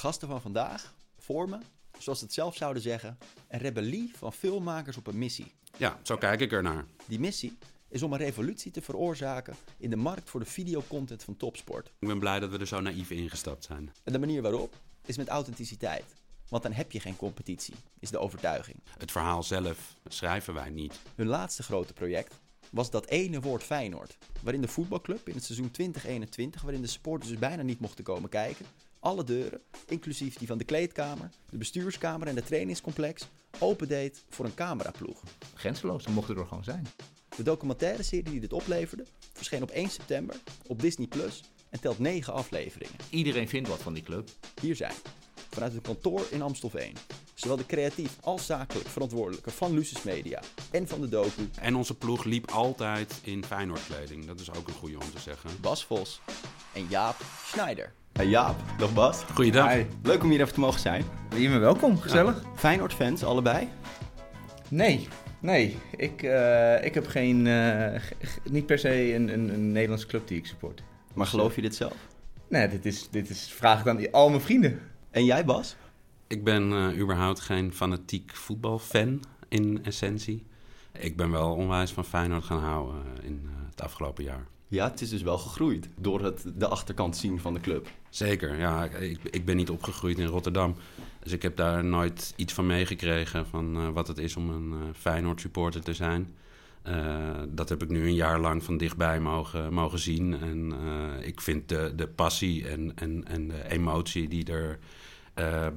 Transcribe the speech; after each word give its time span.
gasten 0.00 0.28
van 0.28 0.40
vandaag 0.40 0.94
vormen, 1.18 1.62
zoals 1.98 2.18
ze 2.18 2.24
het 2.24 2.34
zelf 2.34 2.56
zouden 2.56 2.82
zeggen, 2.82 3.18
een 3.48 3.58
rebellie 3.58 4.12
van 4.16 4.32
filmmakers 4.32 4.96
op 4.96 5.06
een 5.06 5.18
missie. 5.18 5.52
Ja, 5.76 5.98
zo 6.02 6.16
kijk 6.16 6.40
ik 6.40 6.52
ernaar. 6.52 6.84
Die 7.06 7.20
missie 7.20 7.58
is 7.88 8.02
om 8.02 8.12
een 8.12 8.18
revolutie 8.18 8.72
te 8.72 8.82
veroorzaken 8.82 9.56
in 9.78 9.90
de 9.90 9.96
markt 9.96 10.30
voor 10.30 10.40
de 10.40 10.46
videocontent 10.46 11.22
van 11.22 11.36
topsport. 11.36 11.86
Ik 11.98 12.08
ben 12.08 12.18
blij 12.18 12.40
dat 12.40 12.50
we 12.50 12.58
er 12.58 12.66
zo 12.66 12.80
naïef 12.80 13.10
ingestapt 13.10 13.64
zijn. 13.64 13.92
En 14.04 14.12
de 14.12 14.18
manier 14.18 14.42
waarop 14.42 14.74
is 15.04 15.16
met 15.16 15.28
authenticiteit. 15.28 16.04
Want 16.48 16.62
dan 16.62 16.72
heb 16.72 16.92
je 16.92 17.00
geen 17.00 17.16
competitie, 17.16 17.74
is 17.98 18.10
de 18.10 18.18
overtuiging. 18.18 18.78
Het 18.98 19.12
verhaal 19.12 19.42
zelf 19.42 19.96
schrijven 20.08 20.54
wij 20.54 20.70
niet. 20.70 21.00
Hun 21.14 21.26
laatste 21.26 21.62
grote 21.62 21.92
project 21.92 22.34
was 22.70 22.90
dat 22.90 23.06
ene 23.06 23.40
woord 23.40 23.62
Feyenoord. 23.62 24.16
Waarin 24.42 24.60
de 24.60 24.68
voetbalclub 24.68 25.28
in 25.28 25.34
het 25.34 25.44
seizoen 25.44 25.70
2021, 25.70 26.62
waarin 26.62 26.82
de 26.82 26.88
supporters 26.88 27.30
dus 27.30 27.38
bijna 27.38 27.62
niet 27.62 27.80
mochten 27.80 28.04
komen 28.04 28.30
kijken, 28.30 28.66
alle 29.00 29.24
deuren, 29.24 29.60
inclusief 29.86 30.36
die 30.36 30.46
van 30.46 30.58
de 30.58 30.64
kleedkamer, 30.64 31.30
de 31.50 31.56
bestuurskamer 31.56 32.28
en 32.28 32.34
de 32.34 32.42
trainingscomplex, 32.42 33.28
opendeed 33.58 34.24
voor 34.28 34.44
een 34.44 34.54
cameraploeg. 34.54 35.22
Grenzeloos, 35.54 36.04
dan 36.04 36.12
mochten 36.12 36.34
we 36.34 36.40
er 36.40 36.46
gewoon 36.46 36.64
zijn. 36.64 36.86
De 37.36 37.42
documentaire 37.42 38.02
serie 38.02 38.30
die 38.30 38.40
dit 38.40 38.52
opleverde 38.52 39.04
verscheen 39.32 39.62
op 39.62 39.70
1 39.70 39.90
september 39.90 40.36
op 40.66 40.80
Disney 40.80 41.06
Plus 41.06 41.42
en 41.70 41.80
telt 41.80 41.98
9 41.98 42.32
afleveringen. 42.32 42.96
Iedereen 43.10 43.48
vindt 43.48 43.68
wat 43.68 43.82
van 43.82 43.92
die 43.92 44.02
club. 44.02 44.28
Hier 44.60 44.76
zijn, 44.76 44.94
vanuit 45.50 45.72
het 45.72 45.82
kantoor 45.82 46.26
in 46.30 46.42
Amstelveen, 46.42 46.96
zowel 47.34 47.56
de 47.56 47.66
creatief 47.66 48.16
als 48.20 48.46
zakelijk 48.46 48.88
verantwoordelijke 48.88 49.50
van 49.50 49.74
Lucis 49.74 50.02
Media 50.02 50.42
en 50.70 50.88
van 50.88 51.00
de 51.00 51.08
docu 51.08 51.48
En 51.60 51.74
onze 51.74 51.94
ploeg 51.94 52.24
liep 52.24 52.50
altijd 52.50 53.20
in 53.22 53.44
Feyenoord-kleding. 53.44 54.26
Dat 54.26 54.40
is 54.40 54.52
ook 54.52 54.68
een 54.68 54.74
goede 54.74 54.98
om 54.98 55.10
te 55.10 55.20
zeggen. 55.20 55.50
Bas 55.60 55.84
Vos 55.84 56.20
en 56.72 56.86
Jaap 56.88 57.16
Schneider. 57.44 57.92
Hey 58.12 58.26
Jaap, 58.26 58.56
dag 58.78 58.94
Bas. 58.94 59.22
Goeiedag. 59.34 59.72
Hi. 59.72 59.84
Leuk 60.02 60.22
om 60.22 60.30
hier 60.30 60.40
even 60.40 60.54
te 60.54 60.60
mogen 60.60 60.80
zijn. 60.80 61.04
Je 61.36 61.48
bent 61.48 61.60
welkom, 61.60 61.98
gezellig. 61.98 62.42
Feyenoord-fans, 62.56 63.24
allebei? 63.24 63.68
Nee, 64.68 65.08
nee. 65.40 65.78
Ik, 65.96 66.22
eh, 66.22 66.84
ik 66.84 66.94
heb 66.94 67.06
geen, 67.06 67.46
eh, 67.46 68.00
niet 68.50 68.66
per 68.66 68.78
se 68.78 69.14
een, 69.14 69.32
een, 69.32 69.48
een 69.48 69.72
Nederlandse 69.72 70.06
club 70.06 70.28
die 70.28 70.38
ik 70.38 70.46
support. 70.46 70.82
Maar 71.14 71.26
geloof 71.26 71.54
je 71.54 71.62
dit 71.62 71.74
zelf? 71.74 71.96
Nee, 72.48 72.68
dit 72.68 72.86
is, 72.86 73.08
dit 73.10 73.30
is 73.30 73.52
vraag 73.52 73.80
ik 73.80 73.86
aan 73.86 74.10
al 74.10 74.28
mijn 74.28 74.40
vrienden. 74.40 74.80
En 75.10 75.24
jij 75.24 75.44
Bas? 75.44 75.76
Ik 76.26 76.44
ben 76.44 76.72
eh, 76.72 76.98
überhaupt 76.98 77.40
geen 77.40 77.72
fanatiek 77.72 78.34
voetbalfan 78.34 79.22
in 79.48 79.84
essentie. 79.84 80.46
Ik 80.92 81.16
ben 81.16 81.30
wel 81.30 81.54
onwijs 81.54 81.92
van 81.92 82.04
Feyenoord 82.04 82.44
gaan 82.44 82.58
houden 82.58 83.02
in 83.22 83.40
eh, 83.44 83.70
het 83.70 83.82
afgelopen 83.82 84.24
jaar. 84.24 84.46
Ja, 84.70 84.90
het 84.90 85.00
is 85.00 85.08
dus 85.08 85.22
wel 85.22 85.38
gegroeid 85.38 85.88
door 85.96 86.24
het 86.24 86.44
de 86.54 86.68
achterkant 86.68 87.16
zien 87.16 87.40
van 87.40 87.54
de 87.54 87.60
club. 87.60 87.88
Zeker, 88.08 88.58
ja. 88.58 88.84
Ik, 88.84 89.18
ik 89.22 89.44
ben 89.44 89.56
niet 89.56 89.70
opgegroeid 89.70 90.18
in 90.18 90.26
Rotterdam. 90.26 90.74
Dus 91.22 91.32
ik 91.32 91.42
heb 91.42 91.56
daar 91.56 91.84
nooit 91.84 92.32
iets 92.36 92.52
van 92.52 92.66
meegekregen 92.66 93.46
van 93.46 93.76
eh, 93.76 93.88
wat 93.88 94.08
het 94.08 94.18
is 94.18 94.36
om 94.36 94.50
een 94.50 94.72
eh, 94.72 94.88
Feyenoord 94.94 95.40
supporter 95.40 95.82
te 95.82 95.94
zijn. 95.94 96.34
Eh, 96.82 97.42
dat 97.48 97.68
heb 97.68 97.82
ik 97.82 97.88
nu 97.88 98.06
een 98.06 98.14
jaar 98.14 98.40
lang 98.40 98.64
van 98.64 98.76
dichtbij 98.76 99.20
mogen, 99.20 99.72
mogen 99.72 99.98
zien. 99.98 100.40
En 100.40 100.72
ik 101.22 101.40
vind 101.40 101.68
de, 101.68 101.92
de 101.96 102.08
passie 102.08 102.68
en, 102.68 102.92
en, 102.96 103.24
en 103.26 103.48
de 103.48 103.70
emotie 103.70 104.28
die 104.28 104.44
er 104.44 104.78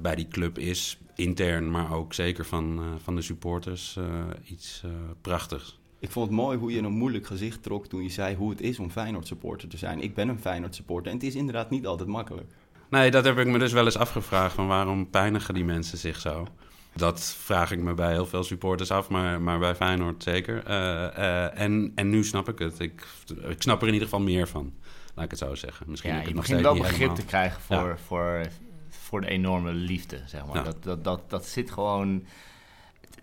bij 0.02 0.14
die 0.14 0.28
club 0.28 0.58
is, 0.58 0.98
intern, 1.14 1.70
maar 1.70 1.92
ook 1.92 2.14
zeker 2.14 2.44
van, 2.44 2.98
van 3.02 3.16
de 3.16 3.22
supporters, 3.22 3.98
iets 4.44 4.82
prachtigs. 5.20 5.78
Ik 6.04 6.10
vond 6.10 6.26
het 6.26 6.36
mooi 6.36 6.58
hoe 6.58 6.72
je 6.72 6.78
een 6.82 6.92
moeilijk 6.92 7.26
gezicht 7.26 7.62
trok 7.62 7.86
toen 7.86 8.02
je 8.02 8.08
zei 8.08 8.36
hoe 8.36 8.50
het 8.50 8.60
is 8.60 8.78
om 8.78 8.90
Feyenoord 8.90 9.26
supporter 9.26 9.68
te 9.68 9.76
zijn. 9.78 10.00
Ik 10.00 10.14
ben 10.14 10.28
een 10.28 10.38
Feyenoord 10.40 10.74
supporter 10.74 11.10
en 11.12 11.16
het 11.18 11.26
is 11.26 11.34
inderdaad 11.34 11.70
niet 11.70 11.86
altijd 11.86 12.08
makkelijk. 12.08 12.50
Nee, 12.90 13.10
dat 13.10 13.24
heb 13.24 13.38
ik 13.38 13.46
me 13.46 13.58
dus 13.58 13.72
wel 13.72 13.84
eens 13.84 13.96
afgevraagd. 13.96 14.54
Van 14.54 14.66
waarom 14.66 15.10
pijnigen 15.10 15.54
die 15.54 15.64
mensen 15.64 15.98
zich 15.98 16.20
zo? 16.20 16.46
Dat 16.94 17.36
vraag 17.38 17.70
ik 17.70 17.78
me 17.78 17.94
bij 17.94 18.12
heel 18.12 18.26
veel 18.26 18.42
supporters 18.44 18.90
af, 18.90 19.08
maar, 19.08 19.40
maar 19.40 19.58
bij 19.58 19.74
Feyenoord 19.74 20.22
zeker. 20.22 20.64
Eh, 20.64 21.16
eh, 21.16 21.60
en, 21.60 21.92
en 21.94 22.10
nu 22.10 22.24
snap 22.24 22.48
ik 22.48 22.58
het. 22.58 22.80
Ik, 22.80 23.06
ik 23.48 23.62
snap 23.62 23.80
er 23.80 23.86
in 23.86 23.92
ieder 23.92 24.08
geval 24.08 24.24
meer 24.24 24.48
van, 24.48 24.72
laat 25.14 25.24
ik 25.24 25.30
het 25.30 25.40
zo 25.40 25.54
zeggen. 25.54 25.86
Misschien 25.90 26.10
Ja, 26.10 26.16
heb 26.16 26.24
ik 26.28 26.34
je 26.34 26.40
begint 26.40 26.58
steeds 26.60 26.74
wel 26.74 26.82
niet 26.82 26.82
begrip 26.82 27.00
helemaal. 27.00 27.20
te 27.22 27.26
krijgen 27.26 27.60
voor, 27.60 27.88
Ja. 27.88 27.96
voor, 27.96 28.46
voor 28.88 29.20
de 29.20 29.28
enorme 29.28 29.72
liefde, 29.72 30.20
zeg 30.26 30.46
maar. 30.46 30.56
Ja. 30.56 30.62
Dat, 30.62 30.82
dat, 30.82 31.04
dat, 31.04 31.30
dat 31.30 31.46
zit 31.46 31.70
gewoon... 31.70 32.24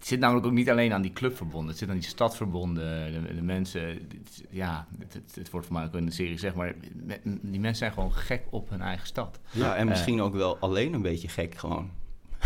Het 0.01 0.09
zit 0.09 0.19
namelijk 0.19 0.45
ook 0.45 0.51
niet 0.53 0.69
alleen 0.69 0.93
aan 0.93 1.01
die 1.01 1.13
club 1.13 1.35
verbonden. 1.37 1.69
Het 1.69 1.77
zit 1.77 1.89
aan 1.89 1.95
die 1.99 2.03
stad 2.09 2.35
verbonden. 2.35 3.11
De, 3.27 3.35
de 3.35 3.41
mensen... 3.41 3.81
het- 3.87 4.43
Ja, 4.49 4.87
het, 4.99 5.13
het, 5.13 5.35
het 5.35 5.49
wordt 5.49 5.67
voor 5.67 5.75
mij 5.75 5.85
ook 5.85 5.95
in 5.95 6.05
de 6.05 6.11
serie 6.11 6.37
zeg 6.39 6.53
maar... 6.53 6.73
Die 7.23 7.59
mensen 7.59 7.75
zijn 7.75 7.91
gewoon 7.93 8.13
gek 8.13 8.43
op 8.49 8.69
hun 8.69 8.81
eigen 8.81 9.07
stad. 9.07 9.39
Ja, 9.51 9.75
en 9.75 9.87
misschien 9.87 10.21
ook 10.21 10.33
wel 10.33 10.57
alleen 10.59 10.93
een 10.93 11.01
beetje 11.01 11.27
gek 11.27 11.55
gewoon. 11.55 11.89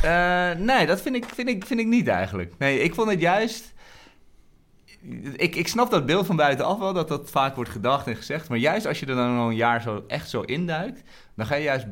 Eh, 0.01 0.51
nee, 0.51 0.85
dat 0.85 1.01
vind 1.01 1.15
ik, 1.15 1.25
vind, 1.25 1.49
ik, 1.49 1.65
vind 1.65 1.79
ik 1.79 1.87
niet 1.87 2.07
eigenlijk. 2.07 2.53
Nee, 2.57 2.79
ik 2.79 2.93
vond 2.93 3.09
het 3.09 3.19
juist... 3.19 3.73
Ik, 5.35 5.55
ik 5.55 5.67
snap 5.67 5.89
dat 5.91 6.05
beeld 6.05 6.25
van 6.25 6.35
buitenaf 6.35 6.79
wel, 6.79 6.93
dat 6.93 7.07
dat 7.07 7.29
vaak 7.29 7.55
wordt 7.55 7.69
gedacht 7.69 8.07
en 8.07 8.15
gezegd. 8.15 8.49
Maar 8.49 8.57
juist 8.57 8.85
als 8.85 8.99
je 8.99 9.05
er 9.05 9.15
dan 9.15 9.37
al 9.37 9.49
een 9.49 9.55
jaar 9.55 9.81
zo 9.81 10.03
echt 10.07 10.29
zo 10.29 10.41
induikt... 10.41 11.01
dan 11.35 11.45
ga 11.45 11.55
je 11.55 11.63
juist 11.63 11.85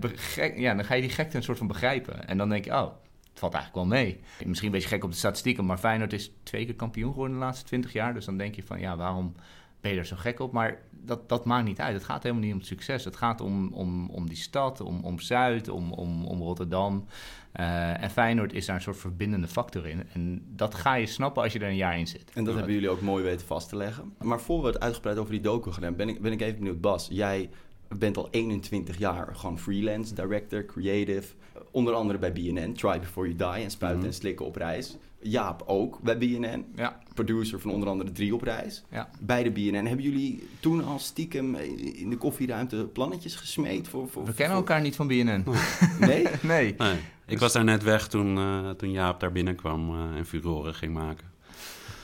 ja, 0.56 0.74
dan 0.76 0.86
ga 0.86 0.94
je 0.94 1.02
die 1.02 1.10
gekte 1.10 1.38
een 1.38 1.44
soort 1.44 1.58
van 1.58 1.68
begrijpen. 1.68 2.28
En 2.28 2.38
dan 2.38 2.50
denk 2.50 2.66
je, 2.66 2.72
oh, 2.72 2.92
het 3.34 3.42
valt 3.42 3.54
eigenlijk 3.54 3.86
wel 3.86 3.98
mee. 4.00 4.20
Misschien 4.46 4.68
een 4.68 4.74
beetje 4.74 4.90
gek 4.90 5.04
op 5.04 5.12
de 5.12 5.18
statistieken... 5.18 5.66
maar 5.66 5.78
Feyenoord 5.78 6.14
is 6.14 6.32
twee 6.44 6.66
keer 6.66 6.76
kampioen 6.76 7.12
geworden 7.12 7.38
de 7.38 7.44
laatste 7.44 7.66
twintig 7.66 7.94
jaar. 7.94 8.14
Dus 8.14 8.26
dan 8.26 8.38
denk 8.38 8.56
je 8.56 8.64
van, 8.64 8.80
ja, 8.80 8.98
waarom 8.98 9.36
ben 9.82 9.92
je 9.92 9.98
er 9.98 10.06
zo 10.06 10.16
gek 10.16 10.40
op? 10.40 10.52
Maar 10.52 10.82
dat, 10.92 11.30
dat 11.30 11.46
maakt 11.46 11.66
niet 11.66 11.80
uit. 11.80 11.94
Het 11.94 12.04
gaat 12.04 12.24
helemaal 12.24 12.44
niet 12.44 12.54
om 12.54 12.62
succes. 12.62 13.06
Het 13.06 13.16
gaat 13.16 13.42
om, 13.42 13.74
om, 13.74 14.10
om 14.10 14.28
die 14.28 14.38
stad, 14.38 14.82
om, 14.82 15.04
om 15.04 15.20
Zuid, 15.20 15.70
om, 15.70 15.92
om, 15.92 16.26
om 16.26 16.42
Rotterdam... 16.42 17.06
Eh, 17.54 18.04
en 18.04 18.10
Feyenoord 18.10 18.54
is 18.54 18.66
daar 18.66 18.76
een 18.76 18.82
soort 18.82 18.98
verbindende 18.98 19.48
factor 19.48 19.88
in. 19.88 20.04
En 20.14 20.46
dat 20.48 20.76
ga 20.76 20.94
je 20.94 21.06
snappen 21.06 21.44
als 21.44 21.54
je 21.54 21.60
er 21.60 21.68
een 21.68 21.76
jaar 21.76 22.00
in 22.00 22.08
zit. 22.08 22.32
En 22.34 22.44
dat 22.44 22.56
hebben 22.56 22.74
jullie 22.74 22.90
ook 22.90 23.02
mooi 23.02 23.24
weten 23.24 23.48
vast 23.48 23.70
te 23.70 23.76
leggen. 23.76 24.14
Maar 24.22 24.42
voor 24.42 24.62
we 24.62 24.68
het 24.68 24.80
uitgebreid 24.80 25.18
over 25.18 25.32
die 25.32 25.42
docu 25.42 25.72
gaan 25.72 25.84
hebben, 25.84 26.06
ben 26.06 26.16
ik, 26.16 26.22
ben 26.22 26.32
ik 26.32 26.42
even 26.42 26.58
benieuwd. 26.60 26.82
Bas, 26.82 27.08
jij 27.12 27.50
bent 27.88 28.18
al 28.18 28.28
21 28.32 28.98
jaar 28.98 29.36
gewoon 29.36 29.60
freelance, 29.60 30.14
director, 30.14 30.66
creative. 30.66 31.34
Onder 31.74 31.94
andere 31.94 32.20
bij 32.20 32.34
BNN, 32.34 32.74
Try 32.74 33.00
Before 33.00 33.34
You 33.34 33.54
Die 33.54 33.64
en 33.64 33.72
Spuiten 33.72 34.00
Mhm. 34.00 34.08
en 34.08 34.14
Slikken 34.14 34.46
op 34.46 34.56
reis. 34.56 34.98
Jaap 35.22 35.64
ook 35.66 36.00
bij 36.02 36.18
BNN, 36.18 36.66
Ja, 36.76 37.00
producer 37.14 37.60
van 37.60 37.72
onder 37.72 37.90
andere 37.90 38.12
Drie 38.12 38.34
op 38.34 38.42
reis. 38.42 38.84
ja. 38.92 39.10
Bij 39.20 39.44
de 39.44 39.52
BNN. 39.52 39.86
Hebben 39.86 40.06
jullie 40.06 40.48
toen 40.60 40.84
al 40.86 41.00
stiekem 41.00 41.56
in 41.96 42.10
de 42.10 42.18
koffieruimte 42.18 42.76
plannetjes 42.94 43.36
gesmeed? 43.36 43.88
Voor, 43.88 44.10
voor, 44.10 44.26
We 44.26 44.34
kennen 44.34 44.58
voor- 44.58 44.68
elkaar 44.68 44.82
niet 44.82 44.96
van 44.96 45.08
BNN. 45.08 45.44
Nee? 46.00 46.28
nee. 46.42 46.76
Nee, 46.78 46.96
ik 47.28 47.40
was 47.40 47.54
daar 47.54 47.64
net 47.64 47.84
weg 47.84 48.08
toen, 48.08 48.38
eh, 48.38 48.70
toen 48.70 48.92
Jaap 48.92 49.20
daar 49.20 49.32
binnenkwam 49.32 49.90
eh, 49.90 50.18
en 50.18 50.26
furoren 50.26 50.74
ging 50.76 50.94
maken. 50.94 51.32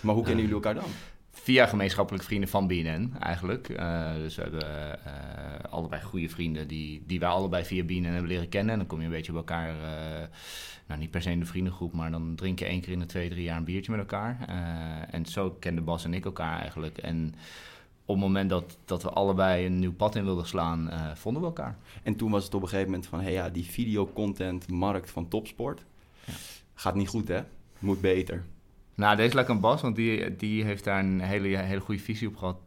Maar 0.02 0.14
hoe 0.16 0.24
kennen 0.24 0.42
jullie 0.46 0.56
elkaar 0.64 0.76
dan? 0.76 0.90
Via 1.50 1.66
gemeenschappelijke 1.66 2.26
vrienden 2.26 2.50
van 2.50 2.68
BNN 2.68 3.14
eigenlijk. 3.20 3.70
Eh, 3.70 4.14
dus 4.14 4.36
we 4.36 4.42
hebben 4.42 5.06
eh, 5.06 5.72
allebei 5.72 6.02
goede 6.02 6.30
vrienden 6.30 6.68
die, 6.68 7.04
die 7.06 7.20
wij 7.20 7.30
allebei 7.30 7.66
via 7.66 7.84
BNN 7.84 8.04
hebben 8.04 8.28
leren 8.28 8.50
kennen. 8.50 8.72
En 8.72 8.80
dan 8.80 8.88
kom 8.88 9.00
je 9.00 9.06
een 9.06 9.12
beetje 9.12 9.32
bij 9.32 9.42
elkaar, 9.42 9.70
eh, 9.70 10.28
nou 10.88 11.00
niet 11.00 11.12
per 11.12 11.22
se 11.22 11.32
in 11.32 11.40
de 11.40 11.46
vriendengroep, 11.46 11.94
maar 11.94 12.12
dan 12.12 12.36
drink 12.36 12.60
je 12.60 12.66
één 12.66 12.82
keer 12.82 12.92
in 12.92 13.00
de 13.00 13.06
twee, 13.06 13.30
drie 13.30 13.44
jaar 13.44 13.58
een 13.58 13.64
biertje 13.64 13.92
met 13.92 14.00
elkaar. 14.00 14.46
En 15.12 15.26
zo 15.26 15.50
kenden 15.60 15.84
Bas 15.84 16.06
en 16.06 16.14
ik 16.14 16.26
elkaar 16.26 16.60
eigenlijk. 16.60 16.98
En 16.98 17.36
op 18.06 18.16
het 18.16 18.24
moment 18.26 18.50
dat, 18.50 18.78
dat 18.86 19.04
we 19.04 19.10
allebei 19.10 19.66
een 19.66 19.80
nieuw 19.80 19.94
pad 19.94 20.16
in 20.16 20.24
wilden 20.24 20.48
slaan, 20.48 20.90
vonden 21.14 21.42
we 21.42 21.48
elkaar. 21.48 21.78
En 22.04 22.16
toen 22.16 22.32
was 22.32 22.44
het 22.44 22.54
op 22.54 22.62
een 22.62 22.68
gegeven 22.68 22.92
moment 22.92 23.08
van, 23.08 23.22
hé 23.22 23.30
ja, 23.30 23.50
die 23.50 23.66
videocontent 23.66 24.72
markt 24.72 25.12
van 25.12 25.28
topsport 25.28 25.84
gaat 26.74 26.96
niet 26.96 27.08
goed 27.08 27.28
hè? 27.28 27.42
Moet 27.80 28.02
beter. 28.02 28.44
Nou, 29.00 29.16
deze 29.16 29.36
lijkt 29.36 29.50
aan 29.50 29.60
Bas, 29.60 29.82
want 29.82 29.96
die, 29.96 30.36
die 30.36 30.64
heeft 30.64 30.84
daar 30.84 31.00
een 31.00 31.20
hele, 31.20 31.58
hele 31.58 31.80
goede 31.80 32.02
visie 32.02 32.28
op 32.28 32.38
gehad. 32.38 32.58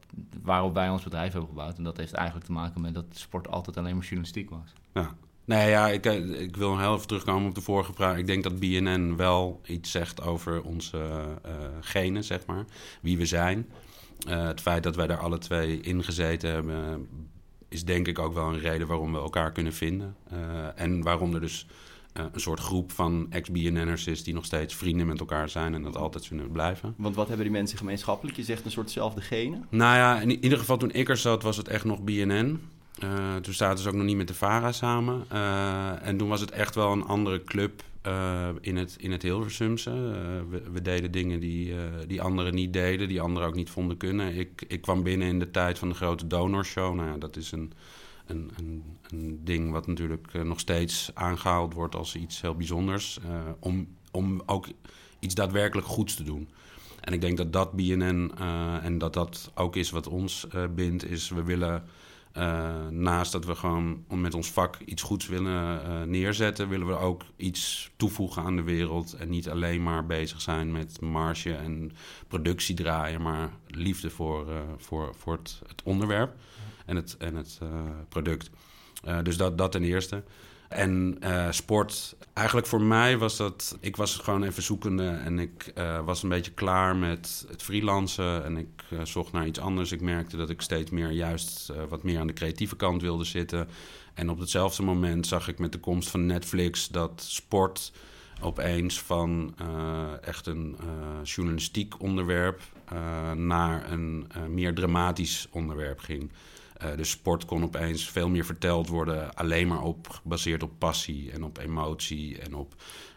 Waarop 0.42 0.74
wij 0.74 0.88
ons 0.88 1.02
bedrijf 1.02 1.32
hebben 1.32 1.50
gebouwd. 1.50 1.76
En 1.76 1.84
dat 1.84 1.96
heeft 1.96 2.12
eigenlijk 2.12 2.46
te 2.46 2.52
maken 2.52 2.80
met 2.80 2.94
dat 2.94 3.04
sport 3.10 3.48
altijd 3.48 3.76
alleen 3.76 3.94
maar 3.94 4.04
journalistiek 4.04 4.50
was. 4.50 4.72
Ja. 4.92 5.14
Nee, 5.44 5.70
ja, 5.70 5.88
ik, 5.88 6.06
eh, 6.06 6.40
ik 6.40 6.56
wil 6.56 6.78
heel 6.78 6.94
even 6.94 7.06
terugkomen 7.06 7.48
op 7.48 7.54
de 7.54 7.60
vorige 7.60 7.92
vraag. 7.92 8.16
Ik 8.16 8.26
denk 8.26 8.42
dat 8.42 8.58
BNN 8.58 9.16
wel 9.16 9.60
iets 9.66 9.90
zegt 9.90 10.22
over 10.22 10.62
onze 10.62 10.98
eh 11.42 11.52
genen, 11.80 12.24
zeg 12.24 12.46
maar. 12.46 12.64
Wie 13.00 13.18
we 13.18 13.26
zijn. 13.26 13.68
Eh, 14.28 14.46
het 14.46 14.60
feit 14.60 14.82
dat 14.82 14.96
wij 14.96 15.06
daar 15.06 15.20
alle 15.20 15.38
twee 15.38 15.80
in 15.80 16.04
gezeten 16.04 16.50
hebben... 16.50 17.08
is 17.68 17.84
denk 17.84 18.08
ik 18.08 18.18
ook 18.18 18.34
wel 18.34 18.48
een 18.48 18.60
reden 18.60 18.86
waarom 18.86 19.12
we 19.12 19.18
elkaar 19.18 19.52
kunnen 19.52 19.72
vinden. 19.72 20.16
En 20.74 21.02
waarom 21.02 21.34
er 21.34 21.40
dus 21.40 21.66
eh, 22.12 22.24
een 22.32 22.40
soort 22.40 22.60
groep 22.60 22.92
van 22.92 23.26
ex-BNN'ers 23.30 24.06
is... 24.06 24.24
die 24.24 24.34
nog 24.34 24.44
steeds 24.44 24.74
vrienden 24.74 25.06
met 25.06 25.20
elkaar 25.20 25.48
zijn 25.48 25.74
en 25.74 25.82
dat 25.82 25.96
altijd 25.96 26.24
zullen 26.24 26.50
blijven. 26.50 26.94
Want 26.96 27.14
wat 27.14 27.28
hebben 27.28 27.46
die 27.46 27.54
mensen 27.54 27.78
gemeenschappelijk? 27.78 28.36
Je 28.36 28.42
zegt 28.42 28.64
een 28.64 28.70
soortzelfde 28.70 29.20
genen. 29.20 29.66
Nou 29.68 29.96
ja, 29.96 30.20
in 30.20 30.42
ieder 30.42 30.58
geval 30.58 30.76
toen 30.76 30.92
ik 30.92 31.08
er 31.08 31.16
zat 31.16 31.42
was 31.42 31.56
het 31.56 31.68
echt 31.68 31.84
nog 31.84 32.02
BNN. 32.02 32.60
Eh, 32.98 33.36
toen 33.36 33.54
zaten 33.54 33.82
ze 33.82 33.88
ook 33.88 33.94
nog 33.94 34.04
niet 34.04 34.16
met 34.16 34.28
de 34.28 34.34
VARA 34.34 34.72
samen. 34.72 35.24
Eh, 35.28 36.06
en 36.06 36.16
toen 36.16 36.28
was 36.28 36.40
het 36.40 36.50
echt 36.50 36.74
wel 36.74 36.92
een 36.92 37.04
andere 37.04 37.42
club 37.42 37.82
in, 38.60 38.76
het, 38.76 38.96
in 38.98 39.12
het 39.12 39.22
Hilversumse. 39.22 39.90
We, 40.50 40.62
we 40.72 40.82
deden 40.82 41.10
dingen 41.10 41.40
die, 41.40 41.74
die 42.06 42.22
anderen 42.22 42.54
niet 42.54 42.72
deden, 42.72 43.08
die 43.08 43.20
anderen 43.20 43.48
ook 43.48 43.54
niet 43.54 43.70
vonden 43.70 43.96
kunnen. 43.96 44.38
Ik, 44.38 44.64
ik 44.68 44.80
kwam 44.80 45.02
binnen 45.02 45.28
in 45.28 45.38
de 45.38 45.50
tijd 45.50 45.78
van 45.78 45.88
de 45.88 45.94
grote 45.94 46.26
donorshow. 46.26 46.94
Nou 46.94 47.08
ja, 47.08 47.16
dat 47.16 47.36
is 47.36 47.52
een, 47.52 47.72
een, 48.32 48.50
een, 48.56 48.82
een 49.10 49.40
ding 49.44 49.70
wat 49.70 49.86
natuurlijk 49.86 50.32
nog 50.32 50.60
steeds 50.60 51.10
aangehaald 51.14 51.74
wordt 51.74 51.94
als 51.94 52.16
iets 52.16 52.40
heel 52.40 52.54
bijzonders. 52.54 53.18
om, 53.58 53.88
om 54.10 54.42
ook 54.46 54.66
iets 55.18 55.34
daadwerkelijk 55.34 55.86
goeds 55.86 56.14
te 56.14 56.22
doen. 56.22 56.48
En 57.00 57.12
ik 57.12 57.20
denk 57.20 57.36
dat 57.36 57.52
dat 57.52 57.72
BNN 57.72 58.32
en 58.82 58.98
dat 58.98 59.12
dat 59.12 59.50
ook 59.54 59.76
is 59.76 59.90
wat 59.90 60.06
ons 60.06 60.46
bindt, 60.74 61.10
is 61.10 61.28
we 61.28 61.42
willen 61.42 61.84
naast 62.90 63.32
dat 63.32 63.44
we 63.44 63.54
gewoon 63.54 64.04
met 64.08 64.34
ons 64.34 64.50
vak 64.50 64.78
iets 64.84 65.02
goeds 65.02 65.26
willen 65.26 66.10
neerzetten, 66.10 66.68
willen 66.68 66.86
we 66.86 66.96
ook 66.96 67.22
iets 67.36 67.90
toevoegen 67.96 68.42
aan 68.42 68.56
de 68.56 68.62
wereld. 68.62 69.12
En 69.12 69.28
niet 69.28 69.48
alleen 69.48 69.82
maar 69.82 70.06
bezig 70.06 70.40
zijn 70.40 70.72
met 70.72 71.00
marge 71.00 71.54
en 71.54 71.92
productie 72.28 72.74
draaien, 72.74 73.22
maar 73.22 73.50
liefde 73.66 74.10
voor, 74.10 74.46
voor, 74.76 75.14
voor 75.18 75.32
het, 75.32 75.60
het, 75.66 75.82
onderwerp 75.84 76.34
en 76.86 76.96
het, 76.96 77.16
en 77.18 77.34
het 77.34 77.58
product. 78.08 78.50
dus 79.22 79.36
dat, 79.36 79.58
dat 79.58 79.72
ten 79.72 79.84
eerste. 79.84 80.22
En 80.72 81.16
uh, 81.24 81.46
sport, 81.50 82.16
eigenlijk 82.32 82.66
voor 82.66 82.82
mij 82.82 83.18
was 83.18 83.36
dat... 83.36 83.76
Ik 83.80 83.96
was 83.96 84.16
gewoon 84.16 84.42
even 84.42 84.62
zoekende 84.62 85.08
en 85.08 85.38
ik 85.38 85.72
was 86.04 86.22
een 86.22 86.28
beetje 86.28 86.52
klaar 86.52 86.96
met 86.96 87.44
het 87.48 87.62
freelancen. 87.62 88.44
En 88.44 88.56
ik 88.56 88.84
zocht 89.02 89.32
naar 89.32 89.46
iets 89.46 89.58
anders. 89.58 89.92
Ik 89.92 90.00
merkte 90.00 90.36
dat 90.36 90.50
ik 90.50 90.60
steeds 90.60 90.90
meer 90.90 91.10
juist 91.10 91.72
wat 91.88 92.02
meer 92.02 92.18
aan 92.18 92.26
de 92.26 92.32
creatieve 92.32 92.76
kant 92.76 93.02
wilde 93.02 93.24
zitten. 93.24 93.68
En 94.14 94.30
op 94.30 94.38
hetzelfde 94.38 94.82
moment 94.82 95.26
zag 95.26 95.48
ik 95.48 95.58
met 95.58 95.72
de 95.72 95.78
komst 95.78 96.10
van 96.10 96.26
Netflix 96.26 96.88
dat 96.88 97.24
sport 97.28 97.92
opeens 98.40 99.00
van 99.00 99.54
echt 100.22 100.46
een 100.46 100.76
journalistiek 101.22 102.00
onderwerp 102.00 102.60
naar 103.34 103.92
een 103.92 104.26
meer 104.48 104.74
dramatisch 104.74 105.48
onderwerp 105.50 105.98
ging. 105.98 106.30
Dus 106.96 107.10
sport 107.10 107.44
kon 107.44 107.62
opeens 107.62 108.10
veel 108.10 108.28
meer 108.28 108.44
verteld 108.44 108.88
worden, 108.88 109.34
alleen 109.34 109.68
maar 109.68 109.82
op, 109.82 110.08
gebaseerd 110.08 110.62
op 110.62 110.70
passie 110.78 111.32
en 111.32 111.44
op 111.44 111.58
emotie 111.58 112.38
en 112.38 112.54
op 112.54 112.74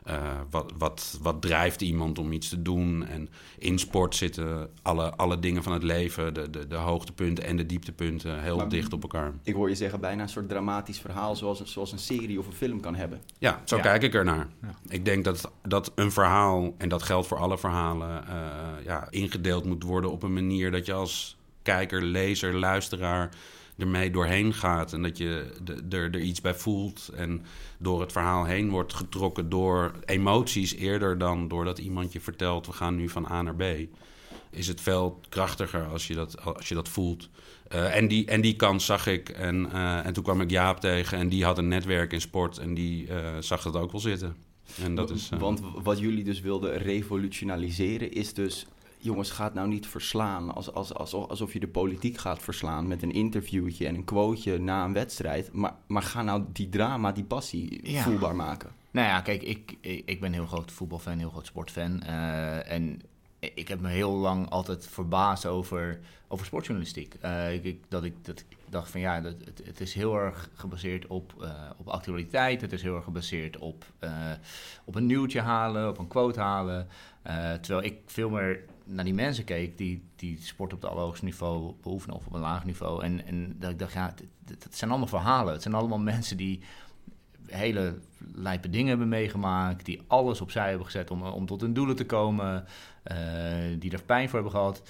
uh, 0.09 0.39
wat, 0.49 0.71
wat, 0.77 1.19
wat 1.21 1.41
drijft 1.41 1.81
iemand 1.81 2.19
om 2.19 2.31
iets 2.31 2.49
te 2.49 2.61
doen. 2.61 3.05
En 3.05 3.29
in 3.57 3.79
sport 3.79 4.15
zitten 4.15 4.69
alle, 4.81 5.15
alle 5.15 5.39
dingen 5.39 5.63
van 5.63 5.73
het 5.73 5.83
leven, 5.83 6.33
de, 6.33 6.49
de, 6.49 6.67
de 6.67 6.75
hoogtepunten 6.75 7.43
en 7.43 7.57
de 7.57 7.65
dieptepunten, 7.65 8.41
heel 8.41 8.67
dicht 8.67 8.93
op 8.93 9.01
elkaar. 9.01 9.33
Ik 9.43 9.53
hoor 9.53 9.69
je 9.69 9.75
zeggen, 9.75 9.99
bijna 9.99 10.21
een 10.21 10.29
soort 10.29 10.49
dramatisch 10.49 10.99
verhaal 10.99 11.35
zoals, 11.35 11.63
zoals 11.63 11.91
een 11.91 11.99
serie 11.99 12.39
of 12.39 12.47
een 12.47 12.53
film 12.53 12.79
kan 12.79 12.95
hebben. 12.95 13.21
Ja, 13.37 13.61
zo 13.65 13.79
kijk 13.79 14.03
ik 14.03 14.13
ernaar. 14.13 14.47
Ja. 14.61 14.75
Ik 14.87 15.05
denk 15.05 15.23
dat, 15.23 15.51
dat 15.63 15.91
een 15.95 16.11
verhaal, 16.11 16.73
en 16.77 16.89
dat 16.89 17.03
geldt 17.03 17.27
voor 17.27 17.37
alle 17.37 17.57
verhalen, 17.57 18.23
uh, 18.29 18.85
ja, 18.85 19.07
ingedeeld 19.09 19.65
moet 19.65 19.83
worden 19.83 20.11
op 20.11 20.23
een 20.23 20.33
manier 20.33 20.71
dat 20.71 20.85
je 20.85 20.93
als 20.93 21.37
kijker, 21.61 22.01
lezer, 22.01 22.53
luisteraar 22.53 23.29
ermee 23.77 24.11
doorheen 24.11 24.53
gaat. 24.53 24.93
En 24.93 25.01
dat 25.01 25.17
je 25.17 25.51
er, 25.89 26.03
er 26.03 26.19
iets 26.19 26.41
bij 26.41 26.53
voelt. 26.53 27.09
En 27.15 27.45
door 27.77 28.01
het 28.01 28.11
verhaal 28.11 28.45
heen 28.45 28.69
wordt 28.69 28.93
getrokken 28.93 29.49
door 29.49 29.91
emoties 30.05 30.75
eerder 30.75 31.17
dan 31.17 31.47
doordat 31.47 31.79
iemand 31.79 32.13
je 32.13 32.19
vertelt: 32.19 32.65
we 32.65 32.73
gaan 32.73 32.95
nu 32.95 33.09
van 33.09 33.31
A 33.31 33.41
naar 33.41 33.55
B. 33.55 33.63
Is 34.49 34.67
het 34.67 34.81
veel 34.81 35.19
krachtiger 35.29 35.85
als 35.85 36.07
je 36.07 36.13
dat, 36.13 36.41
als 36.41 36.69
je 36.69 36.75
dat 36.75 36.89
voelt. 36.89 37.29
Uh, 37.73 37.95
en, 37.95 38.07
die, 38.07 38.25
en 38.25 38.41
die 38.41 38.55
kans 38.55 38.85
zag 38.85 39.07
ik. 39.07 39.29
En, 39.29 39.69
uh, 39.73 40.05
en 40.05 40.13
toen 40.13 40.23
kwam 40.23 40.41
ik 40.41 40.49
Jaap 40.49 40.79
tegen. 40.79 41.17
En 41.17 41.29
die 41.29 41.43
had 41.43 41.57
een 41.57 41.67
netwerk 41.67 42.13
in 42.13 42.21
sport. 42.21 42.57
En 42.57 42.73
die 42.73 43.07
uh, 43.07 43.29
zag 43.39 43.61
dat 43.61 43.75
ook 43.75 43.91
wel 43.91 44.01
zitten. 44.01 44.35
En 44.83 44.95
dat 44.95 45.09
is, 45.09 45.29
Want 45.39 45.61
wat 45.83 45.99
jullie 45.99 46.23
dus 46.23 46.39
wilden 46.41 46.77
revolutionaliseren 46.77 48.11
is 48.11 48.33
dus 48.33 48.65
jongens, 49.05 49.31
gaat 49.31 49.53
nou 49.53 49.67
niet 49.67 49.87
verslaan 49.87 50.53
als, 50.53 50.73
als, 50.73 50.93
als, 50.93 51.13
alsof 51.13 51.53
je 51.53 51.59
de 51.59 51.67
politiek 51.67 52.17
gaat 52.17 52.41
verslaan 52.41 52.87
met 52.87 53.03
een 53.03 53.11
interviewtje 53.11 53.87
en 53.87 53.95
een 53.95 54.03
quoteje 54.03 54.59
na 54.59 54.85
een 54.85 54.93
wedstrijd. 54.93 55.53
Maar, 55.53 55.75
maar 55.87 56.01
ga 56.01 56.21
nou 56.21 56.43
die 56.51 56.69
drama, 56.69 57.11
die 57.11 57.23
passie 57.23 57.81
voelbaar 58.01 58.35
maken. 58.35 58.69
Nou 58.91 59.07
ja, 59.07 59.21
kijk, 59.21 59.43
ik, 59.43 59.77
ik 60.05 60.19
ben 60.19 60.33
heel 60.33 60.45
groot 60.45 60.71
voetbalfan, 60.71 61.17
heel 61.17 61.29
groot 61.29 61.45
sportfan. 61.45 62.01
Uh, 62.03 62.71
en 62.71 63.01
ik 63.39 63.67
heb 63.67 63.79
me 63.79 63.89
heel 63.89 64.11
lang 64.11 64.49
altijd 64.49 64.87
verbaasd 64.87 65.45
over, 65.45 65.99
over 66.27 66.45
sportjournalistiek. 66.45 67.15
Uh, 67.23 67.65
ik, 67.65 67.79
dat, 67.87 68.03
ik, 68.03 68.25
dat 68.25 68.39
ik 68.39 68.57
dacht 68.69 68.91
van 68.91 68.99
ja, 68.99 69.21
dat, 69.21 69.35
het, 69.45 69.61
het 69.65 69.81
is 69.81 69.93
heel 69.93 70.15
erg 70.15 70.49
gebaseerd 70.53 71.07
op, 71.07 71.33
uh, 71.41 71.49
op 71.77 71.87
actualiteit. 71.87 72.61
Het 72.61 72.71
is 72.71 72.81
heel 72.81 72.95
erg 72.95 73.03
gebaseerd 73.03 73.57
op, 73.57 73.85
op 74.85 74.95
een 74.95 75.05
nieuwtje 75.05 75.41
halen, 75.41 75.89
op 75.89 75.97
een 75.97 76.07
quote 76.07 76.39
halen. 76.39 76.87
terwijl 77.61 77.83
ik 77.83 77.99
veel 78.05 78.29
meer 78.29 78.63
naar 78.85 79.05
die 79.05 79.13
mensen 79.13 79.43
keek 79.43 79.77
die, 79.77 80.03
die 80.15 80.37
sport 80.41 80.73
op 80.73 80.81
het 80.81 80.91
allerhoogste 80.91 81.25
niveau 81.25 81.73
beoefenen 81.81 82.15
of 82.15 82.25
op 82.25 82.33
een 82.33 82.39
laag 82.39 82.65
niveau. 82.65 83.03
En, 83.03 83.25
en 83.25 83.55
dat 83.59 83.71
ik 83.71 83.79
dacht, 83.79 83.93
ja, 83.93 84.13
het, 84.45 84.75
zijn 84.75 84.89
allemaal 84.89 85.09
verhalen. 85.09 85.53
Het 85.53 85.61
zijn 85.61 85.73
allemaal 85.73 85.99
mensen 85.99 86.37
die 86.37 86.59
hele 87.45 87.99
lijpe 88.33 88.69
dingen 88.69 88.87
hebben 88.87 89.07
meegemaakt, 89.07 89.85
die 89.85 90.01
alles 90.07 90.41
opzij 90.41 90.67
hebben 90.67 90.85
gezet 90.85 91.11
om, 91.11 91.23
om 91.23 91.45
tot 91.45 91.61
hun 91.61 91.73
doelen 91.73 91.95
te 91.95 92.05
komen, 92.05 92.65
uh, 93.11 93.17
die 93.79 93.91
er 93.91 94.03
pijn 94.03 94.29
voor 94.29 94.39
hebben 94.39 94.59
gehad. 94.59 94.81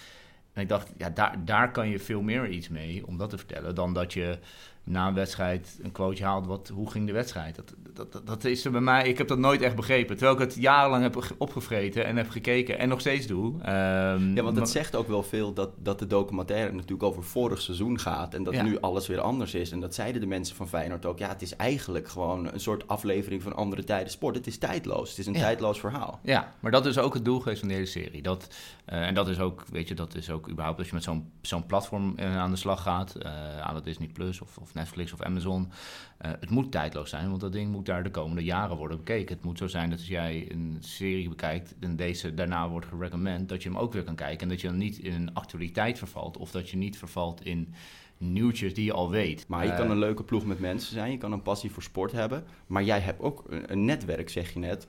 En 0.54 0.62
ik 0.62 0.70
dacht, 0.70 0.92
ja, 0.98 1.10
daar, 1.10 1.46
daar 1.46 1.72
kan 1.72 1.90
je 1.90 2.00
veel 2.00 2.22
meer 2.22 2.50
iets 2.50 2.70
mee 2.70 3.08
om 3.08 3.18
dat 3.18 3.30
te 3.30 3.38
vertellen 3.38 3.76
dan 3.76 3.94
dat 3.94 4.14
je 4.14 4.40
na 4.86 5.08
een 5.08 5.14
wedstrijd 5.14 5.80
een 5.82 5.92
quoteje 5.92 6.26
haalt. 6.26 6.46
Wat, 6.46 6.68
hoe 6.68 6.92
ging 6.92 7.08
de 7.08 7.14
wedstrijd? 7.14 7.56
Dat, 7.56 7.76
dat, 8.12 8.28
dat, 8.28 8.44
is 8.44 8.66
er 8.66 8.72
bij 8.72 8.82
mij. 8.82 9.08
Ik 9.08 9.18
heb 9.18 9.28
dat 9.28 9.38
nooit 9.38 9.62
echt 9.62 9.76
begrepen. 9.76 10.18
Terwijl 10.18 10.38
ik 10.38 10.44
het 10.44 10.62
jarenlang 10.62 11.04
heb 11.04 11.36
opgevreten 11.38 12.06
en 12.06 12.18
heb 12.18 12.30
gekeken 12.30 12.80
en 12.80 12.90
nog 12.90 13.00
steeds 13.00 13.28
doe. 13.28 13.54
Um, 13.54 14.36
ja, 14.36 14.44
want 14.44 14.58
het 14.58 14.70
zegt 14.70 14.96
ook 14.96 15.08
wel 15.08 15.24
veel 15.24 15.54
dat, 15.54 15.70
dat 15.78 16.00
de 16.00 16.08
documentaire 16.08 16.72
natuurlijk 16.72 17.04
over 17.04 17.24
vorig 17.24 17.62
seizoen 17.62 18.00
gaat. 18.00 18.34
En 18.34 18.44
dat 18.44 18.64
nu 18.64 18.80
alles 18.80 19.08
weer 19.08 19.20
anders 19.20 19.54
is. 19.54 19.72
En 19.72 19.80
dat 19.80 19.96
zeiden 19.96 20.22
de 20.22 20.28
mensen 20.28 20.56
van 20.56 20.68
Feyenoord 20.68 21.06
ook. 21.06 21.18
Ja, 21.18 21.30
het 21.30 21.42
is 21.42 21.56
eigenlijk 21.56 22.08
gewoon 22.08 22.54
een 22.54 22.60
soort 22.60 22.88
aflevering 22.88 23.42
van 23.42 23.56
andere 23.56 23.84
tijden 23.84 24.12
sport. 24.12 24.36
Het 24.36 24.48
is 24.48 24.58
tijdloos. 24.58 25.10
Het 25.10 25.18
is 25.18 25.26
een 25.26 25.34
tijdloos 25.34 25.80
verhaal. 25.80 26.20
Ja, 26.24 26.54
maar 26.60 26.72
dat 26.72 26.86
is 26.86 26.98
ook 26.98 27.14
het 27.14 27.26
doel 27.26 27.40
geweest 27.40 27.60
van 27.60 27.68
de 27.68 27.74
hele 27.74 27.86
serie. 27.86 28.22
Dat, 28.22 28.48
uh, 28.90 29.08
en 29.08 29.14
dat 29.14 29.28
is 29.28 29.40
ook, 29.40 29.64
weet 29.72 29.88
je, 29.88 29.96
dat 29.96 30.16
is 30.16 30.30
ook 30.30 30.50
überhaupt 30.50 30.78
als 30.78 30.88
je 30.88 30.94
met 30.94 31.04
zo'n 31.04 31.32
zo'n 31.42 31.66
platform 31.66 32.14
uh, 32.20 32.38
aan 32.38 32.52
de 32.52 32.58
slag 32.58 32.82
gaat. 32.82 33.16
Uh, 33.24 33.60
aan 33.60 33.76
het 33.76 33.84
Disney 33.84 34.08
Plus 34.08 34.42
of, 34.42 34.58
of 34.58 34.74
Netflix 34.76 35.14
of 35.14 35.22
Amazon. 35.22 35.62
Uh, 35.62 36.32
het 36.40 36.50
moet 36.50 36.72
tijdloos 36.72 37.10
zijn, 37.10 37.30
want 37.30 37.42
dat 37.42 37.52
ding 37.52 37.72
moet 37.72 37.86
daar 37.86 38.04
de 38.04 38.12
komende 38.12 38.44
jaren 38.44 38.78
worden 38.78 38.98
bekeken. 38.98 39.36
Het 39.36 39.46
moet 39.46 39.58
zo 39.58 39.68
zijn 39.68 39.90
dat 39.90 40.00
als 40.00 40.08
jij 40.08 40.46
een 40.52 40.78
serie 40.80 41.30
bekijkt 41.30 41.76
en 41.80 41.96
deze 41.96 42.34
daarna 42.34 42.70
wordt 42.70 42.88
gerecommend, 42.88 43.50
dat 43.50 43.64
je 43.64 43.70
hem 43.70 43.78
ook 43.78 43.94
weer 43.94 44.04
kan 44.04 44.16
kijken. 44.16 44.42
En 44.42 44.50
dat 44.50 44.62
je 44.62 44.68
dan 44.68 44.78
niet 44.78 44.98
in 44.98 45.14
een 45.14 45.34
actualiteit 45.34 45.98
vervalt 45.98 46.38
of 46.38 46.52
dat 46.52 46.70
je 46.70 46.78
niet 46.78 46.98
vervalt 46.98 47.46
in 47.46 47.74
nieuwtjes 48.18 48.74
die 48.74 48.86
je 48.86 48.94
al 48.94 49.10
weet. 49.10 49.48
Maar 49.48 49.66
je 49.66 49.76
kan 49.76 49.92
een 49.92 50.00
leuke 50.00 50.24
ploeg 50.24 50.46
met 50.46 50.60
mensen 50.60 50.94
zijn, 50.94 51.12
je 51.12 51.18
kan 51.18 51.32
een 51.32 51.42
passie 51.42 51.72
voor 51.72 51.84
sport 51.84 52.12
hebben, 52.12 52.44
maar 52.68 52.84
jij 52.84 53.00
hebt 53.00 53.22
ook 53.22 53.44
een 53.48 53.86
netwerk, 53.86 54.30
zeg 54.30 54.54
je 54.54 54.60
net, 54.60 54.88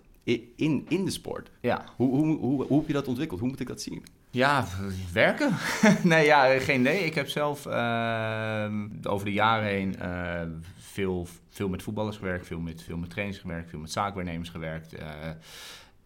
in, 0.56 0.86
in 0.88 1.04
de 1.04 1.10
sport. 1.10 1.50
Ja. 1.60 1.84
Hoe, 1.96 2.08
hoe, 2.08 2.36
hoe, 2.36 2.66
hoe 2.66 2.78
heb 2.78 2.86
je 2.86 2.92
dat 2.92 3.08
ontwikkeld? 3.08 3.40
Hoe 3.40 3.48
moet 3.48 3.60
ik 3.60 3.66
dat 3.66 3.80
zien? 3.80 4.04
Ja, 4.36 4.64
werken. 5.12 5.56
nee, 6.02 6.24
ja, 6.24 6.58
geen 6.58 6.82
nee. 6.82 7.04
Ik 7.04 7.14
heb 7.14 7.28
zelf 7.28 7.66
uh, 7.66 8.70
over 9.02 9.24
de 9.24 9.32
jaren 9.32 9.66
heen 9.66 9.94
uh, 10.02 10.40
veel, 10.78 11.26
veel 11.50 11.68
met 11.68 11.82
voetballers 11.82 12.16
gewerkt, 12.16 12.46
veel 12.46 12.60
met, 12.60 12.82
veel 12.82 12.96
met 12.96 13.10
trainers 13.10 13.38
gewerkt, 13.38 13.70
veel 13.70 13.78
met 13.78 13.92
zaakwaarnemers 13.92 14.48
gewerkt. 14.48 14.94
Uh, 14.94 15.04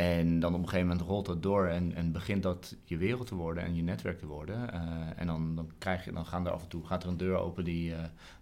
en 0.01 0.41
dan 0.41 0.55
op 0.55 0.63
een 0.63 0.69
gegeven 0.69 0.89
moment 0.89 1.07
rolt 1.07 1.27
dat 1.27 1.43
door 1.43 1.67
en, 1.67 1.95
en 1.95 2.13
begint 2.13 2.43
dat 2.43 2.77
je 2.85 2.97
wereld 2.97 3.27
te 3.27 3.35
worden 3.35 3.65
en 3.65 3.75
je 3.75 3.83
netwerk 3.83 4.19
te 4.19 4.27
worden. 4.27 4.71
Uh, 4.75 4.81
en 5.17 5.27
dan, 5.27 5.55
dan, 5.55 5.71
krijg 5.79 6.05
je, 6.05 6.13
dan 6.13 6.27
gaan 6.27 6.47
er 6.47 6.53
af 6.53 6.63
en 6.63 6.69
toe 6.69 6.87
gaat 6.87 7.03
er 7.03 7.09
een 7.09 7.17
deur 7.17 7.37
open 7.37 7.65
die, 7.65 7.91
uh, 7.91 7.97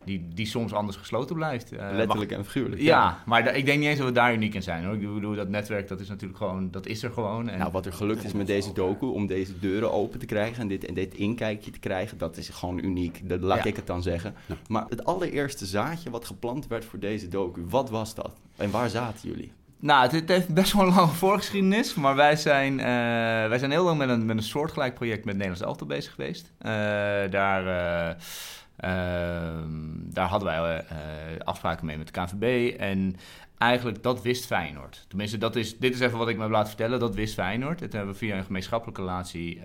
die, 0.05 0.29
die 0.35 0.47
soms 0.47 0.73
anders 0.73 0.97
gesloten 0.97 1.35
blijft. 1.35 1.73
Uh, 1.73 1.89
Letterlijk 1.93 2.33
en 2.33 2.45
figuurlijk. 2.45 2.81
Ja, 2.81 2.87
ja. 2.87 3.23
maar 3.27 3.57
ik 3.57 3.67
denk 3.67 3.79
niet 3.79 3.89
eens 3.89 3.99
dat 3.99 4.07
we 4.07 4.13
daar 4.13 4.35
uniek 4.35 4.55
in 4.55 4.63
zijn. 4.63 4.85
Hoor. 4.85 4.95
Ik 4.95 5.15
bedoel, 5.15 5.35
dat 5.35 5.49
netwerk 5.49 5.89
dat 5.89 6.01
is 6.01 6.09
natuurlijk 6.09 6.39
gewoon, 6.39 6.71
dat 6.71 6.87
is 6.87 7.03
er 7.03 7.11
gewoon. 7.11 7.49
En 7.49 7.59
nou, 7.59 7.73
wat 7.73 7.87
er 7.87 7.93
gelukt 7.93 8.25
is 8.25 8.33
met 8.33 8.47
deze 8.47 8.73
docu, 8.73 9.07
om 9.07 9.27
deze 9.27 9.59
deuren 9.59 9.93
open 9.93 10.19
te 10.19 10.27
krijgen 10.27 10.63
en 10.63 10.69
dit, 10.69 10.85
en 10.85 10.95
dit 10.95 11.15
inkijkje 11.15 11.71
te 11.71 11.79
krijgen, 11.79 12.19
dat 12.19 12.37
is 12.37 12.49
gewoon 12.49 12.85
uniek. 12.85 13.29
Dat, 13.29 13.41
laat 13.41 13.63
ja. 13.63 13.65
ik 13.65 13.77
het 13.77 13.87
dan 13.87 14.03
zeggen. 14.03 14.35
Ja. 14.47 14.57
Maar 14.69 14.87
het 14.89 15.05
allereerste 15.05 15.67
zaadje 15.67 16.11
wat 16.11 16.25
geplant 16.25 16.67
werd 16.67 16.85
voor 16.85 16.99
deze 16.99 17.29
docu, 17.29 17.65
wat 17.69 17.91
was 17.91 18.15
dat? 18.15 18.35
En 18.57 18.71
waar 18.71 18.89
zaten 18.89 19.29
jullie? 19.29 19.53
Nou, 19.81 20.11
het, 20.11 20.29
heeft 20.29 20.55
best 20.55 20.73
wel 20.73 20.87
een 20.87 20.95
lange 20.95 21.13
voorgeschiedenis. 21.13 21.95
Maar 21.95 22.15
wij 22.15 22.37
zijn, 22.37 22.73
uh, 22.73 22.85
wij 23.49 23.59
zijn 23.59 23.71
heel 23.71 23.85
lang 23.85 23.99
met 23.99 24.09
een, 24.09 24.27
met 24.27 24.37
een 24.37 24.43
soortgelijk 24.43 24.95
project 24.95 25.25
met 25.25 25.35
Nederlands 25.35 25.63
Elftal 25.63 25.87
bezig 25.87 26.15
geweest. 26.15 26.53
Uh, 26.61 26.71
daar, 27.31 27.63
uh, 27.63 28.17
daar 30.15 30.29
hadden 30.29 30.49
wij 30.49 30.85
afspraken 31.45 31.87
mee 31.87 31.99
met 31.99 32.07
de 32.07 32.13
KNVB. 32.13 32.77
En 32.79 33.17
eigenlijk, 33.59 34.03
dat 34.03 34.23
wist 34.23 34.47
Feyenoord. 34.47 35.05
Tenminste, 35.09 35.39
dat 35.39 35.57
is, 35.57 35.79
dit 35.79 35.95
is 35.95 36.01
even 36.01 36.19
wat 36.19 36.29
ik 36.29 36.37
me 36.37 36.43
heb 36.43 36.51
laten 36.51 36.69
vertellen. 36.69 37.01
Dat 37.01 37.15
wist 37.15 37.35
Feyenoord. 37.35 37.79
Dat 37.79 37.93
hebben 37.93 38.13
we 38.13 38.19
via 38.19 38.37
een 38.37 38.45
gemeenschappelijke 38.45 39.01
relatie 39.01 39.61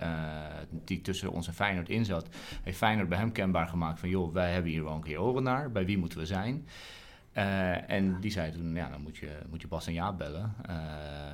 die 0.70 1.00
tussen 1.00 1.32
ons 1.32 1.46
en 1.46 1.54
Feyenoord 1.54 1.88
in 1.88 2.04
zat. 2.04 2.28
Heeft 2.62 2.78
Feyenoord 2.78 3.08
bij 3.08 3.18
hem 3.18 3.32
kenbaar 3.32 3.68
gemaakt 3.68 4.00
van... 4.00 4.08
joh, 4.08 4.32
wij 4.32 4.52
hebben 4.52 4.70
hier 4.70 4.84
wel 4.84 4.94
een 4.94 5.02
keer 5.02 5.20
oren 5.20 5.42
naar. 5.42 5.70
Bij 5.70 5.84
wie 5.84 5.98
moeten 5.98 6.18
we 6.18 6.26
zijn? 6.26 6.66
Eh, 7.34 7.90
en 7.90 8.20
die 8.20 8.30
zei 8.30 8.52
toen, 8.52 8.74
ja, 8.74 8.88
dan 8.88 9.02
moet 9.02 9.16
je, 9.16 9.28
moet 9.50 9.60
je 9.60 9.68
Bas 9.68 9.86
en 9.86 9.92
Jaap 9.92 10.18
bellen. 10.18 10.54
Eh, 10.66 10.74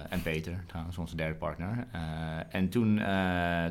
en 0.08 0.22
Peter, 0.22 0.64
trouwens, 0.66 0.98
onze 0.98 1.16
derde 1.16 1.34
partner. 1.34 1.86
Eh, 1.92 2.00
en 2.48 2.68
toen, 2.68 2.96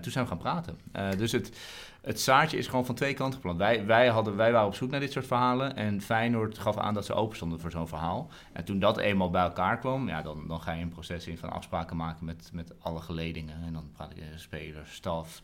toen 0.01 0.11
zijn 0.11 0.23
we 0.23 0.29
gaan 0.29 0.37
praten. 0.37 0.77
Dus 1.17 1.31
het, 1.31 1.57
het 2.01 2.19
zaadje 2.19 2.57
is 2.57 2.67
gewoon 2.67 2.85
van 2.85 2.95
twee 2.95 3.13
kanten 3.13 3.35
geplant. 3.35 3.57
Wij, 3.57 3.85
wij, 3.85 4.07
hadden, 4.07 4.35
wij 4.35 4.51
waren 4.51 4.67
op 4.67 4.75
zoek 4.75 4.91
naar 4.91 4.99
dit 4.99 5.11
soort 5.11 5.27
verhalen. 5.27 5.75
En 5.75 6.01
Feyenoord 6.01 6.57
gaf 6.57 6.77
aan 6.77 6.93
dat 6.93 7.05
ze 7.05 7.13
open 7.13 7.35
stonden 7.35 7.59
voor 7.59 7.71
zo'n 7.71 7.87
verhaal. 7.87 8.29
En 8.53 8.63
toen 8.63 8.79
dat 8.79 8.97
eenmaal 8.97 9.29
bij 9.29 9.43
elkaar 9.43 9.79
kwam, 9.79 10.07
ja, 10.07 10.21
dan, 10.21 10.47
dan 10.47 10.61
ga 10.61 10.71
je 10.71 10.81
een 10.81 10.89
proces 10.89 11.27
in 11.27 11.37
van 11.37 11.51
afspraken 11.51 11.97
maken 11.97 12.25
met, 12.25 12.49
met 12.53 12.73
alle 12.79 13.01
geledingen. 13.01 13.63
En 13.65 13.73
dan 13.73 13.89
praat 13.93 14.11
ik 14.11 14.23
spelers, 14.35 14.93
staf, 14.93 15.41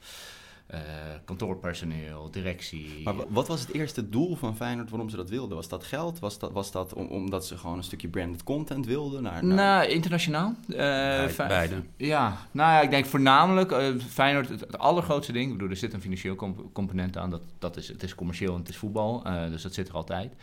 uh, 0.74 0.80
kantoorpersoneel, 1.26 2.32
directie. 2.32 3.02
Maar 3.04 3.14
wat 3.28 3.48
was 3.48 3.60
het 3.60 3.74
eerste 3.74 4.10
doel 4.10 4.36
van 4.36 4.56
Feyenoord 4.56 4.90
waarom 4.90 5.10
ze 5.10 5.16
dat 5.16 5.30
wilden? 5.30 5.56
Was 5.56 5.68
dat 5.68 5.84
geld? 5.84 6.20
Was 6.20 6.40
dat, 6.40 6.52
was 6.52 6.72
dat 6.72 6.94
om, 6.94 7.08
omdat 7.08 7.46
ze 7.46 7.58
gewoon 7.58 7.78
een 7.78 7.84
stukje 7.84 8.08
branded 8.08 8.44
content 8.44 8.86
wilden? 8.86 9.24
Naar, 9.24 9.46
naar... 9.46 9.56
Nou, 9.56 9.90
internationaal. 9.90 10.56
Uh, 10.68 10.78
Bij, 10.78 11.34
beide. 11.38 11.82
Ja, 11.98 12.38
nou 12.52 12.72
ja, 12.72 12.82
ik 12.82 12.90
denk 12.90 13.06
voornamelijk 13.06 13.72
uh, 13.72 14.00
Feyenoord, 14.10 14.50
het, 14.50 14.60
het, 14.60 14.78
allergrootste 14.78 15.32
ding. 15.32 15.46
Ik 15.46 15.54
bedoel, 15.54 15.70
er 15.70 15.78
zit 15.78 15.94
een 15.94 16.02
financieel 16.02 16.36
comp 16.36 16.74
component 16.74 17.18
aan. 17.18 17.30
Dat, 17.30 17.42
dat 17.60 17.78
is, 17.78 17.88
het 17.88 18.04
is 18.04 18.16
commercieel 18.16 18.54
en 18.54 18.60
het 18.60 18.70
is 18.70 18.78
voetbal, 18.78 19.24
uh, 19.28 19.50
dus 19.50 19.62
dat 19.62 19.74
zit 19.74 19.88
er 19.88 19.94
altijd. 19.94 20.34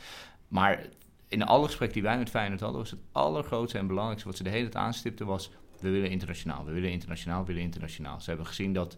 Maar 0.49 0.87
in 1.29 1.45
alle 1.45 1.67
gesprekken 1.67 2.01
die 2.01 2.09
wij 2.09 2.19
met 2.19 2.31
Feyenoord 2.31 2.61
hadden, 2.61 2.81
was 2.81 2.91
het 2.91 3.01
allergrootste 3.13 3.79
en 3.79 3.87
belangrijkste 3.87 4.29
wat 4.29 4.37
ze 4.37 4.43
de 4.43 4.51
hele 4.51 4.69
tijd 4.69 4.85
aanstipten 4.85 5.27
was... 5.27 5.51
we 5.81 5.91
willen 5.91 6.11
internationaal, 6.11 6.65
we 6.65 6.73
willen 6.73 6.91
internationaal, 6.91 7.41
we 7.41 7.47
willen 7.47 7.63
internationaal. 7.63 8.21
Ze 8.21 8.29
hebben 8.29 8.47
gezien 8.47 8.73
dat 8.73 8.97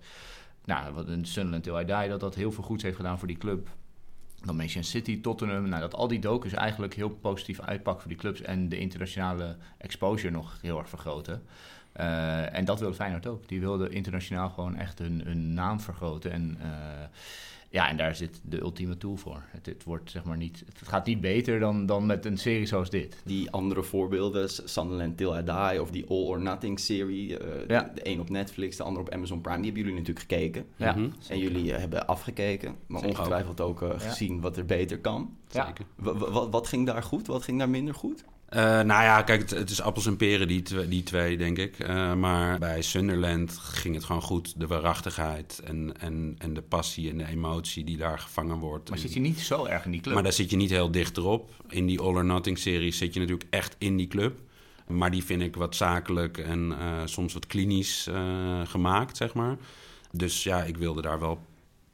nou, 0.65 0.95
wat 0.95 1.09
een 1.09 1.25
Sunderland 1.25 1.63
Till 1.63 1.79
I 1.79 1.85
Die, 1.85 2.09
dat 2.09 2.21
dat 2.21 2.35
heel 2.35 2.53
veel 2.53 2.65
goeds 2.65 2.83
heeft 2.83 2.97
gedaan 2.97 3.19
voor 3.19 3.29
die 3.29 3.37
club. 3.37 3.69
Dan 4.45 4.57
Manchester 4.57 5.01
City, 5.01 5.21
Tottenham, 5.21 5.69
nou, 5.69 5.81
dat 5.81 5.95
al 5.95 6.09
die 6.09 6.19
docus 6.19 6.53
eigenlijk 6.53 6.95
heel 6.95 7.11
positief 7.11 7.61
uitpakken 7.61 8.03
voor 8.03 8.11
die 8.11 8.21
clubs 8.21 8.41
en 8.41 8.69
de 8.69 8.79
internationale 8.79 9.57
exposure 9.79 10.33
nog 10.33 10.59
heel 10.61 10.79
erg 10.79 10.89
vergroten. 10.89 11.43
Uh, 12.01 12.55
en 12.55 12.65
dat 12.65 12.81
wilde 12.81 12.95
Feyenoord 12.95 13.27
ook. 13.27 13.49
Die 13.49 13.61
wilde 13.61 13.89
internationaal 13.89 14.49
gewoon 14.49 14.77
echt 14.77 14.99
hun, 14.99 15.55
naam 15.55 15.81
vergroten. 15.81 16.33
En 16.33 16.59
uh, 16.61 16.67
ja, 17.75 17.89
en 17.89 17.97
daar 17.97 18.15
zit 18.15 18.41
de 18.43 18.61
ultieme 18.61 18.97
tool 18.97 19.17
voor. 19.17 19.43
Het, 19.47 19.67
het, 19.67 19.85
wordt, 19.85 20.11
zeg 20.11 20.25
maar, 20.25 20.37
niet, 20.37 20.63
het 20.67 20.89
gaat 20.89 21.07
niet 21.07 21.21
beter 21.21 21.59
dan, 21.59 21.87
dan 21.87 22.07
met 22.07 22.25
een 22.25 22.39
serie 22.39 22.67
zoals 22.67 22.91
dit. 22.91 23.17
Die 23.25 23.51
andere 23.51 23.83
voorbeelden, 23.83 24.49
Sunderland 24.51 25.17
Till 25.17 25.39
I 25.39 25.45
Die 25.45 25.83
of 25.83 25.91
die 25.91 26.07
All 26.09 26.25
or 26.25 26.41
Nothing 26.41 26.81
serie. 26.81 27.29
Uh, 27.29 27.69
ja. 27.69 27.83
De, 27.83 27.91
de 27.95 28.09
een 28.09 28.21
op 28.21 28.31
Netflix, 28.31 28.77
de 28.77 28.83
ander 28.83 29.03
op 29.03 29.11
Amazon 29.11 29.41
Prime. 29.41 29.57
Die 29.57 29.65
hebben 29.65 29.83
jullie 29.83 29.99
natuurlijk 29.99 30.31
gekeken. 30.31 30.67
Ja. 30.77 30.95
-hmm. 30.95 31.13
En 31.29 31.39
jullie 31.39 31.73
uh, 31.73 31.77
hebben 31.77 32.07
afgekeken. 32.07 32.77
Maar 32.87 33.01
Zeker 33.01 33.19
ongetwijfeld 33.19 33.61
ook, 33.61 33.81
ja. 33.81 33.99
gezien 33.99 34.41
wat 34.41 34.57
er 34.57 34.65
beter 34.65 34.99
kan. 34.99 35.37
Zeker. 35.49 35.85
Wat 36.51 36.69
ging 36.69 36.87
daar 36.87 37.03
goed? 37.03 37.27
Wat 37.27 37.43
ging 37.43 37.59
daar 37.59 37.71
minder 37.71 37.95
goed? 37.95 38.25
Uh, 38.55 38.61
nou 38.61 39.03
ja, 39.03 39.23
kijk, 39.23 39.41
het, 39.41 39.51
het, 39.51 39.71
is 39.71 39.81
appels 39.81 40.07
en 40.07 40.17
peren, 40.17 40.49
die, 40.49 40.63
twee, 40.63 40.89
die 40.89 41.03
twee 41.03 41.37
denk 41.37 41.59
ik. 41.59 41.79
Uh, 41.79 42.15
maar 42.15 42.59
bij 42.59 42.83
Sunderland 42.83 43.59
ging 43.59 43.95
het 43.95 44.05
gewoon 44.05 44.23
goed. 44.23 44.55
De 44.57 44.67
waarachtigheid 44.67 45.61
en, 45.65 46.01
en, 46.01 46.35
en 46.39 46.55
de 46.55 46.63
passie 46.63 47.11
en 47.11 47.19
de 47.19 47.27
emotie 47.27 47.85
die 47.85 47.97
daar 47.97 48.19
gevangen 48.19 48.59
wordt. 48.59 48.91
Maar 48.91 48.99
zit 48.99 49.13
je 49.13 49.21
niet 49.21 49.41
zo 49.41 49.65
erg 49.65 49.85
in 49.85 49.91
die 49.91 50.01
club? 50.01 50.15
Maar 50.15 50.23
daar 50.23 50.33
zit 50.33 50.51
je 50.51 50.57
niet 50.57 50.71
heel 50.71 50.91
dicht 50.91 51.17
erop. 51.17 51.51
In 51.69 51.87
die 51.87 52.01
All 52.01 52.15
or 52.15 52.25
Nothing 52.25 52.59
serie 52.59 52.93
zit 52.93 53.15
je 53.15 53.21
natuurlijk 53.21 53.49
echt 53.51 53.77
in 53.79 53.97
die 53.97 54.07
club. 54.07 54.41
Maar 54.87 55.11
die 55.11 55.25
vind 55.25 55.43
ik 55.43 55.57
wat 55.57 55.77
zakelijk 55.77 56.39
en 56.39 56.69
uh, 56.69 57.01
soms 57.05 57.33
wat 57.33 57.47
klinisch 57.47 58.09
gemaakt, 58.65 59.17
zeg 59.17 59.35
maar. 59.35 59.57
Dus 60.11 60.43
ja, 60.43 60.63
ik 60.63 60.77
wilde 60.77 61.03
daar 61.03 61.21
wel 61.21 61.39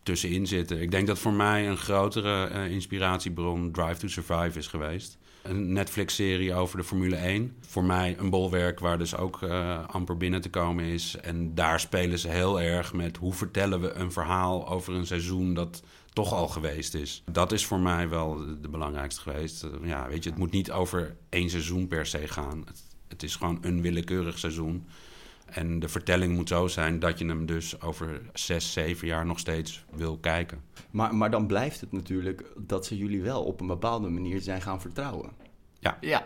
tussenin 0.03 0.47
zitten. 0.47 0.81
Ik 0.81 0.91
denk 0.91 1.07
dat 1.07 1.19
voor 1.19 1.33
mij 1.33 1.69
een 1.69 1.77
grotere 1.77 2.69
inspiratiebron 2.69 3.73
Drive 3.73 4.01
to 4.01 4.09
Survive 4.09 4.59
is 4.59 4.67
geweest 4.67 5.19
een 5.43 5.73
Netflix-serie 5.73 6.55
over 6.55 6.77
de 6.77 6.85
Formule 6.85 7.17
1. 7.17 7.57
Voor 7.61 7.85
mij 7.85 8.19
een 8.19 8.31
bolwerk 8.31 8.81
waar 8.81 8.99
dus 8.99 9.17
ook 9.17 9.43
uh, 9.43 9.89
amper 9.89 10.17
binnen 10.17 10.41
te 10.41 10.51
komen 10.51 10.85
is. 10.85 11.17
En 11.17 11.55
daar 11.55 11.81
spelen 11.81 12.19
ze 12.19 12.29
heel 12.29 12.61
erg 12.61 12.93
met 12.93 13.17
hoe 13.17 13.33
vertellen 13.33 13.81
we 13.81 13.93
een 13.93 14.13
verhaal 14.13 14.69
over 14.69 14.95
een 14.95 15.07
seizoen 15.07 15.55
dat 15.55 15.83
toch 16.13 16.33
al 16.33 16.49
geweest 16.49 16.95
is. 16.95 17.23
Dat 17.31 17.53
is 17.53 17.67
voor 17.67 17.81
mij 17.81 18.09
wel 18.09 18.37
de, 18.61 18.69
belangrijkste 18.69 19.21
geweest. 19.21 19.65
Uh, 19.65 19.71
ja, 19.89 20.09
weet 20.09 20.25
je, 20.25 20.31
het 20.31 20.39
moet 20.39 20.51
niet 20.51 20.71
over 20.71 21.17
één 21.29 21.51
seizoen 21.51 21.89
per 21.89 22.07
se 22.07 22.29
gaan. 22.29 22.65
Het 23.09 23.23
is 23.23 23.37
gewoon 23.37 23.59
een 23.61 23.83
willekeurig 23.83 24.39
seizoen. 24.39 24.87
En 25.51 25.79
de 25.79 25.89
vertelling 25.89 26.35
moet 26.35 26.49
zo 26.49 26.67
zijn 26.67 26.99
dat 26.99 27.19
je 27.19 27.27
hem 27.27 27.47
dus 27.47 27.81
over 27.81 28.21
zes, 28.33 28.73
zeven 28.73 29.07
jaar 29.07 29.27
nog 29.27 29.39
steeds 29.39 29.85
wil 29.95 30.19
kijken. 30.19 30.61
Maar, 30.91 31.15
maar 31.15 31.31
dan 31.31 31.47
blijft 31.47 31.81
het 31.81 31.93
natuurlijk 31.93 32.45
dat 32.57 32.87
ze 32.87 32.97
jullie 32.97 33.23
wel 33.23 33.45
op 33.45 33.61
een 33.61 33.67
bepaalde 33.67 34.09
manier 34.09 34.41
zijn 34.41 34.63
gaan 34.63 34.81
vertrouwen. 34.81 35.31
Ja. 35.79 35.99
ja. 36.01 36.25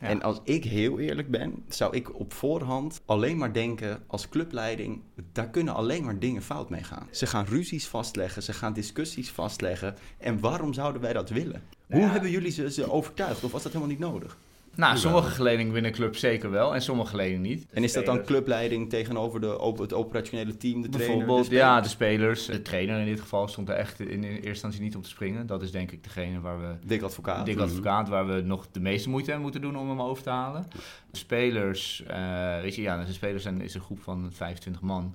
Ja. 0.00 0.10
En 0.10 0.22
als 0.22 0.40
ik 0.44 0.64
heel 0.64 0.98
eerlijk 0.98 1.30
ben, 1.30 1.64
zou 1.68 1.96
ik 1.96 2.18
op 2.18 2.32
voorhand 2.32 3.00
alleen 3.04 3.36
maar 3.36 3.52
denken 3.52 4.02
als 4.06 4.28
clubleiding, 4.28 5.00
daar 5.32 5.48
kunnen 5.48 5.74
alleen 5.74 6.04
maar 6.04 6.18
dingen 6.18 6.42
fout 6.42 6.70
mee 6.70 6.82
gaan. 6.82 7.08
Ze 7.10 7.26
gaan 7.26 7.44
ruzies 7.44 7.86
vastleggen, 7.86 8.42
ze 8.42 8.52
gaan 8.52 8.72
discussies 8.72 9.30
vastleggen. 9.30 9.96
En 10.18 10.40
waarom 10.40 10.72
zouden 10.72 11.00
wij 11.00 11.12
dat 11.12 11.30
willen? 11.30 11.62
Ja. 11.86 11.96
Hoe 11.96 12.06
hebben 12.06 12.30
jullie 12.30 12.50
ze, 12.50 12.70
ze 12.70 12.90
overtuigd 12.90 13.44
of 13.44 13.52
was 13.52 13.62
dat 13.62 13.72
helemaal 13.72 13.94
niet 13.94 14.04
nodig? 14.04 14.36
Nou, 14.76 14.96
sommige 14.96 15.30
geledingen 15.30 15.72
winnen 15.72 15.92
club 15.92 16.16
zeker 16.16 16.50
wel 16.50 16.74
en 16.74 16.82
sommige 16.82 17.10
geledingen 17.10 17.40
niet. 17.40 17.66
En 17.72 17.84
is 17.84 17.92
dat 17.92 18.06
dan 18.06 18.24
clubleiding 18.24 18.90
tegenover 18.90 19.40
de, 19.40 19.74
het 19.76 19.92
operationele 19.92 20.56
team, 20.56 20.82
de 20.82 20.88
trainer? 20.88 21.16
Bijvoorbeeld, 21.16 21.48
de 21.48 21.54
ja, 21.54 21.80
de 21.80 21.88
spelers. 21.88 22.46
De 22.46 22.62
trainer 22.62 22.98
in 22.98 23.06
dit 23.06 23.20
geval 23.20 23.48
stond 23.48 23.68
er 23.68 23.74
echt 23.74 24.00
in 24.00 24.24
eerste 24.24 24.48
instantie 24.48 24.80
niet 24.80 24.96
om 24.96 25.02
te 25.02 25.08
springen. 25.08 25.46
Dat 25.46 25.62
is 25.62 25.70
denk 25.70 25.90
ik 25.90 26.04
degene 26.04 26.40
waar 26.40 26.60
we... 26.60 26.74
Dik 26.86 27.02
advocaat. 27.02 27.46
Dik 27.46 27.58
advocaat, 27.58 28.08
waar 28.08 28.26
we 28.26 28.40
nog 28.40 28.66
de 28.72 28.80
meeste 28.80 29.08
moeite 29.08 29.30
hebben 29.30 29.50
moeten 29.50 29.70
doen 29.70 29.80
om 29.80 29.88
hem 29.88 30.02
over 30.02 30.22
te 30.22 30.30
halen. 30.30 30.66
De 31.10 31.18
spelers, 31.18 32.04
uh, 32.10 32.60
weet 32.60 32.74
je, 32.74 32.82
ja, 32.82 33.04
de 33.04 33.12
spelers 33.12 33.42
zijn, 33.42 33.60
is 33.60 33.74
een 33.74 33.80
groep 33.80 34.02
van 34.02 34.28
25 34.32 34.82
man. 34.82 35.14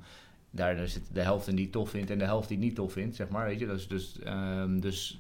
Daar, 0.51 0.75
daar 0.75 0.87
zit 0.87 1.03
de 1.13 1.21
helft 1.21 1.55
die 1.55 1.63
het 1.63 1.71
tof 1.71 1.89
vindt 1.89 2.09
en 2.09 2.17
de 2.17 2.25
helft 2.25 2.47
die 2.47 2.57
het 2.57 2.65
niet 2.65 2.75
tof 2.75 2.91
vindt, 2.91 3.15
zeg 3.15 3.29
maar, 3.29 3.45
weet 3.45 3.59
je. 3.59 3.67
Dat 3.67 3.77
is 3.77 3.87
dus... 3.87 4.15
Um, 4.27 4.79
dus 4.79 5.19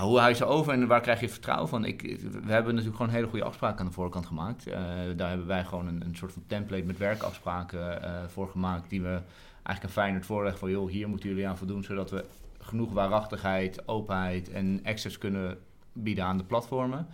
hoe 0.00 0.18
hou 0.18 0.28
je 0.28 0.34
ze 0.34 0.44
over 0.44 0.72
en 0.72 0.86
waar 0.86 1.00
krijg 1.00 1.20
je 1.20 1.28
vertrouwen 1.28 1.68
van? 1.68 1.84
Ik, 1.84 2.02
we 2.20 2.52
hebben 2.52 2.74
natuurlijk 2.74 2.96
gewoon 2.96 3.14
hele 3.14 3.26
goede 3.26 3.44
afspraken 3.44 3.78
aan 3.78 3.86
de 3.86 3.92
voorkant 3.92 4.26
gemaakt. 4.26 4.68
Uh, 4.68 4.74
daar 5.16 5.28
hebben 5.28 5.46
wij 5.46 5.64
gewoon 5.64 5.86
een, 5.86 6.04
een 6.04 6.16
soort 6.16 6.32
van 6.32 6.42
template 6.46 6.84
met 6.84 6.98
werkafspraken 6.98 8.02
uh, 8.04 8.24
voor 8.26 8.48
gemaakt. 8.48 8.90
Die 8.90 9.02
we 9.02 9.20
eigenlijk 9.52 9.82
een 9.82 10.02
Feyenoord 10.02 10.26
voorleggen 10.26 10.58
van... 10.58 10.70
joh, 10.70 10.90
hier 10.90 11.08
moeten 11.08 11.28
jullie 11.28 11.48
aan 11.48 11.58
voldoen... 11.58 11.84
zodat 11.84 12.10
we 12.10 12.24
genoeg 12.58 12.92
waarachtigheid, 12.92 13.88
openheid 13.88 14.50
en 14.50 14.80
access 14.84 15.18
kunnen 15.18 15.58
bieden 15.92 16.24
aan 16.24 16.38
de 16.38 16.44
platformen. 16.44 17.06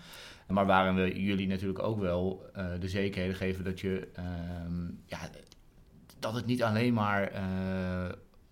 Maar 0.48 0.66
waarin 0.66 0.94
we 0.94 1.22
jullie 1.22 1.46
natuurlijk 1.46 1.82
ook 1.82 2.00
wel 2.00 2.50
uh, 2.56 2.66
de 2.80 2.88
zekerheden 2.88 3.36
geven 3.36 3.64
dat 3.64 3.80
je... 3.80 4.08
ja, 5.06 5.18
dat 6.18 6.34
het 6.34 6.46
niet 6.46 6.62
alleen 6.62 6.94
maar 6.94 7.32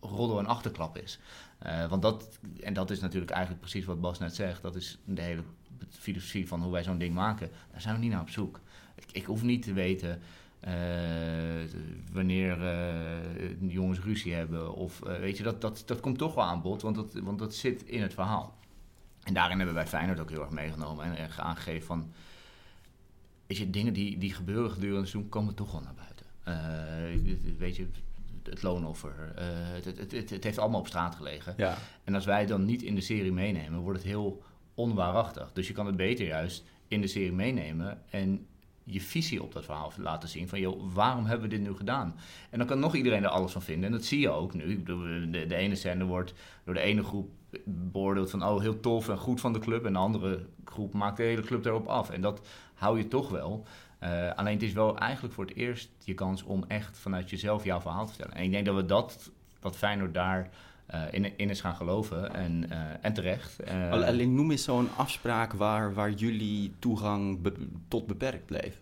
roddel 0.01 0.39
en 0.39 0.47
achterklap 0.47 0.99
is. 0.99 1.21
Uh, 1.67 1.89
want 1.89 2.03
dat, 2.03 2.39
en 2.61 2.73
dat 2.73 2.91
is 2.91 3.01
natuurlijk 3.01 3.31
eigenlijk 3.31 3.61
precies 3.61 3.85
wat 3.85 4.01
Bas 4.01 4.19
net 4.19 4.35
zegt. 4.35 4.63
Dat 4.63 4.77
is 4.77 4.99
de 5.05 5.23
hele 5.23 5.43
filosofie 5.89 6.49
van 6.49 6.63
hoe 6.63 6.73
wij 6.73 6.83
zo'n 6.83 6.99
ding 6.99 7.15
maken. 7.15 7.51
Daar 7.73 7.81
zijn 7.81 7.95
we 7.95 8.01
niet 8.01 8.11
naar 8.11 8.21
op 8.21 8.31
zoek. 8.31 8.61
Ik, 8.95 9.13
ik 9.13 9.25
hoef 9.25 9.43
niet 9.43 9.63
te 9.63 9.73
weten 9.73 10.21
uh, 10.65 10.73
wanneer 12.13 12.61
uh, 12.61 13.73
jongens 13.73 14.01
ruzie 14.01 14.35
hebben. 14.35 14.75
Of 14.75 14.99
weet 14.99 15.37
je, 15.37 15.43
dat, 15.43 15.61
dat, 15.61 15.83
dat 15.87 16.01
komt 16.01 16.19
toch 16.19 16.35
wel 16.35 16.45
aan 16.45 16.63
bod. 16.63 16.83
Want 16.83 16.97
dat, 16.97 17.13
want 17.13 17.39
dat 17.39 17.55
zit 17.55 17.83
in 17.83 18.03
het 18.03 18.15
verhaal. 18.15 18.59
En 19.23 19.35
daarin 19.35 19.57
hebben 19.57 19.75
wij 19.75 19.87
Feyenoord 19.87 20.21
ook 20.21 20.31
heel 20.31 20.41
erg 20.41 20.51
meegenomen. 20.51 21.17
En 21.17 21.31
aangegeven 21.37 21.87
van... 21.87 22.13
Weet 23.47 23.59
je, 23.59 23.71
dingen 23.71 23.93
die, 23.93 24.19
die 24.19 24.35
gebeuren 24.35 24.71
gedurende 24.71 25.07
seizoen 25.07 25.31
komen 25.31 25.55
toch 25.55 25.73
wel 25.73 25.81
naar 25.81 25.95
buiten. 25.95 27.59
weet 27.59 27.77
je, 27.77 27.89
het 28.43 28.63
loonoffer. 28.63 29.33
Uh, 29.39 29.45
het, 29.49 29.85
het, 29.85 30.13
het, 30.13 30.31
het, 30.31 30.45
heeft 30.45 30.59
allemaal 30.59 30.81
op 30.81 30.87
straat 30.87 31.15
gelegen. 31.15 31.55
Ja. 31.57 31.77
En 32.05 32.15
als 32.15 32.25
wij 32.25 32.47
dan 32.47 32.65
niet 32.65 32.83
in 32.83 32.95
de 32.95 33.01
serie 33.01 33.33
meenemen, 33.33 33.81
wordt 33.81 33.99
het 33.99 34.09
heel 34.09 34.43
onwaarachtig. 34.75 35.53
Dus 35.53 35.67
je 35.67 35.73
kan 35.73 35.87
het 35.87 35.97
beter 35.97 36.27
juist 36.27 36.65
in 36.89 37.01
de 37.01 37.07
serie 37.07 37.33
meenemen 37.33 38.03
en 38.11 38.47
je 38.85 39.01
visie 39.01 39.43
op 39.43 39.53
dat 39.53 39.65
verhaal 39.65 39.93
laten 39.97 40.29
zien. 40.29 40.49
Van, 40.49 40.61
joh, 40.61 40.95
waarom 40.95 41.25
hebben 41.25 41.49
we 41.49 41.57
dit 41.57 41.67
nu 41.67 41.77
gedaan? 41.77 42.15
En 42.51 42.59
dan 42.59 42.67
kan 42.67 42.79
nog 42.79 42.95
iedereen 42.95 43.23
er 43.23 43.29
alles 43.29 43.53
van 43.53 43.63
vinden. 43.63 43.85
En 43.85 43.93
dat 43.93 44.05
zie 44.05 44.21
je 44.21 44.31
ook 44.31 44.55
nu. 44.55 44.83
De, 44.83 45.47
de 45.49 45.55
ene 45.55 45.77
zender 45.77 46.07
wordt 46.07 46.35
door 46.65 46.75
de 46.75 46.81
ene 46.81 47.03
groep 47.03 47.31
beoordeeld 47.65 48.31
van... 48.31 48.45
oh, 48.45 48.61
heel 48.61 48.81
tof 48.81 49.09
en 49.09 49.19
goed 49.19 49.41
van 49.41 49.53
de 49.53 49.59
club. 49.59 49.85
En 49.85 49.93
de 49.93 49.99
andere 49.99 50.47
groep 50.65 50.93
maakt 50.95 51.17
de 51.17 51.23
hele 51.23 51.43
club 51.43 51.65
erop 51.65 51.87
af. 51.87 52.11
En 52.11 52.21
dat 52.21 52.47
hou 52.75 52.99
je 52.99 53.09
toch 53.09 53.29
wel. 53.29 53.67
Uh, 54.05 54.31
alleen 54.35 54.53
het 54.53 54.63
is 54.63 54.73
wel 54.73 54.99
eigenlijk 54.99 55.35
voor 55.35 55.45
het 55.45 55.57
eerst 55.57 55.91
je 56.05 56.15
kans 56.15 56.43
om 56.43 56.65
echt 56.69 56.99
vanuit 56.99 57.31
jezelf 57.31 57.65
jouw 57.65 57.81
verhaal 57.81 58.07
te 58.07 58.13
vertellen. 58.13 58.37
En 58.37 58.45
ik 58.45 58.51
denk 58.51 58.67
dat 58.67 58.75
we 58.75 58.87
dat, 58.87 59.31
wat 59.61 59.77
Feyenoord 59.77 60.15
daar 60.15 60.51
uh, 60.95 61.03
in, 61.11 61.39
in 61.39 61.51
is 61.51 61.61
gaan 61.61 61.75
geloven 61.75 62.35
en, 62.35 62.67
uh, 62.71 62.79
en 63.01 63.13
terecht. 63.13 63.71
Alleen 63.91 64.35
noem 64.35 64.51
eens 64.51 64.65
zo'n 64.65 64.89
afspraak 64.97 65.53
waar, 65.53 65.95
waar 65.95 66.11
jullie 66.11 66.73
toegang 66.79 67.43
be 67.43 67.53
tot 67.89 68.07
beperkt 68.07 68.47
bleef. 68.47 68.81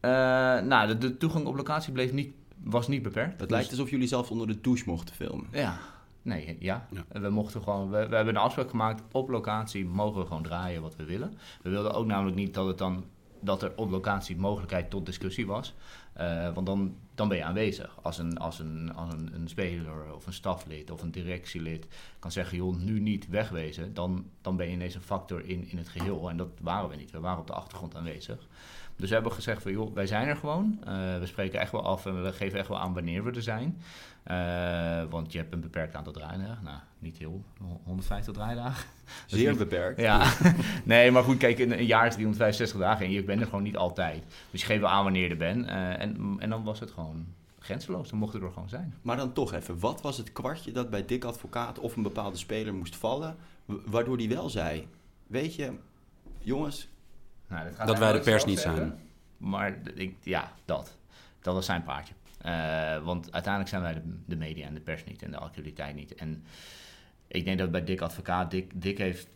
nou, 0.00 0.86
de, 0.86 0.98
de, 0.98 1.16
toegang 1.16 1.46
op 1.46 1.56
locatie 1.56 1.92
bleef 1.92 2.12
niet, 2.12 2.32
was 2.62 2.88
niet 2.88 3.02
beperkt. 3.02 3.30
Het 3.30 3.38
dus... 3.38 3.50
lijkt 3.50 3.70
alsof 3.70 3.90
jullie 3.90 4.08
zelf 4.08 4.30
onder 4.30 4.46
de 4.46 4.60
douche 4.60 4.84
mochten 4.86 5.14
filmen. 5.14 5.46
Ja, 5.52 5.78
Nee, 6.22 6.56
ja. 6.58 6.86
Ja. 6.90 7.20
We 7.20 7.30
mochten 7.30 7.62
gewoon, 7.62 7.90
we, 7.90 8.08
we 8.08 8.14
hebben 8.14 8.34
een 8.34 8.40
afspraak 8.40 8.70
gemaakt, 8.70 9.02
op 9.12 9.28
locatie 9.28 9.84
mogen 9.84 10.20
we 10.20 10.26
gewoon 10.26 10.42
draaien 10.42 10.82
wat 10.82 10.96
we 10.96 11.04
willen. 11.04 11.38
We 11.62 11.70
wilden 11.70 11.92
ook 11.92 12.06
namelijk 12.06 12.36
niet 12.36 12.54
dat 12.54 12.66
het 12.66 12.78
dan 12.78 13.04
dat 13.40 13.62
er 13.62 13.72
op 13.76 13.90
locatie 13.90 14.36
mogelijkheid 14.36 14.90
tot 14.90 15.06
discussie 15.06 15.46
was. 15.46 15.74
Eh, 16.12 16.54
want 16.54 16.66
dan, 16.66 16.96
dan 17.14 17.28
ben 17.28 17.36
je 17.36 17.44
aanwezig. 17.44 17.98
Als, 18.02 18.18
een, 18.18 18.38
als, 18.38 18.58
een, 18.58 18.94
als 18.94 19.12
een, 19.12 19.30
een 19.34 19.48
speler 19.48 20.14
of 20.14 20.26
een 20.26 20.32
staflid 20.32 20.90
of 20.90 21.02
een 21.02 21.10
directielid 21.10 21.86
kan 22.18 22.32
zeggen, 22.32 22.56
joh, 22.56 22.76
nu 22.76 23.00
niet 23.00 23.28
wegwezen, 23.28 23.94
dan, 23.94 24.26
dan 24.40 24.56
ben 24.56 24.66
je 24.66 24.72
ineens 24.72 24.94
een 24.94 25.00
factor 25.00 25.44
in, 25.44 25.68
in 25.68 25.78
het 25.78 25.88
geheel. 25.88 26.30
En 26.30 26.36
dat 26.36 26.48
waren 26.60 26.88
we 26.88 26.96
niet. 26.96 27.10
We 27.10 27.20
waren 27.20 27.40
op 27.40 27.46
de 27.46 27.52
achtergrond 27.52 27.96
aanwezig. 27.96 28.48
Dus 28.96 29.08
we 29.08 29.14
hebben 29.14 29.32
gezegd 29.32 29.62
van, 29.62 29.72
joh, 29.72 29.94
wij 29.94 30.06
zijn 30.06 30.28
er 30.28 30.36
gewoon. 30.36 30.78
Eh, 30.84 31.18
we 31.18 31.26
spreken 31.26 31.60
echt 31.60 31.72
wel 31.72 31.84
af 31.84 32.06
en 32.06 32.22
we 32.22 32.32
geven 32.32 32.58
echt 32.58 32.68
wel 32.68 32.78
aan 32.78 32.94
wanneer 32.94 33.24
we 33.24 33.30
er 33.30 33.42
zijn. 33.42 33.82
Eh, 34.22 35.02
want 35.10 35.32
je 35.32 35.38
hebt 35.38 35.52
een 35.52 35.60
beperkt 35.60 35.94
aantal 35.94 36.12
draaidagen. 36.12 36.64
Nou, 36.64 36.78
niet 37.00 37.18
heel, 37.18 37.44
150 37.84 38.34
draaidagen. 38.34 38.88
Zeer 39.26 39.48
niet- 39.50 39.58
beperkt. 39.58 40.00
Ja, 40.00 40.32
nee, 40.84 41.10
maar 41.10 41.22
goed, 41.22 41.36
kijk, 41.36 41.58
een, 41.58 41.78
een 41.78 41.86
jaar 41.86 42.06
is 42.06 42.12
365 42.14 42.78
dagen 42.80 43.06
en 43.06 43.12
je 43.12 43.24
bent 43.24 43.40
er 43.40 43.46
gewoon 43.46 43.62
niet 43.62 43.76
altijd. 43.76 44.22
Dus 44.50 44.60
je 44.60 44.66
geeft 44.66 44.80
wel 44.80 44.88
aan 44.90 45.02
wanneer 45.04 45.22
je 45.24 45.28
er 45.30 45.36
bent. 45.36 45.66
eh, 45.66 46.00
en, 46.00 46.36
en 46.38 46.50
dan 46.50 46.64
was 46.64 46.80
het 46.80 46.90
gewoon 46.90 47.26
grenzeloos. 47.58 48.08
Dan 48.10 48.18
mochten 48.18 48.40
we 48.40 48.46
er 48.46 48.52
gewoon 48.52 48.68
zijn. 48.68 48.94
Maar 49.02 49.16
dan 49.16 49.32
toch 49.32 49.52
even, 49.52 49.78
wat 49.78 50.00
was 50.02 50.16
het 50.16 50.32
kwartje 50.32 50.72
dat 50.72 50.90
bij 50.90 51.04
Dick 51.04 51.24
Advocaat 51.24 51.78
of 51.78 51.96
een 51.96 52.02
bepaalde 52.02 52.36
speler 52.36 52.74
moest 52.74 52.96
vallen, 52.96 53.36
wa- 53.64 53.74
waardoor 53.86 54.16
die 54.16 54.28
wel 54.28 54.48
zei, 54.50 54.86
weet 55.26 55.54
je, 55.54 55.72
jongens, 56.38 56.88
Nou, 57.48 57.66
gaat 57.74 57.86
Dat 57.86 57.98
hij 57.98 58.08
wij 58.08 58.12
de 58.12 58.24
pers 58.24 58.44
niet 58.44 58.58
zijn. 58.58 58.98
Maar 59.36 59.78
ik, 59.94 60.14
ja, 60.22 60.52
dat. 60.64 60.96
Dat 61.42 61.54
was 61.54 61.66
zijn 61.66 61.82
paardje. 61.82 62.14
Eh, 62.40 63.04
want 63.04 63.32
uiteindelijk 63.32 63.68
zijn 63.70 63.82
wij 63.82 63.94
de, 63.94 64.00
de 64.26 64.36
media 64.36 64.66
en 64.66 64.74
de 64.74 64.80
pers 64.80 65.04
niet 65.04 65.22
en 65.22 65.30
de 65.30 65.36
actualiteit 65.38 65.94
niet. 65.94 66.14
En 66.14 66.44
ik 67.30 67.44
denk 67.44 67.58
dat 67.58 67.70
bij 67.70 67.84
Dick 67.84 68.00
Advocaat, 68.00 68.50
Dick, 68.50 68.70
Dick 68.74 68.98
heeft, 68.98 69.28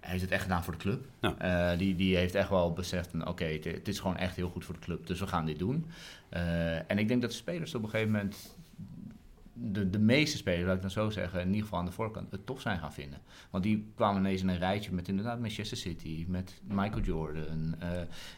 heeft 0.00 0.22
het 0.22 0.30
echt 0.30 0.42
gedaan 0.42 0.64
voor 0.64 0.72
de 0.72 0.78
club. 0.78 1.06
Ja. 1.20 1.38
Eh, 1.72 1.78
die, 1.78 1.96
die 1.96 2.16
heeft 2.16 2.34
echt 2.34 2.48
wel 2.48 2.72
beseft, 2.72 3.10
oké, 3.24 3.44
het, 3.44 3.64
het 3.64 3.88
is 3.88 4.00
gewoon 4.00 4.16
echt 4.16 4.36
heel 4.36 4.48
goed 4.48 4.64
voor 4.64 4.74
de 4.74 4.80
club, 4.80 5.06
dus 5.06 5.20
we 5.20 5.26
gaan 5.26 5.46
dit 5.46 5.58
doen. 5.58 5.86
Eh, 6.28 6.90
en 6.90 6.98
ik 6.98 7.08
denk 7.08 7.20
dat 7.20 7.30
de 7.30 7.36
spelers 7.36 7.74
op 7.74 7.82
een 7.82 7.88
gegeven 7.88 8.12
moment, 8.12 8.56
de, 9.52 9.90
de 9.90 9.98
meeste 9.98 10.36
spelers, 10.36 10.66
laat 10.66 10.74
ik 10.76 10.80
dan 10.80 10.90
zo 10.90 11.10
zeggen, 11.10 11.40
in 11.40 11.46
ieder 11.46 11.62
geval 11.62 11.78
aan 11.78 11.84
de 11.84 11.92
voorkant, 11.92 12.30
het 12.30 12.46
tof 12.46 12.60
zijn 12.60 12.78
gaan 12.78 12.92
vinden. 12.92 13.20
Want 13.50 13.64
die 13.64 13.92
kwamen 13.94 14.20
ineens 14.20 14.40
in 14.40 14.48
een 14.48 14.58
rijtje 14.58 14.92
met 14.92 15.08
inderdaad 15.08 15.40
Manchester 15.40 15.76
City, 15.76 16.24
met 16.28 16.60
Michael 16.68 17.00
Jordan. 17.02 17.74
eh, 17.78 17.88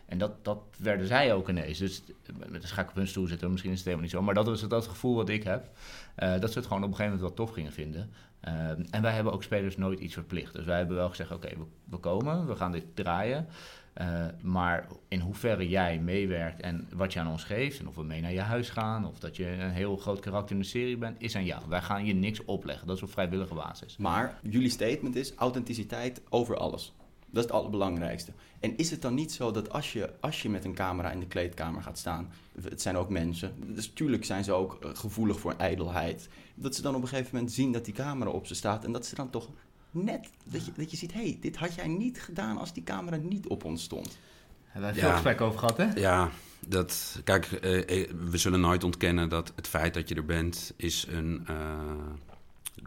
en 0.06 0.18
dat, 0.18 0.44
dat 0.44 0.58
werden 0.78 1.06
zij 1.06 1.34
ook 1.34 1.48
ineens. 1.48 1.78
Dus 1.78 2.02
dus 2.50 2.70
ga 2.70 2.82
ik 2.82 2.88
op 2.88 2.94
hun 2.94 3.08
stoel 3.08 3.26
zitten, 3.26 3.50
misschien 3.50 3.72
is 3.72 3.78
het 3.78 3.86
helemaal 3.86 4.06
niet 4.06 4.16
zo. 4.16 4.22
Maar 4.22 4.34
dat 4.34 4.48
is 4.48 4.60
het, 4.60 4.70
dat 4.70 4.86
gevoel 4.86 5.14
wat 5.14 5.28
ik 5.28 5.42
heb. 5.42 5.70
dat 6.16 6.52
ze 6.52 6.58
het 6.58 6.66
gewoon 6.66 6.82
op 6.82 6.88
een 6.88 6.96
gegeven 6.96 7.04
moment 7.04 7.20
wel 7.20 7.46
tof 7.46 7.50
gingen 7.54 7.72
vinden. 7.72 8.10
Eh, 8.40 8.68
en 8.68 9.02
wij 9.02 9.12
hebben 9.12 9.33
ook 9.33 9.42
spelers 9.42 9.76
nooit 9.76 10.00
iets 10.00 10.14
verplicht. 10.14 10.54
Dus 10.54 10.64
wij 10.64 10.78
hebben 10.78 10.97
wel 10.97 11.09
gezegd, 11.09 11.33
oké, 11.33 11.49
we, 11.49 11.64
we 11.85 11.97
komen, 11.97 12.47
we 12.47 12.57
gaan 12.57 12.73
dit 12.73 12.85
draaien. 12.95 13.47
Eh, 13.92 14.26
maar 14.42 14.87
in 15.09 15.21
hoeverre 15.21 15.68
jij 15.68 15.99
meewerkt 15.99 16.61
en 16.61 16.88
wat 16.92 17.12
je 17.12 17.21
aan 17.21 17.30
ons 17.30 17.45
geeft... 17.45 17.80
en 17.80 17.88
of 17.88 17.95
we 17.95 18.02
mee 18.02 18.21
naar 18.21 18.33
je 18.33 18.40
huis 18.40 18.71
gaan... 18.71 19.07
of 19.07 19.18
dat 19.18 19.37
je 19.37 19.47
een 19.47 19.71
heel 19.71 19.97
groot 19.97 20.21
karakter 20.21 20.54
in 20.54 20.62
de 20.62 20.68
serie 20.68 20.97
bent... 20.97 21.21
is 21.21 21.37
aan 21.37 21.45
jou. 21.45 21.62
Wij 21.68 21.83
gaan 21.83 22.04
je 22.04 22.14
niks 22.14 22.45
opleggen. 22.45 22.87
Dat 22.87 22.97
is 22.97 23.02
op 23.02 23.11
vrijwillige 23.11 23.54
basis. 23.54 23.97
maar 23.97 24.40
jullie 24.42 24.71
statement 24.71 25.16
is 25.16 25.35
authenticiteit 25.35 26.23
over 26.28 26.57
alles. 26.57 26.92
Dat 27.30 27.45
is 27.45 27.50
het 27.50 27.52
allerbelangrijkste. 27.52 28.33
En 28.61 28.76
is 28.76 28.90
het 28.90 29.02
dan 29.02 29.14
niet 29.14 29.33
zo 29.33 29.50
dat 29.50 29.71
als 29.73 29.92
je, 29.92 30.11
als 30.21 30.42
je 30.42 30.49
met 30.49 30.64
een 30.64 30.75
camera 30.75 31.11
in 31.11 31.21
de 31.21 31.26
kleedkamer 31.26 31.83
gaat 31.83 31.99
staan, 31.99 32.33
het 32.62 32.83
zijn 32.83 32.97
ook 32.97 33.09
mensen, 33.09 33.52
dus 33.75 33.92
tuurlijk 33.92 34.25
zijn 34.25 34.45
ze 34.45 34.52
ook 34.52 34.78
eh, 34.83 34.90
gevoelig 34.95 35.40
voor 35.40 35.54
ijdelheid, 35.57 36.28
dat 36.60 36.74
ze 36.74 36.82
dan 36.82 36.94
op 36.94 37.02
een 37.02 37.08
gegeven 37.08 37.30
moment 37.34 37.52
zien 37.52 37.72
dat 37.72 37.84
die 37.84 37.94
camera 37.94 38.30
op 38.30 38.46
ze 38.46 38.54
staat 38.54 38.84
en 38.84 38.92
dat 38.92 39.06
ze 39.06 39.14
dan 39.14 39.30
toch 39.30 39.48
net, 39.90 40.30
dat 40.44 40.64
je, 40.66 40.72
dat 40.76 40.90
je 40.90 40.96
ziet, 40.96 41.12
hé, 41.12 41.20
hey, 41.22 41.38
dit 41.40 41.56
had 41.56 41.74
jij 41.74 41.86
niet 41.88 42.20
gedaan 42.20 42.58
als 42.58 42.72
die 42.72 42.82
camera 42.82 43.16
niet 43.16 43.46
op 43.46 43.64
ons 43.64 43.82
stond. 43.82 44.18
Hebben 44.64 44.90
wij 44.90 45.00
Ja. 45.00 45.06
veel 45.06 45.12
gesprek 45.12 45.40
over 45.40 45.58
gehad, 45.58 45.76
hè? 45.76 45.92
Ja, 45.94 46.30
dat, 46.60 47.20
kijk, 47.24 47.46
eh, 47.52 48.02
eh, 48.02 48.10
we 48.30 48.38
zullen 48.38 48.60
nooit 48.60 48.84
ontkennen 48.84 49.28
dat 49.28 49.52
het 49.56 49.68
feit 49.68 49.94
dat 49.94 50.08
je 50.08 50.14
er 50.14 50.24
bent, 50.24 50.72
is 50.76 51.06
een, 51.10 51.42
eh, 51.46 51.56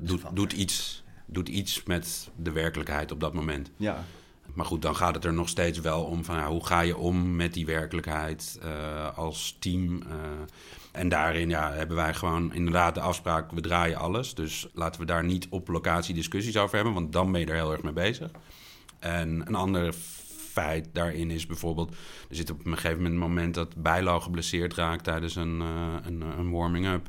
doet, 0.02 0.22
doet, 0.34 0.54
iets, 0.54 1.04
doet 1.26 1.50
iets 1.50 1.84
met 1.84 2.30
de 2.36 2.52
werkelijkheid 2.52 3.12
op 3.12 3.20
dat 3.20 3.34
moment. 3.34 3.72
Ja, 3.78 4.04
Maar 4.54 4.66
goed, 4.66 4.82
dan 4.82 4.96
gaat 4.96 5.16
het 5.16 5.26
er 5.26 5.34
nog 5.34 5.50
steeds 5.50 5.80
wel 5.80 6.04
om 6.04 6.24
van 6.24 6.36
ja, 6.36 6.48
hoe 6.48 6.66
ga 6.66 6.82
je 6.82 6.98
om 6.98 7.36
met 7.36 7.54
die 7.54 7.66
werkelijkheid 7.66 8.60
eh, 8.62 9.18
als 9.18 9.56
team. 9.60 10.04
En 10.92 11.10
daarin 11.10 11.50
ja, 11.50 11.72
hebben 11.72 11.96
wij 11.96 12.14
gewoon 12.14 12.54
inderdaad 12.54 12.96
de 12.96 13.02
afspraak, 13.02 13.52
we 13.52 13.62
draaien 13.62 13.98
alles. 13.98 14.34
Dus 14.34 14.68
laten 14.74 15.02
we 15.02 15.08
daar 15.08 15.24
niet 15.24 15.48
op 15.50 15.68
locatie 15.68 16.16
discussies 16.16 16.58
over 16.58 16.76
hebben, 16.76 16.94
want 16.94 17.14
dan 17.14 17.32
ben 17.32 17.42
je 17.42 17.48
er 17.48 17.56
heel 17.56 17.72
erg 17.72 17.84
mee 17.84 17.94
bezig. 17.94 18.32
En 19.00 19.48
een 19.48 19.56
ander 19.56 19.94
feit 20.52 20.88
daarin 20.94 21.32
is 21.32 21.46
bijvoorbeeld... 21.46 21.92
er 22.30 22.36
zit 22.36 22.50
op 22.50 22.66
een 22.66 22.74
gegeven 22.74 22.98
moment 22.98 23.14
een 23.14 23.30
moment 23.30 23.54
dat 23.54 23.76
Bijlo 23.76 24.20
geblesseerd 24.20 24.74
raakt 24.74 25.04
tijdens 25.04 25.36
een, 25.36 25.62
eh, 25.62 25.96
een, 26.06 26.22
een 26.22 26.52
warming-up. 26.52 27.08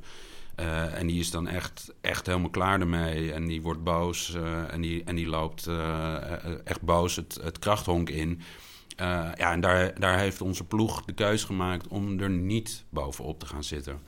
Eh, 0.54 0.98
en 0.98 1.06
die 1.06 1.20
is 1.20 1.30
dan 1.30 1.48
echt, 1.48 1.94
echt 2.00 2.26
helemaal 2.26 2.50
klaar 2.50 2.80
ermee. 2.80 3.32
En 3.32 3.46
die 3.46 3.62
wordt 3.62 3.82
boos 3.82 4.34
eh, 4.34 4.72
en, 4.72 4.80
die, 4.80 5.04
en 5.04 5.14
die 5.14 5.26
loopt 5.26 5.68
echt 6.64 6.82
boos 6.82 7.16
het, 7.16 7.38
het 7.42 7.58
krachthonk 7.58 8.10
in. 8.10 8.40
Eh, 8.96 9.06
ja, 9.34 9.52
en 9.52 9.60
daar, 9.60 10.00
daar 10.00 10.18
heeft 10.18 10.40
onze 10.40 10.64
ploeg 10.64 11.04
de 11.04 11.12
keus 11.12 11.44
gemaakt 11.44 11.88
om 11.88 12.20
er 12.20 12.30
niet 12.30 12.84
bovenop 12.88 13.40
te 13.40 13.46
gaan 13.46 13.64
zitten. 13.64 14.00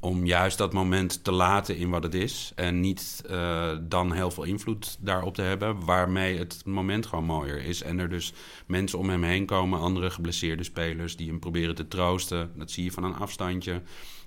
Om 0.00 0.26
juist 0.26 0.58
dat 0.58 0.72
moment 0.72 1.24
te 1.24 1.32
laten 1.32 1.76
in 1.76 1.90
wat 1.90 2.02
het 2.02 2.14
is. 2.14 2.52
En 2.54 2.80
niet 2.80 3.22
eh, 3.28 3.70
dan 3.80 4.12
heel 4.12 4.30
veel 4.30 4.44
invloed 4.44 4.96
daarop 5.00 5.34
te 5.34 5.42
hebben. 5.42 5.84
Waarmee 5.84 6.38
het 6.38 6.62
moment 6.64 7.06
gewoon 7.06 7.24
mooier 7.24 7.64
is. 7.64 7.82
En 7.82 7.98
er 7.98 8.08
dus 8.08 8.32
mensen 8.66 8.98
om 8.98 9.10
hem 9.10 9.22
heen 9.22 9.46
komen. 9.46 9.80
Andere 9.80 10.10
geblesseerde 10.10 10.64
spelers 10.64 11.16
die 11.16 11.28
hem 11.28 11.38
proberen 11.38 11.74
te 11.74 11.88
troosten. 11.88 12.50
Dat 12.56 12.70
zie 12.70 12.84
je 12.84 12.92
van 12.92 13.04
een 13.04 13.14
afstandje. 13.14 13.82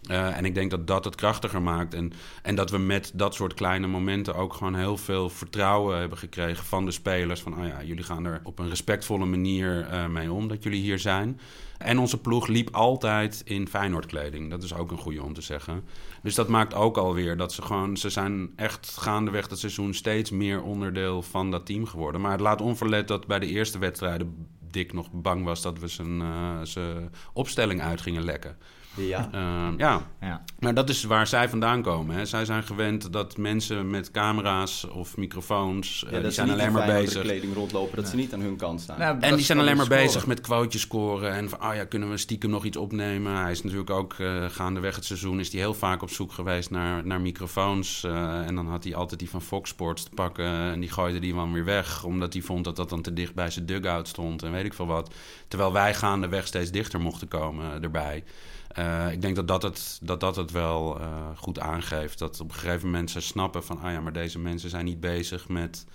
Eh, 0.07 0.37
en 0.37 0.45
ik 0.45 0.53
denk 0.53 0.71
dat 0.71 0.87
dat 0.87 1.05
het 1.05 1.15
krachtiger 1.15 1.61
maakt. 1.61 1.93
En, 1.93 2.13
en 2.41 2.55
dat 2.55 2.69
we 2.69 2.77
met 2.77 3.11
dat 3.15 3.33
soort 3.33 3.53
kleine 3.53 3.87
momenten 3.87 4.35
ook 4.35 4.53
gewoon 4.53 4.75
heel 4.75 4.97
veel 4.97 5.29
vertrouwen 5.29 5.99
hebben 5.99 6.17
gekregen 6.17 6.65
van 6.65 6.85
de 6.85 6.91
spelers. 6.91 7.41
Van, 7.41 7.59
oh 7.59 7.67
ja, 7.67 7.83
jullie 7.83 8.03
gaan 8.03 8.25
er 8.25 8.41
op 8.43 8.59
een 8.59 8.69
respectvolle 8.69 9.25
manier 9.25 9.87
eh, 9.89 10.07
mee 10.07 10.31
om 10.31 10.47
dat 10.47 10.63
jullie 10.63 10.81
hier 10.81 10.99
zijn. 10.99 11.39
En 11.77 11.99
onze 11.99 12.21
ploeg 12.21 12.47
liep 12.47 12.69
altijd 12.75 13.41
in 13.45 13.67
Feyenoord-kleding. 13.67 14.49
Dat 14.49 14.63
is 14.63 14.73
ook 14.73 14.91
een 14.91 14.97
goede 14.97 15.23
om 15.23 15.33
te 15.33 15.41
zeggen. 15.41 15.83
Dus 16.21 16.35
dat 16.35 16.47
maakt 16.47 16.73
ook 16.73 16.97
alweer 16.97 17.37
dat 17.37 17.53
ze 17.53 17.61
gewoon... 17.61 17.97
Ze 17.97 18.09
zijn 18.09 18.51
echt 18.55 18.97
gaandeweg 18.97 19.47
dat 19.47 19.59
seizoen 19.59 19.93
steeds 19.93 20.31
meer 20.31 20.61
onderdeel 20.61 21.21
van 21.21 21.51
dat 21.51 21.65
team 21.65 21.85
geworden. 21.85 22.21
Maar 22.21 22.31
het 22.31 22.39
laat 22.39 22.61
onverlet 22.61 23.07
dat 23.07 23.27
bij 23.27 23.39
de 23.39 23.47
eerste 23.47 23.77
wedstrijden... 23.77 24.47
Dick 24.71 24.93
nog 24.93 25.11
bang 25.11 25.43
was 25.43 25.61
dat 25.61 25.79
we 25.79 25.87
zijn, 25.87 26.21
eh, 26.21 26.59
zijn 26.63 27.11
opstelling 27.33 27.81
uit 27.81 28.01
gingen 28.01 28.23
lekken. 28.23 28.57
Ja. 28.95 29.29
Ehm, 29.31 29.73
ja, 29.77 30.01
Ja. 30.21 30.43
maar 30.59 30.73
dat 30.73 30.89
is 30.89 31.03
waar 31.03 31.27
zij 31.27 31.49
vandaan 31.49 31.81
komen. 31.81 32.15
Hè. 32.15 32.25
Zij 32.25 32.45
zijn 32.45 32.63
gewend 32.63 33.13
dat 33.13 33.37
mensen 33.37 33.89
met 33.89 34.11
camera's 34.11 34.87
of 34.91 35.17
microfoons... 35.17 36.05
eh, 36.05 36.11
Ja, 36.11 36.19
die 36.19 36.31
zijn 36.31 36.49
alleen 36.49 36.71
maar 36.71 36.85
bezig... 36.87 37.21
kleding 37.21 37.53
rondlopen, 37.53 37.95
dat 37.95 38.07
ze 38.07 38.15
niet 38.15 38.33
aan 38.33 38.39
hun 38.41 38.55
kant 38.55 38.81
staan. 38.81 38.99
Nou, 38.99 39.17
En 39.19 39.35
die 39.35 39.45
zijn 39.45 39.59
alleen 39.59 39.75
maar 39.77 39.85
scoren. 39.85 40.03
bezig 40.03 40.25
met 40.27 40.41
quotejes 40.41 40.81
scoren. 40.81 41.31
En 41.33 41.49
van, 41.49 41.63
oh 41.63 41.75
ja, 41.75 41.85
kunnen 41.85 42.09
we 42.09 42.17
stiekem 42.17 42.49
nog 42.49 42.65
iets 42.65 42.77
opnemen? 42.77 43.35
Hij 43.35 43.51
is 43.51 43.63
natuurlijk 43.63 43.89
ook 43.89 44.13
eh, 44.13 44.45
gaandeweg 44.49 44.95
het 44.95 45.05
seizoen... 45.05 45.39
is 45.39 45.51
hij 45.51 45.59
heel 45.61 45.73
vaak 45.73 46.01
op 46.01 46.09
zoek 46.09 46.31
geweest 46.31 46.69
naar, 46.69 47.05
naar 47.05 47.21
microfoons. 47.21 48.03
eh, 48.03 48.47
en 48.47 48.55
dan 48.55 48.67
had 48.67 48.83
hij 48.83 48.95
altijd 48.95 49.19
die 49.19 49.29
van 49.29 49.41
Fox 49.41 49.69
Sports 49.69 50.03
te 50.03 50.09
pakken. 50.15 50.45
En 50.45 50.79
die 50.79 50.89
gooide 50.91 51.19
die 51.19 51.33
dan 51.33 51.53
weer 51.53 51.65
weg. 51.65 52.03
Omdat 52.03 52.33
hij 52.33 52.41
vond 52.41 52.63
dat 52.63 52.75
dat 52.75 52.89
dan 52.89 53.01
te 53.01 53.13
dicht 53.13 53.33
bij 53.33 53.49
zijn 53.49 53.65
dugout 53.65 54.07
stond. 54.07 54.43
En 54.43 54.51
weet 54.51 54.65
ik 54.65 54.73
veel 54.73 54.85
wat. 54.87 55.13
Terwijl 55.47 55.73
wij 55.73 55.93
gaandeweg 55.93 56.47
steeds 56.47 56.71
dichter 56.71 56.99
mochten 57.01 57.27
komen 57.27 57.83
erbij. 57.83 58.23
Eh, 58.73 59.11
ik 59.11 59.21
denk 59.21 59.35
dat 59.35 59.47
dat 59.47 59.63
het, 59.63 59.99
dat 60.03 60.19
dat 60.19 60.35
het 60.35 60.51
wel 60.51 60.99
eh, 60.99 61.27
goed 61.35 61.59
aangeeft. 61.59 62.19
Dat 62.19 62.39
op 62.39 62.49
een 62.49 62.55
gegeven 62.55 62.85
moment 62.85 63.11
ze 63.11 63.19
snappen 63.21 63.63
van... 63.63 63.79
ah 63.81 63.91
ja, 63.91 63.99
maar 64.01 64.13
deze 64.13 64.39
mensen 64.39 64.69
zijn 64.69 64.85
niet 64.85 64.99
bezig 64.99 65.47
met 65.49 65.85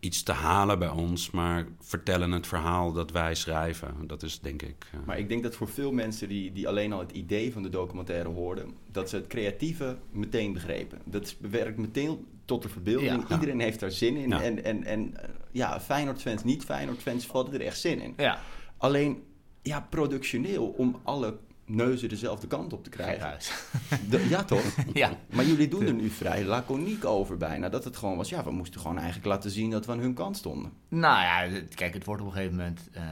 iets 0.00 0.22
te 0.22 0.32
halen 0.32 0.78
bij 0.78 0.88
ons... 0.88 1.30
maar 1.30 1.66
vertellen 1.80 2.30
het 2.30 2.46
verhaal 2.46 2.92
dat 2.92 3.10
wij 3.10 3.34
schrijven. 3.34 3.94
Dat 4.06 4.22
is 4.22 4.40
denk 4.40 4.62
ik... 4.62 4.86
eh, 4.92 5.00
Maar 5.06 5.18
ik 5.18 5.28
denk 5.28 5.42
dat 5.42 5.56
voor 5.56 5.68
veel 5.68 5.92
mensen 5.92 6.28
die, 6.28 6.52
die 6.52 6.68
alleen 6.68 6.92
al 6.92 6.98
het 6.98 7.12
idee 7.12 7.52
van 7.52 7.62
de 7.62 7.68
documentaire 7.68 8.28
hoorden, 8.28 8.74
dat 8.92 9.08
ze 9.10 9.16
het 9.16 9.26
creatieve 9.26 9.96
meteen 10.10 10.52
begrepen. 10.52 10.98
Dat 11.04 11.34
werkt 11.40 11.78
meteen 11.78 12.26
tot 12.44 12.62
de 12.62 12.68
verbeelding. 12.68 13.24
Ja. 13.28 13.34
Iedereen 13.34 13.60
heeft 13.60 13.80
daar 13.80 13.90
zin 13.90 14.16
in. 14.16 14.28
Ja. 14.28 14.42
En, 14.42 14.64
en, 14.64 14.84
en 14.84 15.14
ja, 15.50 15.80
Feyenoord-fans, 15.80 16.44
niet 16.44 16.64
Feyenoord-fans, 16.64 17.26
hadden 17.26 17.54
er 17.54 17.60
echt 17.66 17.78
zin 17.80 18.00
in. 18.00 18.14
Ja, 18.16 18.40
Alleen, 18.76 19.22
ja, 19.62 19.86
productioneel, 19.90 20.66
om 20.66 21.00
alle 21.02 21.36
neuzen 21.66 22.08
dezelfde 22.08 22.46
kant 22.46 22.72
op 22.72 22.84
te 22.84 22.90
krijg 22.90 23.06
krijgen. 23.16 23.28
huis. 23.28 23.52
De- 24.10 24.28
ja, 24.28 24.44
toch? 24.44 24.64
ja. 24.92 25.10
Maar 25.32 25.44
jullie 25.44 25.68
doen 25.68 25.86
er 25.86 25.94
nu 25.94 26.08
vrij 26.10 26.44
laconiek 26.44 27.04
over 27.04 27.36
bijna. 27.36 27.68
Dat 27.68 27.84
het 27.84 27.96
gewoon 27.96 28.16
was, 28.16 28.28
ja, 28.28 28.44
we 28.44 28.50
moesten 28.50 28.80
gewoon 28.80 28.96
eigenlijk 28.96 29.26
laten 29.26 29.50
zien 29.50 29.70
dat 29.70 29.86
we 29.86 29.92
aan 29.92 29.98
hun 29.98 30.14
kant 30.14 30.36
stonden. 30.36 30.72
Nou 30.88 31.20
ja, 31.52 31.60
kijk, 31.74 31.94
het 31.94 32.04
wordt 32.04 32.22
op 32.22 32.26
een 32.28 32.34
gegeven 32.34 32.56
moment. 32.56 32.88
eh, 32.92 33.02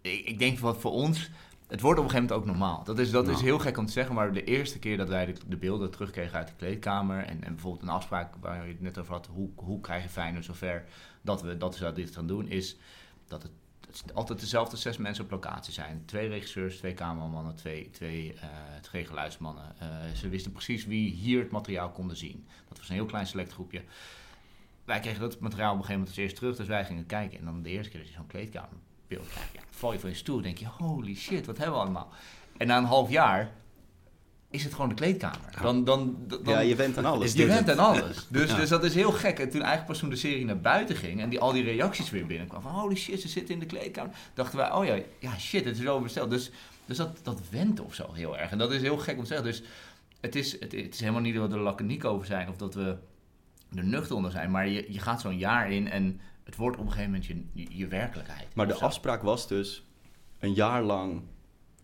ik, 0.00 0.26
ik 0.26 0.38
denk 0.38 0.58
wat 0.58 0.80
voor 0.80 0.92
ons. 0.92 1.30
het 1.66 1.80
wordt 1.80 1.98
op 1.98 2.04
een 2.04 2.10
gegeven 2.10 2.30
moment 2.30 2.32
ook 2.32 2.58
normaal. 2.58 2.84
Dat 2.84 2.98
is, 2.98 3.10
dat 3.10 3.26
is 3.26 3.32
Nou. 3.32 3.44
heel 3.44 3.58
gek 3.58 3.76
om 3.78 3.86
te 3.86 3.92
zeggen, 3.92 4.14
maar 4.14 4.32
de 4.32 4.44
eerste 4.44 4.78
keer 4.78 4.96
dat 4.96 5.08
wij 5.08 5.26
de, 5.26 5.34
de 5.46 5.56
beelden 5.56 5.90
terugkregen 5.90 6.38
uit 6.38 6.46
de 6.48 6.54
kleedkamer... 6.56 7.24
En, 7.24 7.44
en 7.44 7.52
bijvoorbeeld 7.52 7.82
een 7.82 7.88
afspraak 7.88 8.34
waar 8.40 8.62
je 8.66 8.72
het 8.72 8.80
net 8.80 8.98
over 8.98 9.12
had... 9.12 9.26
hoe, 9.26 9.48
hoe 9.54 9.80
krijg 9.80 10.02
je 10.02 10.08
Feyenoord 10.08 10.44
zover 10.44 10.84
dat 11.22 11.42
we, 11.42 11.56
dat 11.56 11.74
zo 11.76 11.92
dit 11.92 12.10
gaan 12.14 12.26
doen... 12.26 12.48
is 12.48 12.76
dat 13.26 13.42
het, 13.42 13.52
altijd 14.14 14.40
dezelfde 14.40 14.76
zes 14.76 14.96
mensen 14.96 15.24
op 15.24 15.30
locatie 15.30 15.72
zijn. 15.72 16.02
Twee 16.04 16.28
regisseurs, 16.28 16.76
twee 16.76 16.94
cameramannen, 16.94 17.54
twee, 17.54 17.90
twee, 17.90 18.34
eh, 18.34 18.48
twee 18.80 19.04
geluidsmannen. 19.04 19.74
Eh, 19.78 19.88
ze 20.16 20.28
wisten 20.28 20.52
precies 20.52 20.86
wie 20.86 21.10
hier 21.10 21.38
het 21.40 21.50
materiaal 21.50 21.90
konden 21.90 22.16
zien. 22.16 22.46
Dat 22.68 22.78
was 22.78 22.88
een 22.88 22.94
heel 22.94 23.06
klein 23.06 23.26
select 23.26 23.52
groepje. 23.52 23.82
Wij 24.84 25.00
kregen 25.00 25.20
dat 25.20 25.40
materiaal 25.40 25.72
op 25.72 25.78
een 25.78 25.84
gegeven 25.84 26.00
moment 26.00 26.16
als 26.16 26.24
eerst 26.24 26.36
terug, 26.36 26.56
dus 26.56 26.66
wij 26.66 26.84
gingen 26.84 27.06
kijken. 27.06 27.38
En 27.38 27.44
dan 27.44 27.62
de 27.62 27.70
eerste 27.70 27.90
keer 27.90 28.00
dat 28.00 28.08
je 28.08 28.14
zo'n 28.14 28.26
kleedkamerbeeld 28.26 29.28
krijgt, 29.28 29.52
ja, 29.52 29.60
val 29.70 29.92
je 29.92 29.98
van 29.98 30.10
je 30.10 30.16
stoel, 30.16 30.40
denk 30.40 30.58
je, 30.58 30.66
holy 30.66 31.14
shit, 31.14 31.46
wat 31.46 31.56
hebben 31.56 31.76
we 31.76 31.82
allemaal? 31.82 32.08
En 32.56 32.66
na 32.66 32.76
een 32.76 32.84
half 32.84 33.10
jaar 33.10 33.52
is 34.50 34.64
het 34.64 34.72
gewoon 34.74 34.88
de 34.88 34.94
kleedkamer. 34.94 35.38
Dan, 35.62 35.84
dan, 35.84 36.16
dan, 36.26 36.40
Ja, 36.44 36.60
je 36.60 36.74
went 36.76 36.98
aan 36.98 37.04
alles. 37.04 37.32
je 37.32 37.46
bent 37.46 37.66
het- 37.66 37.78
aan 37.78 37.84
alles. 37.94 38.26
Dus, 38.28 38.50
Ja. 38.50 38.56
dus 38.56 38.68
dat 38.68 38.84
is 38.84 38.94
heel 38.94 39.12
gek. 39.12 39.38
En 39.38 39.50
toen 39.50 39.60
eigenlijk 39.60 39.86
pas 39.90 39.98
toen 39.98 40.08
de 40.10 40.16
serie 40.16 40.44
naar 40.44 40.60
buiten 40.60 40.96
ging 40.96 41.20
en 41.20 41.28
die, 41.28 41.40
al 41.40 41.52
die 41.52 41.62
reacties 41.64 42.10
weer 42.10 42.26
binnenkwamen 42.26 42.70
van 42.70 42.80
holy 42.80 42.96
shit, 42.96 43.20
ze 43.20 43.28
zitten 43.28 43.54
in 43.54 43.60
de 43.60 43.66
kleedkamer. 43.66 44.14
Dachten 44.34 44.58
wij, 44.58 44.72
oh 44.72 44.84
ja, 44.84 44.98
ja 45.18 45.38
shit, 45.38 45.64
het 45.64 45.76
is 45.78 45.84
zo 45.84 46.00
besteld. 46.00 46.30
Dus, 46.30 46.50
dus 46.86 46.96
dat, 46.96 47.18
dat 47.22 47.40
went 47.50 47.80
of 47.80 47.94
zo 47.94 48.12
heel 48.12 48.38
erg. 48.38 48.50
En 48.50 48.58
dat 48.58 48.72
is 48.72 48.80
heel 48.80 48.98
gek 48.98 49.16
om 49.16 49.22
te 49.22 49.28
zeggen. 49.28 49.46
Dus 49.46 49.62
het 50.20 50.34
is, 50.36 50.52
het, 50.52 50.72
het 50.72 50.94
is 50.94 51.00
helemaal 51.00 51.20
niet 51.20 51.34
dat 51.34 51.48
we 51.50 51.54
er 51.56 51.60
laconiek 51.62 52.04
over 52.04 52.26
zijn 52.26 52.48
of 52.48 52.56
dat 52.56 52.74
we 52.74 52.96
er 53.74 53.84
nuchter 53.84 54.16
onder 54.16 54.30
zijn. 54.30 54.50
Maar 54.50 54.68
je, 54.68 54.92
je 54.92 54.98
gaat 54.98 55.20
zo'n 55.20 55.38
jaar 55.38 55.70
in 55.72 55.90
en 55.90 56.20
het 56.44 56.56
wordt 56.56 56.76
op 56.78 56.84
een 56.84 56.90
gegeven 56.92 57.10
moment 57.10 57.28
je, 57.28 57.44
je, 57.52 57.66
je 57.76 57.86
werkelijkheid. 57.86 58.46
Maar 58.54 58.68
de 58.68 58.74
zo. 58.76 58.84
afspraak 58.84 59.22
was 59.22 59.48
dus 59.48 59.82
een 60.38 60.54
jaar 60.54 60.82
lang 60.82 61.22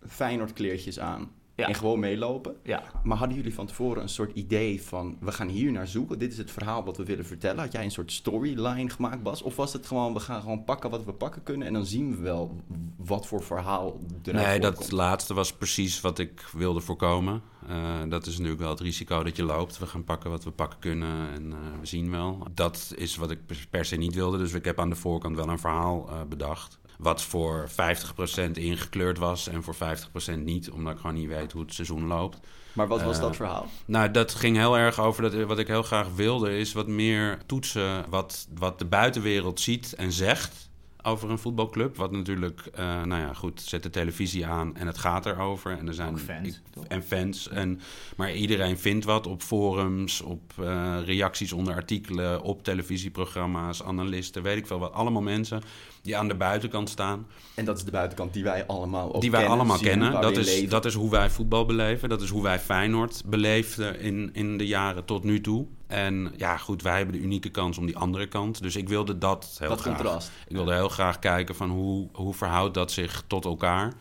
Feyenoord 0.07 0.53
kleertjes 0.53 0.99
aan 0.99 1.31
Ja. 1.55 1.67
en 1.67 1.75
gewoon 1.75 1.99
meelopen. 1.99 2.55
Ja. 2.63 2.83
Maar 3.03 3.17
hadden 3.17 3.37
jullie 3.37 3.53
van 3.53 3.65
tevoren 3.65 4.01
een 4.01 4.09
soort 4.09 4.35
idee 4.35 4.81
van... 4.83 5.17
we 5.19 5.31
gaan 5.31 5.47
hier 5.47 5.71
naar 5.71 5.87
zoeken, 5.87 6.19
dit 6.19 6.31
is 6.31 6.37
het 6.37 6.51
verhaal 6.51 6.83
wat 6.83 6.97
we 6.97 7.03
willen 7.03 7.25
vertellen? 7.25 7.59
Had 7.59 7.71
jij 7.71 7.83
een 7.83 7.91
soort 7.91 8.11
storyline 8.11 8.89
gemaakt, 8.89 9.23
Bas? 9.23 9.41
Of 9.41 9.55
was 9.55 9.73
het 9.73 9.85
gewoon, 9.85 10.13
we 10.13 10.19
gaan 10.19 10.41
gewoon 10.41 10.63
pakken 10.63 10.89
wat 10.89 11.05
we 11.05 11.13
pakken 11.13 11.43
kunnen... 11.43 11.67
en 11.67 11.73
dan 11.73 11.85
zien 11.85 12.15
we 12.15 12.21
wel 12.21 12.59
wat 12.97 13.27
voor 13.27 13.43
verhaal 13.43 13.99
eruit 14.23 14.45
Nee, 14.47 14.59
dat 14.59 14.91
laatste 14.91 15.33
was 15.33 15.53
precies 15.53 16.01
wat 16.01 16.19
ik 16.19 16.49
wilde 16.53 16.79
voorkomen. 16.79 17.41
Eh, 17.67 18.01
dat 18.09 18.25
is 18.25 18.33
natuurlijk 18.33 18.61
wel 18.61 18.69
het 18.69 18.79
risico 18.79 19.23
dat 19.23 19.35
je 19.35 19.43
loopt. 19.43 19.77
We 19.77 19.85
gaan 19.85 20.03
pakken 20.03 20.29
wat 20.29 20.43
we 20.43 20.51
pakken 20.51 20.79
kunnen 20.79 21.29
en 21.33 21.51
eh, 21.51 21.57
we 21.79 21.85
zien 21.85 22.11
wel. 22.11 22.47
Dat 22.53 22.93
is 22.95 23.15
wat 23.15 23.31
ik 23.31 23.45
per- 23.45 23.67
per 23.69 23.85
se 23.85 23.95
niet 23.95 24.15
wilde. 24.15 24.37
Dus 24.37 24.53
ik 24.53 24.65
heb 24.65 24.79
aan 24.79 24.89
de 24.89 24.95
voorkant 24.95 25.35
wel 25.35 25.49
een 25.49 25.59
verhaal 25.59 26.09
eh, 26.09 26.21
bedacht. 26.29 26.79
Wat 26.97 27.23
voor 27.23 27.69
50% 27.69 28.51
ingekleurd 28.53 29.17
was 29.17 29.47
en 29.47 29.63
voor 29.63 29.75
50% 29.75 30.43
niet. 30.43 30.69
Omdat 30.69 30.93
ik 30.93 30.99
gewoon 30.99 31.15
niet 31.15 31.27
weet 31.27 31.51
hoe 31.51 31.61
het 31.61 31.73
seizoen 31.73 32.05
loopt. 32.07 32.39
Maar 32.73 32.87
wat 32.87 33.03
was 33.03 33.15
Eh, 33.15 33.21
dat 33.21 33.35
verhaal? 33.35 33.67
Nou, 33.85 34.11
dat 34.11 34.33
ging 34.35 34.57
heel 34.57 34.77
erg 34.77 34.99
over 34.99 35.21
dat 35.21 35.33
wat 35.47 35.59
ik 35.59 35.67
heel 35.67 35.83
graag 35.83 36.07
wilde, 36.15 36.57
is 36.57 36.73
wat 36.73 36.87
meer 36.87 37.37
toetsen 37.45 38.09
wat, 38.09 38.47
wat 38.57 38.79
de 38.79 38.85
buitenwereld 38.85 39.59
ziet 39.59 39.93
en 39.93 40.11
zegt 40.11 40.69
over 41.03 41.29
een 41.29 41.39
voetbalclub. 41.39 41.95
Wat 41.95 42.11
natuurlijk, 42.11 42.61
eh, 42.73 42.85
nou 43.03 43.21
ja, 43.21 43.33
goed, 43.33 43.61
zet 43.61 43.83
de 43.83 43.89
televisie 43.89 44.45
aan 44.47 44.75
en 44.75 44.87
het 44.87 44.97
gaat 44.97 45.25
erover. 45.25 45.77
En 45.77 45.87
er 45.87 45.93
zijn 45.93 46.09
Ook 46.09 46.19
fans, 46.19 46.47
ik- 46.47 46.83
en 46.87 47.03
fans. 47.03 47.49
En, 47.49 47.79
maar 48.15 48.33
iedereen 48.33 48.77
vindt 48.77 49.05
wat 49.05 49.27
op 49.27 49.41
forums, 49.41 50.21
op 50.21 50.53
eh, 50.59 50.95
reacties 51.05 51.51
onder 51.53 51.73
artikelen, 51.73 52.41
op 52.41 52.63
televisieprogramma's, 52.63 53.83
analisten, 53.83 54.43
weet 54.43 54.57
ik 54.57 54.67
veel 54.67 54.79
wat. 54.79 54.93
Allemaal 54.93 55.21
mensen 55.21 55.61
die 56.05 56.17
aan 56.17 56.27
de 56.27 56.35
buitenkant 56.35 56.89
staan. 56.89 57.27
En 57.53 57.65
dat 57.65 57.77
is 57.77 57.83
de 57.83 57.91
buitenkant 57.91 58.33
die 58.33 58.43
wij 58.43 58.65
allemaal 58.65 59.15
ook 59.15 59.21
Die 59.21 59.31
wij 59.31 59.39
kennen, 59.39 59.57
allemaal 59.57 59.77
zien, 59.77 59.87
kennen. 59.87 60.21
Dat 60.21 60.37
is, 60.37 60.45
leven. 60.45 60.69
dat 60.69 60.85
is 60.85 60.93
hoe 60.93 61.09
wij 61.09 61.29
voetbal 61.29 61.65
beleven. 61.65 62.09
Dat 62.09 62.21
is 62.21 62.29
hoe 62.29 62.43
wij 62.43 62.59
Feyenoord 62.59 63.21
beleefden 63.25 63.99
in, 63.99 64.29
in 64.33 64.57
de 64.57 64.67
jaren 64.67 65.05
tot 65.05 65.23
nu 65.23 65.41
toe. 65.41 65.65
En 65.87 66.33
ja, 66.37 66.57
goed, 66.57 66.81
wij 66.81 66.97
hebben 66.97 67.15
de 67.15 67.21
unieke 67.21 67.49
kans 67.49 67.77
om 67.77 67.85
die 67.85 67.97
andere 67.97 68.27
kant. 68.27 68.61
Dus 68.61 68.75
ik 68.75 68.89
wilde 68.89 69.17
dat 69.17 69.55
heel 69.59 69.69
dat 69.69 69.81
graag. 69.81 69.95
contrast. 69.95 70.31
Ik 70.47 70.55
wilde 70.55 70.73
heel 70.73 70.89
graag 70.89 71.19
kijken 71.19 71.55
van 71.55 71.69
hoe, 71.69 72.09
hoe 72.11 72.33
verhoudt 72.33 72.73
dat 72.73 72.91
zich 72.91 73.23
tot 73.27 73.45
elkaar. 73.45 73.93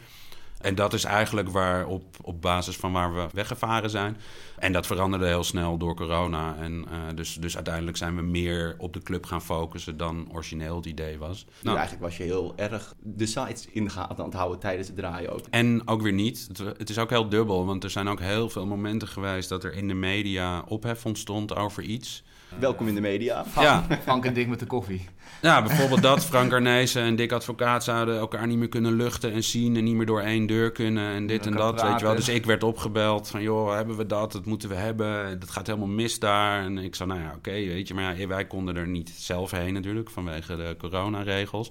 En 0.65 0.75
dat 0.75 0.93
is 0.93 1.05
eigenlijk 1.05 1.49
waar 1.49 1.87
op, 1.87 2.05
op 2.23 2.43
basis 2.43 2.77
van 2.77 2.93
waar 2.93 3.15
we 3.15 3.27
weggevaren 3.33 3.91
zijn. 3.91 4.17
En 4.59 4.73
dat 4.73 4.87
veranderde 4.87 5.27
heel 5.27 5.45
snel 5.45 5.77
door 5.79 5.95
corona. 5.95 6.57
En 6.57 6.85
eh, 6.91 6.99
dus, 7.15 7.35
dus 7.35 7.55
uiteindelijk 7.55 7.97
zijn 7.97 8.17
we 8.17 8.23
meer 8.23 8.75
op 8.79 8.93
de 8.93 9.03
club 9.03 9.27
gaan 9.27 9.43
focussen 9.43 9.97
dan 9.97 10.29
origineel 10.33 10.77
het 10.77 10.87
idee 10.87 11.19
was. 11.19 11.45
Dus 11.45 11.63
Nou, 11.63 11.77
eigenlijk 11.77 12.07
was 12.07 12.17
je 12.17 12.23
heel 12.23 12.53
erg 12.57 12.95
de 12.99 13.27
sites 13.27 13.67
in 13.67 13.85
de 13.85 13.91
gaten 13.91 14.19
aan 14.19 14.25
het 14.25 14.35
houden 14.35 14.59
tijdens 14.59 14.87
het 14.87 14.97
draaien 14.97 15.33
ook. 15.33 15.45
En 15.51 15.89
ook 15.89 16.03
weer 16.03 16.13
niet. 16.13 16.45
Het, 16.49 16.59
het 16.59 16.91
is 16.91 16.99
ook 16.99 17.11
heel 17.11 17.29
dubbel, 17.29 17.67
want 17.67 17.85
er 17.85 17.91
zijn 17.91 18.09
ook 18.09 18.21
heel 18.21 18.49
veel 18.49 18.67
momenten 18.67 19.09
geweest 19.09 19.49
dat 19.49 19.65
er 19.65 19.75
in 19.75 19.89
de 19.89 19.95
media 19.95 20.65
ophef 20.69 21.07
ontstond 21.07 21.57
over 21.57 21.83
iets. 21.83 22.25
Welkom 22.59 22.89
in 22.89 22.95
de 22.95 23.01
media. 23.01 23.45
Ja, 23.61 23.87
Frank 24.03 24.25
en 24.25 24.35
Dick 24.35 24.49
met 24.49 24.59
de 24.59 24.67
koffie. 24.67 25.09
ja, 25.43 25.63
bijvoorbeeld 25.63 26.03
dat 26.03 26.25
Frank 26.25 26.53
Arnezen 26.53 27.03
en 27.03 27.17
Dick 27.17 27.33
Advocaat 27.33 27.85
zouden 27.85 28.19
elkaar 28.19 28.47
niet 28.47 28.59
meer 28.59 28.69
kunnen 28.69 28.93
luchten 28.93 29.33
en 29.33 29.43
zien 29.43 29.77
en 29.77 29.85
niet 29.85 29.95
meer 29.95 30.07
door 30.07 30.21
één 30.21 30.47
deur 30.47 30.73
kunnen 30.73 31.15
en 31.15 31.27
dit 31.27 31.47
en 31.47 31.53
dat, 31.53 31.83
weet 31.83 31.99
je 32.01 32.07
wel. 32.07 32.15
Dus 32.15 32.29
ik 32.29 32.45
werd 32.45 32.63
opgebeld 32.63 33.29
van, 33.29 33.43
joh, 33.43 33.75
hebben 33.75 33.97
we 33.97 34.07
dat? 34.07 34.33
Dat 34.33 34.45
moeten 34.45 34.69
we 34.69 34.75
hebben. 34.75 35.41
Dat 35.41 35.51
gaat 35.51 35.67
helemaal 35.67 35.89
mis 35.89 36.19
daar. 36.19 36.65
En 36.65 36.79
ik 36.79 36.95
zei, 36.95 37.09
nou 37.09 37.21
ja, 37.21 37.33
oké, 37.37 37.51
weet 37.51 37.89
je. 37.89 37.95
Maar 37.95 38.19
ja, 38.19 38.27
wij 38.27 38.47
konden 38.47 38.77
er 38.77 38.89
niet 38.89 39.11
zelf 39.17 39.51
heen 39.51 39.73
natuurlijk, 39.73 40.11
vanwege 40.11 40.57
de 40.57 40.75
coronaregels. 40.79 41.71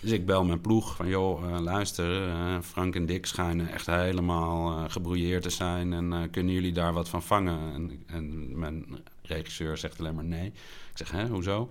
Dus 0.00 0.12
ik 0.12 0.26
bel 0.26 0.44
mijn 0.44 0.60
ploeg 0.60 0.96
van, 0.96 1.08
joh, 1.08 1.44
eh, 1.44 1.60
luister, 1.60 2.28
eh, 2.28 2.56
Frank 2.62 2.94
en 2.94 3.06
Dick 3.06 3.26
schijnen 3.26 3.72
echt 3.72 3.86
helemaal 3.86 4.78
eh 4.78 4.84
gebrouilleerd 4.92 5.42
te 5.42 5.50
zijn. 5.50 5.92
En 5.92 6.12
eh, 6.12 6.18
kunnen 6.30 6.54
jullie 6.54 6.72
daar 6.72 6.92
wat 6.92 7.08
van 7.08 7.22
vangen? 7.22 7.58
En, 7.74 8.04
en 8.06 8.58
mijn 8.58 8.86
regisseur 9.26 9.76
zegt 9.76 9.98
alleen 9.98 10.14
maar 10.14 10.24
nee. 10.24 10.46
Ik 10.90 10.96
zeg, 10.96 11.10
hè, 11.10 11.26
hoezo? 11.26 11.70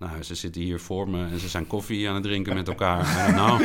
Nou, 0.00 0.22
ze 0.22 0.34
zitten 0.34 0.62
hier 0.62 0.80
voor 0.80 1.08
me 1.10 1.26
en 1.26 1.38
ze 1.38 1.48
zijn 1.48 1.66
koffie 1.66 2.08
aan 2.08 2.14
het 2.14 2.22
drinken 2.22 2.54
met 2.54 2.68
elkaar. 2.68 3.32
nou, 3.40 3.62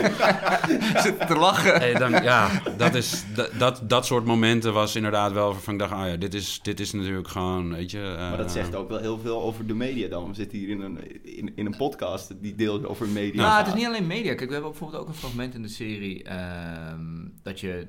Zit 1.02 1.28
te 1.28 1.36
lachen. 1.36 1.76
Hey, 1.76 1.94
dan, 1.94 2.12
ja, 2.12 2.62
dat, 2.78 2.96
is, 2.96 3.24
dat, 3.36 3.52
dat, 3.58 3.82
dat 3.90 4.06
soort 4.06 4.26
momenten 4.26 4.74
was 4.74 4.96
inderdaad 4.96 5.32
wel 5.32 5.52
waarvan 5.52 5.74
ik 5.74 5.80
dacht, 5.80 5.92
ah 5.92 6.08
ja, 6.08 6.16
dit 6.16 6.34
is, 6.34 6.60
dit 6.62 6.80
is 6.80 6.92
natuurlijk 6.92 7.28
gewoon, 7.28 7.74
weet 7.74 7.92
je... 7.92 8.00
eh, 8.02 8.18
Maar 8.30 8.38
dat 8.38 8.52
zegt 8.52 8.76
ook 8.76 8.90
wel 8.90 9.00
heel 9.00 9.20
veel 9.20 9.42
over 9.42 9.68
de 9.68 9.74
media 9.74 10.08
dan. 10.08 10.28
We 10.28 10.34
zitten 10.34 10.58
hier 10.58 10.70
in 10.70 10.82
een, 10.82 11.26
in, 11.38 11.52
in 11.56 11.66
een 11.66 11.78
podcast 11.78 12.34
die 12.42 12.56
deelt 12.56 12.86
over 12.86 13.08
media. 13.08 13.42
Nou, 13.42 13.58
het 13.58 13.68
is 13.68 13.74
niet 13.74 13.86
alleen 13.86 14.08
media. 14.08 14.34
Kijk, 14.36 14.48
we 14.48 14.54
hebben 14.54 14.72
bijvoorbeeld 14.72 15.02
ook 15.02 15.08
een 15.08 15.14
fragment 15.14 15.54
in 15.54 15.62
de 15.62 15.68
serie 15.68 16.24
ehm, 16.24 17.28
dat 17.44 17.60
je 17.60 17.88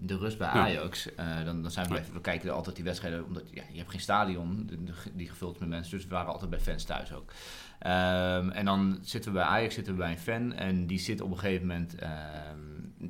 de, 0.00 0.16
rust 0.16 0.38
bij 0.38 0.46
Ja. 0.46 0.52
Ajax, 0.52 1.14
eh, 1.14 1.44
dan, 1.44 1.62
dan 1.62 1.70
zijn 1.70 1.88
we, 1.88 2.00
we 2.12 2.20
kijken 2.20 2.48
er 2.48 2.54
altijd 2.54 2.76
die 2.76 2.84
wedstrijden, 2.84 3.24
omdat 3.24 3.42
ja, 3.50 3.62
je 3.72 3.78
hebt 3.78 3.90
geen 3.90 4.00
stadion 4.00 4.70
die 5.14 5.28
gevuld 5.28 5.54
is 5.54 5.60
met 5.60 5.68
mensen, 5.68 5.96
dus 5.96 6.06
we 6.06 6.14
waren 6.14 6.32
altijd 6.32 6.50
bij 6.50 6.60
fans 6.60 6.84
thuis 6.84 7.14
ook. 7.14 7.32
Ehm, 7.80 8.50
en 8.50 8.64
dan 8.64 8.98
zitten 9.02 9.32
we 9.32 9.38
bij 9.38 9.46
Ajax, 9.46 9.74
zitten 9.74 9.92
we 9.92 9.98
bij 9.98 10.10
een 10.10 10.18
fan 10.18 10.52
en 10.52 10.86
die 10.86 10.98
zit 10.98 11.20
op 11.20 11.30
een 11.30 11.38
gegeven 11.38 11.66
moment 11.66 11.94
ehm, 11.94 12.58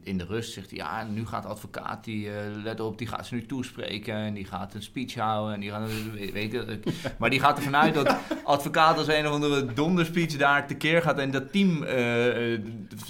in 0.02 0.18
de 0.18 0.24
rust, 0.24 0.52
zegt 0.52 0.70
hij, 0.70 0.78
ja, 0.78 1.04
nu 1.04 1.26
gaat 1.26 1.42
de 1.42 1.48
advocaat, 1.48 2.04
die, 2.04 2.30
eh, 2.30 2.62
let 2.62 2.80
op, 2.80 2.98
die 2.98 3.06
gaat 3.06 3.26
ze 3.26 3.34
nu 3.34 3.46
toespreken 3.46 4.14
en 4.14 4.34
die 4.34 4.44
gaat 4.44 4.74
een 4.74 4.82
speech 4.82 5.14
houden 5.14 5.54
en 5.54 5.60
die 5.60 5.70
gaat, 5.70 5.88
weet, 6.32 6.32
weet 6.32 7.18
maar 7.18 7.30
die 7.30 7.40
gaat 7.40 7.56
ervan 7.56 7.76
uit 7.76 7.94
dat 7.94 8.16
advocaat 8.44 8.98
als 8.98 9.08
een 9.08 9.26
of 9.26 9.32
andere 9.32 9.72
donderspeech 9.72 10.36
daar 10.36 10.66
tekeer 10.66 11.02
gaat 11.02 11.18
en 11.18 11.30
dat 11.30 11.52
team 11.52 11.82
eh, 11.82 12.54
eh, 12.54 12.60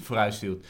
vooruit 0.02 0.34
stuurt. 0.34 0.66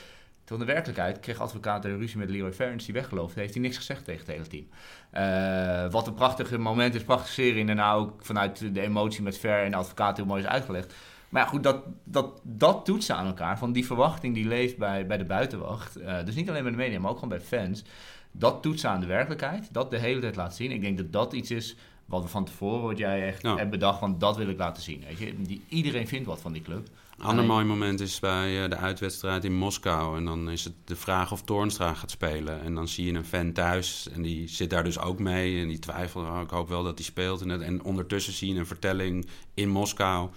Terwijl 0.51 0.69
in 0.71 0.75
de 0.75 0.81
werkelijkheid 0.81 1.21
kreeg 1.25 1.41
advocaat 1.41 1.85
een 1.85 1.99
ruzie 1.99 2.19
met 2.19 2.31
Leroy 2.31 2.53
Ferns 2.53 2.85
die 2.85 2.95
weggeloofd. 2.95 3.35
Heeft 3.35 3.55
hij 3.55 3.63
niks 3.63 3.77
gezegd 3.77 4.05
tegen 4.05 4.21
het 4.21 4.31
hele 4.31 4.47
team. 4.47 4.67
Eh, 5.11 5.91
wat 5.93 6.07
een 6.07 6.15
prachtige 6.15 6.59
moment 6.59 6.95
is, 6.95 7.03
prachtige 7.05 7.33
serie. 7.33 7.61
En 7.61 7.67
daarna 7.67 7.93
ook 7.93 8.13
vanuit 8.25 8.75
de 8.75 8.81
emotie 8.81 9.23
met 9.23 9.39
Fer 9.39 9.65
en 9.65 9.71
de 9.71 9.77
advocaat 9.77 10.17
heel 10.17 10.27
mooi 10.27 10.43
is 10.43 10.49
uitgelegd. 10.49 10.95
Maar 11.29 11.43
ja, 11.43 11.49
goed, 11.49 11.63
dat, 11.63 11.83
dat, 12.05 12.41
dat 12.43 12.85
toetsen 12.85 13.17
aan 13.17 13.27
elkaar. 13.27 13.59
Van 13.59 13.73
die 13.73 13.87
verwachting 13.87 14.35
die 14.35 14.47
leeft 14.49 14.77
bij, 14.79 15.07
bij 15.07 15.17
de 15.19 15.25
buitenwacht. 15.25 15.97
eh, 15.97 16.25
dus 16.25 16.35
niet 16.35 16.49
alleen 16.49 16.63
bij 16.63 16.71
de 16.71 16.77
media, 16.77 16.99
maar 17.01 17.11
ook 17.11 17.19
gewoon 17.19 17.39
bij 17.39 17.41
fans. 17.41 17.85
Dat 18.33 18.63
toetsen 18.63 18.91
aan 18.91 19.01
de 19.01 19.07
werkelijkheid. 19.07 19.69
Dat 19.73 19.91
de 19.91 19.99
hele 19.99 20.21
tijd 20.21 20.37
laten 20.37 20.57
zien. 20.57 20.71
Ik 20.71 20.81
denk 20.81 20.97
dat 20.97 21.13
dat 21.13 21.33
iets 21.33 21.51
is 21.51 21.77
wat 22.05 22.23
we 22.23 22.29
van 22.29 22.45
tevoren, 22.45 22.83
wat 22.83 22.99
jij 22.99 23.27
echt 23.27 23.43
Ja. 23.43 23.57
hebt 23.57 23.71
bedacht, 23.71 23.99
van 23.99 24.19
dat 24.19 24.37
wil 24.37 24.49
ik 24.49 24.59
laten 24.59 24.83
zien. 24.83 25.05
Weet 25.09 25.19
je? 25.19 25.43
Die, 25.43 25.63
iedereen 25.69 26.09
vindt 26.09 26.27
wat 26.27 26.41
van 26.41 26.53
die 26.53 26.63
club. 26.63 26.89
Een 27.21 27.27
ander 27.27 27.45
mooi 27.45 27.65
moment 27.65 28.01
is 28.01 28.19
bij 28.21 28.63
eh, 28.65 28.71
de 28.71 28.77
uitwedstrijd 28.77 29.45
in 29.45 29.55
Moskou. 29.55 30.17
En 30.17 30.25
dan 30.25 30.51
is 30.51 30.65
het 30.65 30.73
de 30.85 30.97
vraag 30.97 31.33
of 31.33 31.43
Toornstra 31.43 31.95
gaat 31.95 32.11
spelen. 32.11 32.63
En 32.63 32.75
dan 32.75 32.89
zie 32.89 33.07
je 33.07 33.13
een 33.19 33.25
fan 33.25 33.53
thuis. 33.53 34.09
En 34.13 34.23
die 34.23 34.49
zit 34.49 34.71
daar 34.71 34.85
dus 34.85 34.99
ook 34.99 35.19
mee. 35.19 35.61
En 35.61 35.69
die 35.69 35.79
twijfelt, 35.79 36.27
oh, 36.27 36.41
ik 36.43 36.51
hoop 36.51 36.69
wel 36.69 36.83
dat 36.83 36.95
hij 36.99 37.05
speelt. 37.05 37.41
En, 37.41 37.49
het- 37.49 37.61
en 37.63 37.83
ondertussen 37.83 38.33
zie 38.33 38.53
je 38.53 38.59
een 38.59 38.67
vertelling 38.67 39.27
in 39.55 39.69
Moskou. 39.69 40.29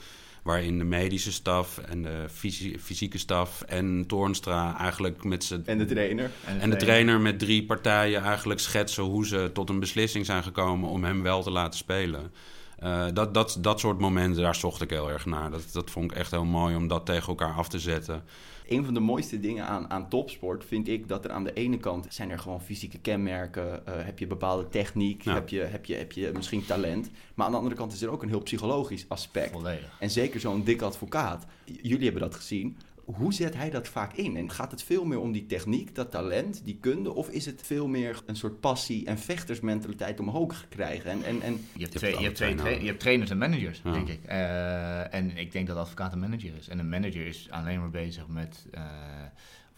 Waarin 0.43 0.78
de 0.78 0.84
medische 0.84 1.32
staf 1.32 1.78
en 1.78 2.02
de 2.02 2.26
fysi- 2.32 2.78
fysieke 2.80 3.17
staf 3.17 3.62
en 3.62 4.04
Toornstra 4.08 4.78
eigenlijk 4.78 5.24
met 5.24 5.43
z'n 5.43 5.62
En 5.65 5.78
de 5.78 5.86
trainer. 5.86 6.32
En 6.60 6.69
de 6.69 6.76
trainer 6.76 7.19
met 7.19 7.39
drie 7.39 7.65
partijen 7.65 8.22
eigenlijk 8.24 8.60
schetsen 8.60 9.04
hoe 9.04 9.28
ze 9.28 9.50
tot 9.54 9.69
een 9.69 9.80
beslissing 9.80 10.26
zijn 10.26 10.43
gekomen 10.43 10.89
om 10.89 11.04
hem 11.04 11.22
wel 11.22 11.43
te 11.43 11.52
laten 11.52 11.78
spelen. 11.80 12.32
Eh, 12.79 13.05
dat, 13.13 13.33
dat, 13.33 13.57
dat 13.62 13.79
soort 13.79 13.99
momenten, 13.99 14.41
daar 14.41 14.55
zocht 14.55 14.81
ik 14.81 14.89
heel 14.89 15.09
erg 15.12 15.25
naar. 15.25 15.51
Dat, 15.51 15.63
dat 15.73 15.89
vond 15.91 16.12
ik 16.12 16.17
echt 16.17 16.31
heel 16.31 16.45
mooi 16.45 16.75
om 16.75 16.88
dat 16.88 17.05
tegen 17.05 17.27
elkaar 17.27 17.53
af 17.53 17.67
te 17.69 17.79
zetten. 17.79 18.23
Een 18.67 18.86
van 18.86 18.93
de 18.93 18.99
mooiste 18.99 19.39
dingen 19.39 19.67
aan, 19.67 19.89
aan 19.89 20.09
topsport 20.09 20.65
vind 20.65 20.88
ik 20.88 21.07
dat 21.07 21.25
er 21.25 21.31
aan 21.31 21.43
de 21.43 21.53
ene 21.53 21.77
kant 21.77 22.05
zijn 22.09 22.29
er 22.29 22.39
gewoon 22.39 22.62
fysieke 22.62 22.97
kenmerken. 22.99 23.86
eh, 23.86 23.93
heb 24.05 24.19
je 24.19 24.27
bepaalde 24.27 24.69
techniek, 24.69 25.21
Ja. 25.23 25.33
heb, 25.33 25.49
je, 25.49 25.59
heb, 25.59 25.86
je, 25.86 25.95
heb 25.95 26.12
je 26.12 26.31
misschien 26.36 26.65
talent. 26.65 27.09
Maar 27.33 27.45
aan 27.45 27.51
de 27.51 27.57
andere 27.57 27.75
kant 27.75 27.93
is 27.93 28.01
er 28.01 28.09
ook 28.09 28.23
een 28.23 28.29
heel 28.29 28.41
psychologisch 28.43 29.05
aspect. 29.07 29.51
Volledig. 29.51 29.95
En 29.99 30.09
zeker 30.09 30.39
zo'n 30.39 30.63
dik 30.63 30.81
advocaat. 30.81 31.45
J- 31.65 31.71
Jullie 31.81 32.03
hebben 32.03 32.21
dat 32.21 32.36
gezien. 32.36 32.77
Hoe 33.05 33.33
zet 33.33 33.55
hij 33.55 33.69
dat 33.69 33.87
vaak 33.87 34.13
in? 34.13 34.37
En 34.37 34.51
gaat 34.51 34.71
het 34.71 34.83
veel 34.83 35.05
meer 35.05 35.19
om 35.19 35.31
die 35.31 35.45
techniek, 35.45 35.95
dat 35.95 36.11
talent, 36.11 36.61
die 36.65 36.77
kunde? 36.81 37.13
Of 37.13 37.29
is 37.29 37.45
het 37.45 37.61
veel 37.65 37.87
meer 37.87 38.21
een 38.25 38.35
soort 38.35 38.59
passie 38.59 39.05
en 39.05 39.17
vechtersmentaliteit 39.17 40.19
omhoog 40.19 40.65
krijgen? 40.69 41.11
En, 41.11 41.23
en, 41.23 41.41
en 41.41 41.65
Je 41.73 41.81
hebt, 41.83 41.95
twee, 41.95 42.17
je, 42.17 42.23
hebt 42.23 42.35
twee 42.35 42.79
je 42.81 42.87
hebt 42.87 42.99
trainers 42.99 43.29
en 43.31 43.37
managers, 43.37 43.81
Ja. 43.83 43.91
denk 43.91 44.07
ik. 44.07 44.23
Eh, 44.23 45.13
en 45.13 45.37
ik 45.37 45.51
denk 45.51 45.67
dat 45.67 45.77
advocaat 45.77 46.13
een 46.13 46.19
manager 46.19 46.55
is. 46.55 46.67
En 46.67 46.79
een 46.79 46.89
manager 46.89 47.25
is 47.25 47.47
alleen 47.49 47.79
maar 47.79 47.89
bezig 47.89 48.27
met... 48.27 48.65
eh, 48.71 48.81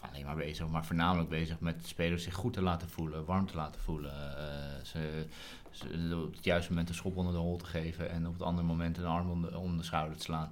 of 0.02 0.10
alleen 0.10 0.26
maar 0.26 0.36
bezig, 0.36 0.68
maar 0.68 0.86
voornamelijk 0.86 1.30
bezig 1.30 1.60
met 1.60 1.76
spelers 1.88 2.24
zich 2.24 2.34
goed 2.34 2.54
te 2.54 2.62
laten 2.62 2.90
voelen, 2.90 3.26
warm 3.26 3.46
te 3.48 3.56
laten 3.56 3.82
voelen. 3.82 4.38
eh, 4.38 4.46
ze, 4.84 5.26
ze 5.72 6.22
op 6.26 6.34
het 6.36 6.44
juiste 6.44 6.70
moment 6.72 6.90
een 6.90 6.96
schop 6.96 7.18
onder 7.18 7.34
de 7.34 7.40
hol 7.40 7.58
te 7.58 7.66
geven 7.66 8.10
en 8.10 8.28
op 8.28 8.34
het 8.34 8.42
andere 8.42 8.68
moment 8.68 8.98
een 8.98 9.06
arm 9.06 9.30
om 9.30 9.42
de, 9.42 9.58
om 9.58 9.78
de 9.78 9.84
schouder 9.84 10.18
te 10.18 10.24
slaan. 10.24 10.52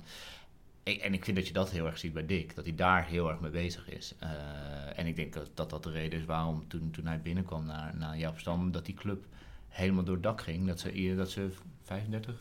En 0.84 1.14
ik 1.14 1.24
vind 1.24 1.38
dat 1.38 1.48
je 1.48 1.54
dat 1.54 1.72
heel 1.72 1.86
erg 1.86 1.98
ziet 1.98 2.14
bij 2.14 2.26
Dick, 2.26 2.56
dat 2.56 2.66
hij 2.66 2.76
daar 2.76 3.06
heel 3.06 3.30
erg 3.30 3.40
mee 3.40 3.52
bezig 3.52 3.90
is. 3.90 4.14
Eh, 4.20 4.30
en 5.00 5.08
ik 5.08 5.16
denk 5.16 5.34
dat, 5.34 5.50
dat 5.54 5.70
dat 5.70 5.84
de 5.84 5.92
reden 5.92 6.20
is 6.20 6.26
waarom 6.26 6.68
toen, 6.68 6.92
toen 6.92 7.06
hij 7.06 7.22
binnenkwam 7.22 7.66
naar, 7.66 7.96
naar 7.98 8.18
Jaap 8.18 8.40
Stam, 8.40 8.72
dat 8.72 8.86
die 8.86 8.96
club 8.96 9.26
helemaal 9.68 10.04
door 10.04 10.14
het 10.14 10.24
dak 10.24 10.42
ging. 10.42 10.68
Dat 10.68 10.80
ze, 10.80 11.14
dat 11.16 11.30
ze 11.30 11.50
35, 11.82 12.36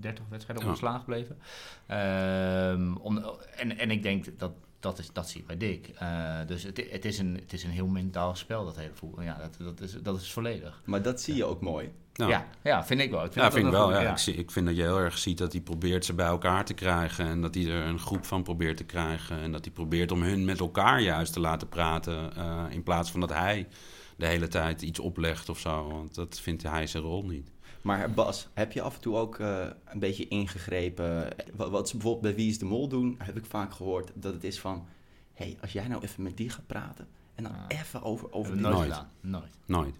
30 0.00 0.24
wedstrijden 0.28 0.66
ongeslagen 0.66 1.04
bleven. 1.04 1.38
Ehm, 1.86 2.94
om, 2.94 3.24
en, 3.56 3.78
en 3.78 3.90
ik 3.90 4.02
denk 4.02 4.38
dat 4.38 4.52
dat, 4.80 4.98
is, 4.98 5.12
dat 5.12 5.28
zie 5.28 5.40
ik 5.40 5.46
bij 5.46 5.56
Dick. 5.56 5.88
Eh, 5.98 6.34
dus 6.46 6.62
het, 6.62 6.86
het, 6.90 7.04
is 7.04 7.18
een, 7.18 7.34
het 7.40 7.52
is 7.52 7.64
een 7.64 7.70
heel 7.70 7.86
mentaal 7.86 8.34
spel, 8.36 8.64
dat 8.64 8.76
hele 8.76 8.94
voetbal. 8.94 9.24
Ja, 9.24 9.38
dat, 9.38 9.56
dat, 9.58 9.80
is, 9.80 9.92
dat 10.02 10.20
is 10.20 10.32
volledig. 10.32 10.82
maar 10.84 11.02
dat 11.02 11.20
zie 11.20 11.34
je 11.34 11.44
ook 11.44 11.60
mooi. 11.60 11.90
Nou, 12.14 12.30
Ja, 12.30 12.46
ja, 12.62 12.84
vind 12.84 13.00
ik 13.00 13.10
wel. 13.10 13.24
Ik 13.24 13.32
vind 13.32 13.34
Ja, 13.34 13.42
dat 13.42 13.52
vind 13.52 13.66
ik 13.66 13.72
wel. 13.72 13.84
goed- 13.86 13.94
Ja. 13.94 14.10
Ik, 14.10 14.18
zie, 14.18 14.34
ik 14.34 14.50
vind 14.50 14.66
dat 14.66 14.76
je 14.76 14.82
heel 14.82 14.98
erg 14.98 15.18
ziet 15.18 15.38
dat 15.38 15.52
hij 15.52 15.60
probeert 15.60 16.04
ze 16.04 16.14
bij 16.14 16.26
elkaar 16.26 16.64
te 16.64 16.74
krijgen. 16.74 17.26
En 17.26 17.40
dat 17.40 17.54
hij 17.54 17.66
er 17.66 17.84
een 17.86 17.98
groep 17.98 18.24
van 18.24 18.42
probeert 18.42 18.76
te 18.76 18.84
krijgen. 18.84 19.38
En 19.40 19.52
dat 19.52 19.64
hij 19.64 19.74
probeert 19.74 20.12
om 20.12 20.22
hun 20.22 20.44
met 20.44 20.60
elkaar 20.60 21.00
juist 21.00 21.32
te 21.32 21.40
laten 21.40 21.68
praten. 21.68 22.36
eh, 22.36 22.64
in 22.70 22.82
plaats 22.82 23.10
van 23.10 23.20
dat 23.20 23.32
hij 23.32 23.68
de 24.16 24.26
hele 24.26 24.48
tijd 24.48 24.82
iets 24.82 24.98
oplegt 24.98 25.48
of 25.48 25.58
zo. 25.58 25.88
Want 25.88 26.14
dat 26.14 26.40
vindt 26.40 26.62
hij 26.62 26.86
zijn 26.86 27.02
rol 27.02 27.22
niet. 27.26 27.50
Maar 27.82 28.10
Bas, 28.10 28.48
heb 28.54 28.72
je 28.72 28.82
af 28.82 28.94
en 28.94 29.00
toe 29.00 29.16
ook 29.16 29.38
eh, 29.38 29.66
een 29.84 29.98
beetje 29.98 30.28
ingegrepen? 30.28 31.28
Wat, 31.54 31.70
wat 31.70 31.88
ze 31.88 31.96
bijvoorbeeld 31.96 32.22
bij 32.22 32.34
Wie 32.34 32.50
is 32.50 32.58
de 32.58 32.64
Mol 32.64 32.88
doen, 32.88 33.14
heb 33.18 33.36
ik 33.36 33.44
vaak 33.44 33.72
gehoord 33.74 34.10
dat 34.14 34.32
het 34.32 34.44
is 34.44 34.60
van... 34.60 34.86
hé, 35.34 35.44
hey, 35.44 35.58
als 35.60 35.72
jij 35.72 35.88
nou 35.88 36.02
even 36.02 36.22
met 36.22 36.36
die 36.36 36.50
gaat 36.50 36.66
praten 36.66 37.08
en 37.34 37.42
dan 37.42 37.52
Ah. 37.52 37.78
even 37.78 38.02
over, 38.02 38.32
over 38.32 38.52
die... 38.52 38.60
nooit 38.60 39.04
Nooit. 39.20 39.50
Nooit. 39.66 39.94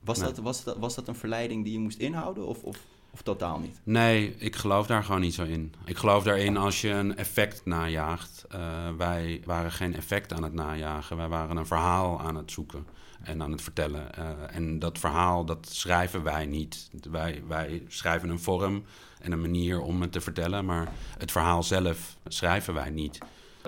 Was, 0.00 0.18
Nee. 0.18 0.26
dat, 0.26 0.38
was, 0.38 0.64
dat, 0.64 0.76
was 0.78 0.94
dat 0.94 1.08
een 1.08 1.14
verleiding 1.14 1.64
die 1.64 1.72
je 1.72 1.78
moest 1.78 1.98
inhouden 1.98 2.46
of, 2.46 2.62
of, 2.62 2.78
of 3.10 3.22
totaal 3.22 3.58
niet? 3.58 3.80
Nee, 3.82 4.36
ik 4.36 4.56
geloof 4.56 4.86
daar 4.86 5.04
gewoon 5.04 5.20
niet 5.20 5.34
zo 5.34 5.44
in. 5.44 5.74
Ik 5.84 5.96
geloof 5.96 6.22
daarin 6.22 6.56
als 6.56 6.80
je 6.80 6.90
een 6.90 7.16
effect 7.16 7.64
najaagt. 7.64 8.44
Eh, 8.48 8.60
wij 8.96 9.42
waren 9.44 9.72
geen 9.72 9.94
effect 9.94 10.32
aan 10.32 10.42
het 10.42 10.52
najagen. 10.52 11.16
Wij 11.16 11.28
waren 11.28 11.56
een 11.56 11.66
verhaal 11.66 12.20
aan 12.20 12.34
het 12.34 12.50
zoeken 12.50 12.86
en 13.22 13.42
aan 13.42 13.52
het 13.52 13.62
vertellen. 13.62 14.14
Eh, 14.14 14.28
en 14.56 14.78
dat 14.78 14.98
verhaal, 14.98 15.44
dat 15.44 15.68
schrijven 15.70 16.22
wij 16.22 16.46
niet. 16.46 16.90
Wij, 17.10 17.42
wij 17.48 17.82
schrijven 17.88 18.28
een 18.28 18.40
vorm 18.40 18.84
en 19.20 19.32
een 19.32 19.40
manier 19.40 19.80
om 19.80 20.00
het 20.00 20.12
te 20.12 20.20
vertellen. 20.20 20.64
Maar 20.64 20.88
het 21.18 21.32
verhaal 21.32 21.62
zelf 21.62 22.16
schrijven 22.28 22.74
wij 22.74 22.90
niet. 22.90 23.18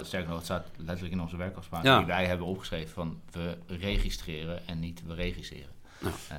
Sterker 0.00 0.28
nog, 0.28 0.36
het 0.36 0.46
staat 0.46 0.66
letterlijk 0.76 1.14
in 1.14 1.20
onze 1.20 1.36
werkafspraak 1.36 1.84
Ja. 1.84 1.98
die 1.98 2.06
wij 2.06 2.26
hebben 2.26 2.46
opgeschreven 2.46 2.92
van 2.94 3.20
we 3.30 3.56
registreren 3.66 4.66
en 4.66 4.80
niet 4.80 5.02
we 5.06 5.14
regisseren. 5.14 5.70
Ja. 6.02 6.08
Eh, 6.28 6.36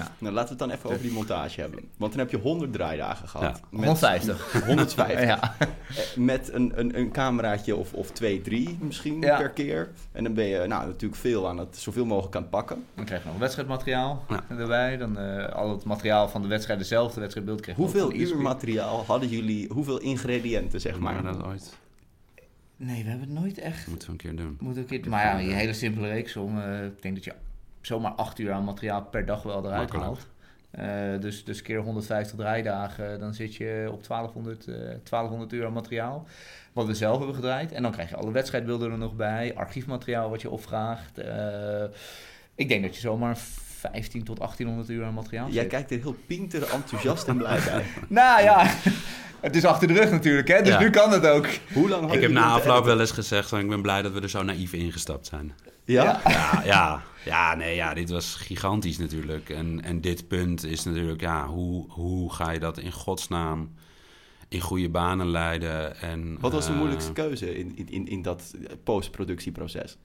ja. 0.00 0.10
Nou, 0.18 0.34
laten 0.34 0.56
we 0.56 0.62
het 0.62 0.68
dan 0.70 0.78
even 0.78 0.90
over 0.90 1.02
die 1.02 1.12
montage 1.12 1.60
hebben. 1.60 1.80
Want 1.96 2.12
dan 2.12 2.20
heb 2.20 2.30
je 2.30 2.36
100 2.36 2.72
draaidagen 2.72 3.28
gehad. 3.28 3.56
Ja. 3.56 3.66
Met- 3.70 3.84
150. 3.84 4.64
150. 4.66 5.20
Ja. 5.26 5.54
Eh, 5.58 5.66
Met 6.16 6.52
een, 6.52 6.72
een, 6.74 6.98
een 6.98 7.10
cameraatje 7.12 7.76
of, 7.76 7.92
of 7.92 8.10
twee, 8.10 8.40
drie 8.40 8.78
misschien 8.80 9.20
Ja. 9.20 9.38
per 9.38 9.50
keer. 9.50 9.90
En 10.12 10.24
dan 10.24 10.34
ben 10.34 10.44
je 10.44 10.66
nou, 10.66 10.86
natuurlijk 10.86 11.20
veel 11.20 11.48
aan 11.48 11.58
het, 11.58 11.76
zoveel 11.76 12.04
mogelijk 12.04 12.36
aan 12.36 12.42
het 12.42 12.50
pakken. 12.50 12.84
Dan 12.94 13.04
krijg 13.04 13.22
je 13.22 13.28
nog 13.28 13.38
wedstrijdmateriaal 13.38 14.24
Ja. 14.28 14.44
erbij. 14.58 14.96
Dan 14.96 15.18
eh, 15.18 15.48
al 15.54 15.70
het 15.70 15.84
materiaal 15.84 16.28
van 16.28 16.42
de 16.42 16.48
wedstrijden 16.48 16.86
zelf, 16.86 17.12
de 17.14 17.20
wedstrijdbeeld 17.20 17.60
krijg 17.60 17.76
je 17.76 17.82
Hoeveel 17.82 18.12
uur 18.12 18.36
materiaal 18.36 19.04
hadden 19.06 19.28
jullie, 19.28 19.68
hoeveel 19.72 19.98
ingrediënten 20.00 20.80
zeg 20.80 20.98
maar? 20.98 21.22
Dat 21.22 21.44
ooit 21.44 21.76
Nee, 22.76 23.02
we 23.04 23.08
hebben 23.10 23.28
het 23.28 23.38
nooit 23.38 23.58
echt. 23.58 23.86
moeten 23.86 24.06
we 24.08 24.12
een 24.12 24.18
keer 24.20 24.36
doen. 24.36 24.56
Moet 24.60 24.78
ook 24.78 24.90
een- 24.90 25.04
maar 25.08 25.24
ja, 25.24 25.38
je 25.38 25.54
hele 25.54 25.72
simpele 25.72 26.08
reeks 26.08 26.36
om. 26.36 26.58
eh, 26.60 26.84
ik 26.84 27.02
denk 27.02 27.14
dat 27.14 27.24
je 27.24 27.32
zomaar 27.86 28.12
acht 28.12 28.38
uur 28.38 28.52
aan 28.52 28.64
materiaal 28.64 29.02
per 29.02 29.26
dag 29.26 29.42
wel 29.42 29.64
eruit 29.66 29.92
haalt. 29.92 30.26
Eh, 30.70 30.86
dus, 31.20 31.44
dus 31.44 31.62
keer 31.62 31.78
150 31.80 32.36
draaidagen, 32.36 33.20
dan 33.20 33.34
zit 33.34 33.54
je 33.54 33.88
op 33.92 34.04
1200, 34.06 34.68
eh 34.68 34.74
1200 34.74 35.52
uur 35.52 35.66
aan 35.66 35.72
materiaal. 35.72 36.26
Wat 36.72 36.86
we 36.86 36.94
zelf 36.94 37.16
hebben 37.18 37.34
gedraaid. 37.34 37.72
En 37.72 37.82
dan 37.82 37.92
krijg 37.92 38.08
je 38.08 38.16
alle 38.16 38.30
wedstrijdbeelden 38.32 38.92
er 38.92 38.98
nog 38.98 39.16
bij. 39.16 39.54
Archiefmateriaal 39.54 40.30
wat 40.30 40.42
je 40.42 40.50
opvraagt. 40.50 41.18
Eh, 41.18 41.84
ik 42.54 42.68
denk 42.68 42.82
dat 42.82 42.94
je 42.94 43.00
zomaar 43.00 43.36
15 43.36 44.24
tot 44.24 44.38
1800 44.38 44.88
uur 44.88 45.04
aan 45.04 45.14
materiaal 45.14 45.48
Jij 45.48 45.62
zit. 45.62 45.70
kijkt 45.70 45.90
er 45.90 45.98
heel 45.98 46.16
pinter, 46.26 46.72
enthousiast 46.72 47.28
en 47.28 47.36
blij 47.36 47.60
bij. 47.64 47.84
Nou 48.08 48.42
ja, 48.42 48.74
het 49.40 49.56
is 49.56 49.64
achter 49.64 49.88
de 49.88 49.94
rug 49.94 50.10
natuurlijk, 50.10 50.48
hè? 50.48 50.58
dus 50.62 50.72
Ja. 50.72 50.78
nu 50.80 50.90
kan 50.90 51.12
het 51.12 51.26
ook. 51.26 51.46
Hoe 51.72 51.88
lang 51.88 52.12
Ik 52.12 52.20
heb 52.20 52.30
na 52.30 52.44
afloop 52.44 52.84
wel 52.84 53.00
eens 53.00 53.10
gezegd... 53.10 53.48
van, 53.48 53.58
ik 53.60 53.68
ben 53.68 53.82
blij 53.82 54.02
dat 54.02 54.12
we 54.12 54.20
er 54.20 54.30
zo 54.30 54.42
naïef 54.42 54.72
ingestapt 54.72 55.26
zijn. 55.26 55.52
Ja? 55.84 56.20
Ja, 56.24 56.62
ja, 56.64 57.02
ja, 57.24 57.54
nee, 57.54 57.74
ja, 57.74 57.94
dit 57.94 58.10
was 58.10 58.34
gigantisch 58.34 58.98
natuurlijk. 58.98 59.50
En, 59.50 59.82
en 59.82 60.00
dit 60.00 60.28
punt 60.28 60.64
is 60.64 60.84
natuurlijk, 60.84 61.20
ja, 61.20 61.46
hoe, 61.46 61.90
hoe 61.90 62.32
ga 62.32 62.50
je 62.50 62.58
dat 62.58 62.78
in 62.78 62.92
godsnaam 62.92 63.74
in 64.48 64.60
goede 64.60 64.88
banen 64.88 65.30
leiden? 65.30 66.00
En, 66.00 66.36
Wat 66.40 66.52
was 66.52 66.66
de 66.66 66.72
eh, 66.72 66.78
moeilijkste 66.78 67.12
keuze 67.12 67.58
in, 67.58 67.76
in, 67.76 67.88
in, 67.88 68.08
in 68.08 68.22
dat 68.22 68.54
postproductieproces? 68.84 69.96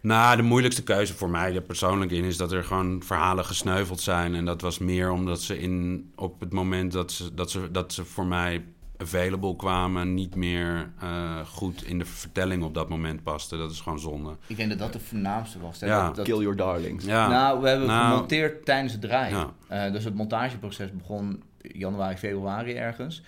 Nou, 0.00 0.36
de 0.36 0.42
moeilijkste 0.42 0.82
keuze 0.82 1.14
voor 1.14 1.30
mij 1.30 1.54
er 1.54 1.62
persoonlijk 1.62 2.10
in 2.10 2.24
is 2.24 2.36
dat 2.36 2.52
er 2.52 2.64
gewoon 2.64 3.02
verhalen 3.02 3.44
gesneuveld 3.44 4.00
zijn. 4.00 4.34
En 4.34 4.44
dat 4.44 4.60
was 4.60 4.78
meer 4.78 5.10
omdat 5.10 5.40
ze 5.42 5.58
in, 5.58 6.12
op 6.16 6.40
het 6.40 6.52
moment 6.52 6.92
dat 6.92 7.12
ze, 7.12 7.34
dat 7.34 7.50
ze, 7.50 7.70
dat 7.70 7.92
ze 7.92 8.04
voor 8.04 8.26
mij 8.26 8.64
available 8.96 9.56
kwamen, 9.56 10.14
niet 10.14 10.34
meer 10.34 10.90
eh, 11.00 11.40
goed 11.46 11.84
in 11.84 11.98
de 11.98 12.04
vertelling 12.04 12.62
op 12.62 12.74
dat 12.74 12.88
moment 12.88 13.22
pasten. 13.22 13.58
Dat 13.58 13.70
is 13.70 13.80
gewoon 13.80 13.98
zonde. 13.98 14.36
Ik 14.46 14.56
denk 14.56 14.68
dat 14.68 14.78
dat 14.78 14.92
de 14.92 15.00
voornaamste 15.00 15.60
was. 15.60 15.80
hè, 15.80 15.86
Ja. 15.86 16.06
dat- 16.06 16.16
dat- 16.16 16.24
Kill 16.24 16.38
your 16.40 16.56
darlings. 16.56 17.04
Ja, 17.04 17.28
Nou, 17.28 17.60
we 17.60 17.68
hebben 17.68 17.86
Nou, 17.86 18.10
gemonteerd 18.12 18.64
tijdens 18.64 18.92
het 18.92 19.00
draaien. 19.00 19.52
Ja. 19.68 19.86
Eh, 19.86 19.92
dus 19.92 20.04
het 20.04 20.14
montageproces 20.14 20.92
begon 20.96 21.42
januari, 21.58 22.16
februari 22.16 22.74
ergens. 22.74 23.22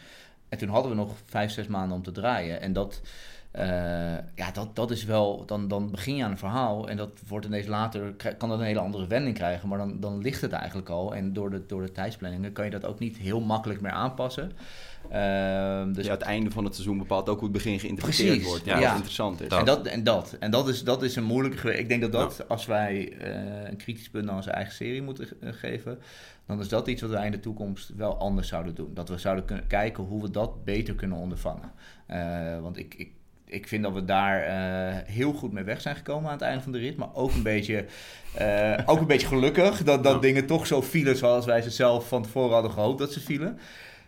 En 0.48 0.58
toen 0.58 0.68
hadden 0.68 0.90
we 0.90 0.96
nog 0.96 1.12
vijf, 1.26 1.50
zes 1.50 1.66
maanden 1.66 1.96
om 1.96 2.02
te 2.02 2.12
draaien. 2.12 2.60
En 2.60 2.72
dat, 2.72 3.00
eh, 3.50 3.66
ja, 4.34 4.50
dat, 4.52 4.76
dat 4.76 4.90
is 4.90 5.04
wel... 5.04 5.42
Dan, 5.46 5.68
dan 5.68 5.90
begin 5.90 6.16
je 6.16 6.24
aan 6.24 6.30
een 6.30 6.38
verhaal 6.38 6.88
en 6.88 6.96
dat 6.96 7.10
wordt 7.28 7.46
ineens 7.46 7.66
later... 7.66 8.14
kan 8.38 8.48
dat 8.48 8.58
een 8.58 8.64
hele 8.64 8.78
andere 8.80 9.06
wending 9.06 9.34
krijgen. 9.36 9.68
Maar 9.68 9.78
dan, 9.78 10.00
dan 10.00 10.18
ligt 10.18 10.40
het 10.40 10.52
eigenlijk 10.52 10.88
al. 10.88 11.14
En 11.14 11.32
door 11.32 11.50
de, 11.50 11.66
door 11.66 11.82
de 11.82 11.92
tijdsplanningen 11.92 12.52
kan 12.52 12.64
je 12.64 12.70
dat 12.70 12.84
ook 12.86 12.98
niet 12.98 13.16
heel 13.16 13.40
makkelijk 13.40 13.80
meer 13.80 13.92
aanpassen. 13.92 14.52
Ehm, 15.10 15.92
dus 15.92 16.06
ja, 16.06 16.12
het 16.12 16.22
einde 16.22 16.50
van 16.50 16.64
het 16.64 16.74
seizoen 16.74 16.98
bepaalt 16.98 17.28
ook 17.28 17.34
hoe 17.40 17.48
het 17.48 17.56
begin 17.56 17.80
geïnterpreteerd 17.80 18.28
Precies, 18.28 18.48
wordt. 18.48 18.64
ja. 18.64 18.74
Ja, 18.74 18.80
Ja. 18.80 18.86
Wat 18.86 18.94
interessant 18.94 19.40
is. 19.40 19.48
Dat. 19.48 19.58
En 19.58 19.64
dat, 19.64 19.86
en 19.86 20.04
dat. 20.04 20.36
En 20.40 20.50
dat 20.50 20.68
is, 20.68 20.84
dat 20.84 21.02
is 21.02 21.16
een 21.16 21.24
moeilijke... 21.24 21.78
Ik 21.78 21.88
denk 21.88 22.00
dat 22.00 22.12
dat, 22.12 22.48
als 22.48 22.66
wij 22.66 23.12
eh, 23.20 23.68
een 23.70 23.76
kritisch 23.76 24.10
punt 24.10 24.28
aan 24.28 24.36
onze 24.36 24.50
eigen 24.50 24.74
serie 24.74 25.02
moeten 25.02 25.28
eh, 25.40 25.52
geven... 25.52 25.98
dan 26.46 26.60
is 26.60 26.68
dat 26.68 26.88
iets 26.88 27.02
wat 27.02 27.10
wij 27.10 27.24
in 27.24 27.30
de 27.30 27.40
toekomst 27.40 27.92
wel 27.96 28.16
anders 28.18 28.48
zouden 28.48 28.74
doen. 28.74 28.90
Dat 28.94 29.08
we 29.08 29.18
zouden 29.18 29.44
kunnen 29.44 29.66
kijken 29.66 30.04
hoe 30.04 30.22
we 30.22 30.30
dat 30.30 30.64
beter 30.64 30.94
kunnen 30.94 31.18
ondervangen. 31.18 31.72
Eh, 32.06 32.60
want 32.60 32.76
ik, 32.78 32.94
ik, 32.94 33.10
ik 33.46 33.68
vind 33.68 33.82
dat 33.82 33.92
we 33.92 34.04
daar 34.04 34.40
heel 35.06 35.32
goed 35.32 35.52
mee 35.52 35.64
weg 35.64 35.80
zijn 35.80 35.96
gekomen 35.96 36.26
aan 36.26 36.36
het 36.36 36.42
einde 36.46 36.62
van 36.62 36.72
de 36.72 36.78
rit. 36.78 36.96
Maar 36.96 37.14
ook 37.14 37.32
een 37.32 37.42
beetje, 37.42 37.84
ook 38.86 39.00
een 39.00 39.06
beetje 39.06 39.26
gelukkig 39.26 39.82
dat, 39.82 40.04
dat 40.04 40.14
Ja. 40.14 40.20
dingen 40.20 40.46
toch 40.46 40.66
zo 40.66 40.80
vielen 40.80 41.16
zoals 41.16 41.46
wij 41.46 41.62
ze 41.62 41.70
zelf 41.70 42.08
van 42.08 42.22
tevoren 42.22 42.52
hadden 42.52 42.70
gehoopt 42.72 42.98
dat 42.98 43.12
ze 43.12 43.20
vielen. 43.20 43.58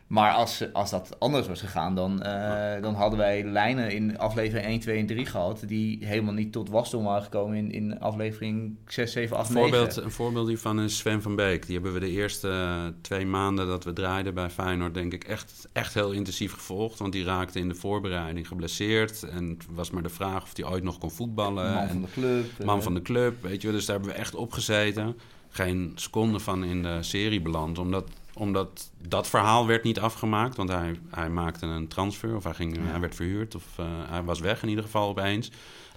Maar 0.08 0.32
als, 0.32 0.64
als 0.72 0.90
dat 0.90 1.16
anders 1.18 1.46
was 1.48 1.60
gegaan, 1.60 1.94
dan, 1.94 2.22
eh, 2.22 2.82
dan 2.82 2.94
hadden 2.94 3.18
wij 3.18 3.44
lijnen 3.44 3.90
in 3.92 4.18
aflevering 4.18 4.66
1, 4.66 4.80
2 4.80 4.98
en 4.98 5.06
3 5.06 5.26
gehad... 5.26 5.62
die 5.66 6.06
helemaal 6.06 6.34
niet 6.34 6.52
tot 6.52 6.68
wasdom 6.70 7.04
waren 7.04 7.22
gekomen 7.22 7.56
in, 7.56 7.70
in 7.72 8.00
aflevering 8.00 8.76
6, 8.86 9.12
7, 9.12 9.36
8, 9.36 9.48
Een 9.48 9.54
9. 9.54 9.70
voorbeeld, 9.70 9.96
een 9.96 10.10
voorbeeld 10.10 10.48
hiervan 10.48 10.80
is 10.80 10.96
Sven 10.96 11.22
van 11.22 11.36
Beek. 11.36 11.66
Die 11.66 11.74
hebben 11.74 11.92
we 11.92 12.00
de 12.00 12.10
eerste 12.10 12.48
eh, 12.48 12.86
twee 13.00 13.26
maanden 13.26 13.66
dat 13.66 13.84
we 13.84 13.92
draaiden 13.92 14.34
bij 14.34 14.50
Feyenoord... 14.50 14.94
denk 14.94 15.12
ik 15.12 15.24
echt, 15.24 15.68
echt 15.72 15.94
heel 15.94 16.10
intensief 16.12 16.52
gevolgd. 16.52 16.98
Want 16.98 17.12
die 17.12 17.24
raakte 17.24 17.58
in 17.58 17.68
de 17.68 17.74
voorbereiding 17.74 18.48
geblesseerd. 18.48 19.22
En 19.22 19.48
het 19.48 19.66
was 19.70 19.90
maar 19.90 20.02
de 20.02 20.08
vraag 20.08 20.42
of 20.42 20.50
hij 20.56 20.64
ooit 20.66 20.82
nog 20.84 20.98
kon 20.98 21.10
voetballen. 21.10 21.72
Man 21.74 21.82
En- 21.82 21.88
van 21.88 22.00
de 22.02 22.08
club. 22.12 22.44
eh, 22.58 22.66
man 22.66 22.82
van 22.82 22.94
de 22.94 23.02
club, 23.02 23.42
weet 23.42 23.60
je 23.60 23.66
wel. 23.68 23.76
Dus 23.76 23.86
daar 23.86 23.96
hebben 23.96 24.14
we 24.14 24.20
echt 24.20 24.34
op 24.34 24.52
gezeten. 24.52 25.16
Geen 25.48 25.92
seconde 25.94 26.38
van 26.38 26.64
in 26.64 26.82
de 26.82 27.02
serie 27.02 27.40
beland. 27.40 27.78
Omdat, 27.78 28.08
omdat 28.34 28.90
dat 29.08 29.28
verhaal 29.28 29.66
werd 29.66 29.84
niet 29.84 30.00
afgemaakt. 30.00 30.56
Want 30.56 30.68
hij, 30.68 31.00
hij 31.10 31.30
maakte 31.30 31.66
een 31.66 31.88
transfer 31.88 32.36
of 32.36 32.44
hij, 32.44 32.54
ging, 32.54 32.78
hij 32.80 33.00
werd 33.00 33.14
verhuurd 33.14 33.54
of 33.54 33.64
eh, 33.76 33.86
hij 34.08 34.22
was 34.22 34.40
weg 34.40 34.62
in 34.62 34.68
ieder 34.68 34.84
geval 34.84 35.08
opeens. 35.08 35.50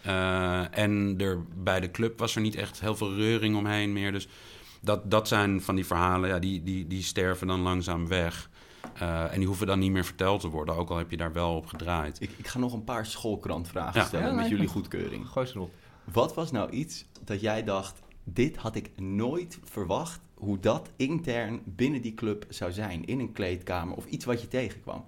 Uh, 0.08 0.78
en 0.78 1.16
er, 1.18 1.40
bij 1.64 1.80
de 1.80 1.92
club 1.92 2.20
was 2.20 2.36
er 2.36 2.42
niet 2.42 2.56
echt 2.56 2.80
heel 2.80 2.96
veel 2.96 3.14
reuring 3.16 3.56
omheen 3.56 3.94
meer. 3.94 4.12
Dus 4.12 4.28
dat, 4.80 5.12
dat 5.12 5.28
zijn 5.28 5.62
van 5.62 5.76
die 5.76 5.86
verhalen, 5.86 6.30
ja, 6.30 6.40
die, 6.40 6.64
die, 6.64 6.88
die 6.88 7.04
sterven 7.04 7.48
dan 7.48 7.60
langzaam 7.60 8.08
weg. 8.08 8.50
Uh, 9.02 9.34
en 9.34 9.38
die 9.38 9.48
hoeven 9.48 9.68
dan 9.68 9.80
niet 9.80 9.92
meer 9.92 10.06
verteld 10.06 10.42
te 10.42 10.48
worden, 10.48 10.76
ook 10.76 10.90
al 10.90 10.98
heb 10.98 11.12
je 11.12 11.18
daar 11.18 11.34
wel 11.34 11.56
op 11.56 11.66
gedraaid. 11.66 12.22
Ik, 12.22 12.32
ik 12.38 12.48
ga 12.48 12.60
nog 12.60 12.74
een 12.74 12.84
paar 12.84 13.06
schoolkrantvragen 13.06 14.00
ja. 14.00 14.08
stellen 14.08 14.28
ja, 14.28 14.34
met 14.34 14.50
jullie 14.50 14.68
goedkeuring. 14.68 15.28
Gooi 15.28 15.46
ze 15.46 15.56
erop. 15.56 15.72
Wat 16.04 16.34
was 16.34 16.52
nou 16.52 16.70
iets 16.70 17.06
dat 17.24 17.42
jij 17.42 17.64
dacht, 17.64 18.02
dit 18.24 18.58
had 18.58 18.76
ik 18.76 18.92
nooit 19.00 19.60
verwacht, 19.64 20.20
hoe 20.34 20.60
dat 20.60 20.90
intern 20.96 21.62
binnen 21.66 22.02
die 22.02 22.14
club 22.14 22.46
zou 22.50 22.72
zijn, 22.72 23.06
in 23.06 23.20
een 23.20 23.32
kleedkamer 23.32 23.96
of 23.96 24.06
iets 24.06 24.26
wat 24.26 24.42
je 24.42 24.48
tegenkwam? 24.48 25.06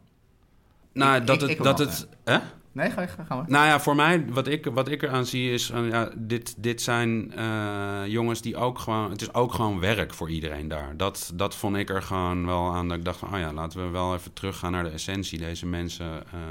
Nou, 0.93 1.21
ik, 1.21 1.27
dat 1.27 1.35
ik, 1.35 1.41
het. 1.41 1.57
Ik 1.57 1.63
dat 1.63 1.79
het 1.79 2.07
hè? 2.23 2.37
Nee, 2.73 2.91
ga, 2.91 3.05
ga, 3.05 3.23
ga 3.23 3.35
maar. 3.35 3.45
Nou 3.47 3.65
ja, 3.65 3.79
voor 3.79 3.95
mij, 3.95 4.25
wat 4.29 4.47
ik, 4.47 4.65
wat 4.65 4.87
ik 4.87 5.03
eraan 5.03 5.25
zie 5.25 5.51
is... 5.51 5.71
Uh, 5.71 5.89
ja, 5.89 6.11
dit, 6.15 6.55
dit 6.57 6.81
zijn 6.81 7.31
uh, 7.37 8.01
jongens 8.05 8.41
die 8.41 8.55
ook 8.55 8.79
gewoon... 8.79 9.09
Het 9.09 9.21
is 9.21 9.33
ook 9.33 9.53
gewoon 9.53 9.79
werk 9.79 10.13
voor 10.13 10.29
iedereen 10.29 10.67
daar. 10.67 10.97
Dat, 10.97 11.31
dat 11.35 11.55
vond 11.55 11.75
ik 11.75 11.89
er 11.89 12.01
gewoon 12.01 12.45
wel 12.45 12.73
aan. 12.73 12.87
Dat 12.87 12.97
ik 12.97 13.05
dacht 13.05 13.19
van, 13.19 13.33
oh 13.33 13.39
ja, 13.39 13.53
laten 13.53 13.85
we 13.85 13.89
wel 13.89 14.13
even 14.13 14.33
teruggaan 14.33 14.71
naar 14.71 14.83
de 14.83 14.89
essentie. 14.89 15.39
Deze 15.39 15.65
mensen 15.65 16.23
uh, 16.33 16.41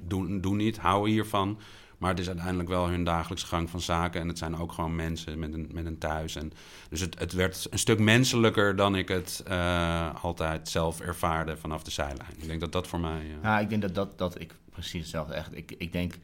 doen, 0.00 0.40
doen 0.40 0.56
niet, 0.56 0.78
houden 0.78 1.12
hiervan. 1.12 1.58
Maar 2.02 2.10
het 2.10 2.20
is 2.20 2.28
uiteindelijk 2.28 2.68
wel 2.68 2.88
hun 2.88 3.04
dagelijkse 3.04 3.46
gang 3.46 3.70
van 3.70 3.80
zaken. 3.80 4.20
En 4.20 4.28
het 4.28 4.38
zijn 4.38 4.56
ook 4.56 4.72
gewoon 4.72 4.96
mensen 4.96 5.38
met 5.38 5.52
een, 5.52 5.70
met 5.72 5.86
een 5.86 5.98
thuis. 5.98 6.36
En 6.36 6.52
dus 6.88 7.00
het, 7.00 7.18
het 7.18 7.32
werd 7.32 7.66
een 7.70 7.78
stuk 7.78 7.98
menselijker 7.98 8.76
dan 8.76 8.96
ik 8.96 9.08
het 9.08 9.44
uh, 9.48 10.24
altijd 10.24 10.68
zelf 10.68 11.00
ervaarde 11.00 11.56
vanaf 11.56 11.82
de 11.82 11.90
zijlijn. 11.90 12.34
Ik 12.36 12.46
denk 12.46 12.60
dat 12.60 12.72
dat 12.72 12.86
voor 12.86 13.00
mij. 13.00 13.24
Uh... 13.24 13.42
Ja, 13.42 13.58
ik 13.58 13.68
denk 13.68 13.82
dat, 13.82 13.94
dat, 13.94 14.18
dat 14.18 14.40
ik 14.40 14.54
precies 14.70 15.00
hetzelfde. 15.00 15.34
Echt, 15.34 15.56
ik, 15.56 15.74
ik 15.78 15.92
denk 15.92 16.14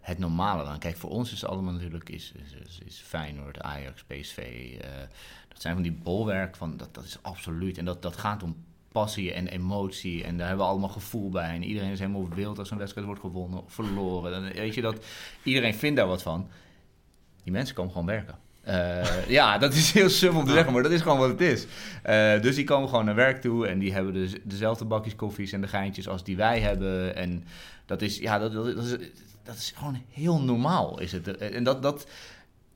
het 0.00 0.18
normale 0.18 0.64
dan. 0.64 0.78
Kijk, 0.78 0.96
voor 0.96 1.10
ons 1.10 1.32
is 1.32 1.44
allemaal 1.44 1.72
natuurlijk 1.72 2.08
is, 2.08 2.32
is, 2.64 2.78
is 2.84 3.02
Feyenoord, 3.04 3.60
Ajax, 3.60 4.02
PSV. 4.02 4.70
Uh, 4.74 4.90
dat 5.48 5.62
zijn 5.62 5.74
van 5.74 5.82
die 5.82 5.98
bolwerk 6.02 6.56
van 6.56 6.76
dat, 6.76 6.94
dat 6.94 7.04
is 7.04 7.18
absoluut. 7.22 7.78
En 7.78 7.84
dat, 7.84 8.02
dat 8.02 8.16
gaat 8.16 8.42
om 8.42 8.56
passie 8.98 9.32
en 9.32 9.46
emotie. 9.46 10.24
En 10.24 10.36
daar 10.36 10.46
hebben 10.46 10.64
we 10.64 10.70
allemaal 10.70 10.88
gevoel 10.88 11.30
bij. 11.30 11.54
En 11.54 11.62
iedereen 11.62 11.90
is 11.90 11.98
helemaal 11.98 12.28
wild 12.34 12.58
als 12.58 12.70
een 12.70 12.78
wedstrijd 12.78 13.06
wordt 13.06 13.20
gewonnen 13.20 13.64
of 13.64 13.72
verloren. 13.72 14.30
Dan 14.30 14.52
weet 14.52 14.74
je 14.74 14.80
dat 14.80 15.04
iedereen 15.42 15.74
vindt 15.74 15.96
daar 15.96 16.06
wat 16.06 16.22
van. 16.22 16.48
Die 17.44 17.52
mensen 17.52 17.74
komen 17.74 17.92
gewoon 17.92 18.06
werken. 18.06 18.38
Uh, 18.68 19.28
ja, 19.28 19.58
dat 19.58 19.74
is 19.74 19.92
heel 19.92 20.08
suf 20.08 20.34
om 20.34 20.44
te 20.44 20.52
zeggen, 20.52 20.72
maar 20.72 20.82
dat 20.82 20.92
is 20.92 21.00
gewoon 21.00 21.18
wat 21.18 21.28
het 21.28 21.40
is. 21.40 21.66
Uh, 22.06 22.42
dus 22.42 22.54
die 22.54 22.64
komen 22.64 22.88
gewoon 22.88 23.04
naar 23.04 23.14
werk 23.14 23.40
toe 23.40 23.66
en 23.66 23.78
die 23.78 23.92
hebben 23.92 24.12
dus 24.12 24.32
dezelfde 24.44 24.84
bakjes 24.84 25.16
koffies 25.16 25.52
en 25.52 25.60
de 25.60 25.68
geintjes 25.68 26.08
als 26.08 26.24
die 26.24 26.36
wij 26.36 26.60
hebben. 26.60 27.16
En 27.16 27.44
dat 27.86 28.02
is, 28.02 28.18
ja, 28.18 28.38
dat, 28.38 28.52
dat, 28.52 28.76
dat, 28.76 28.84
is, 28.84 28.96
dat 29.42 29.56
is 29.56 29.72
gewoon 29.76 30.02
heel 30.12 30.40
normaal, 30.40 31.00
is 31.00 31.12
het. 31.12 31.36
En 31.36 31.64
dat, 31.64 31.82
dat, 31.82 32.06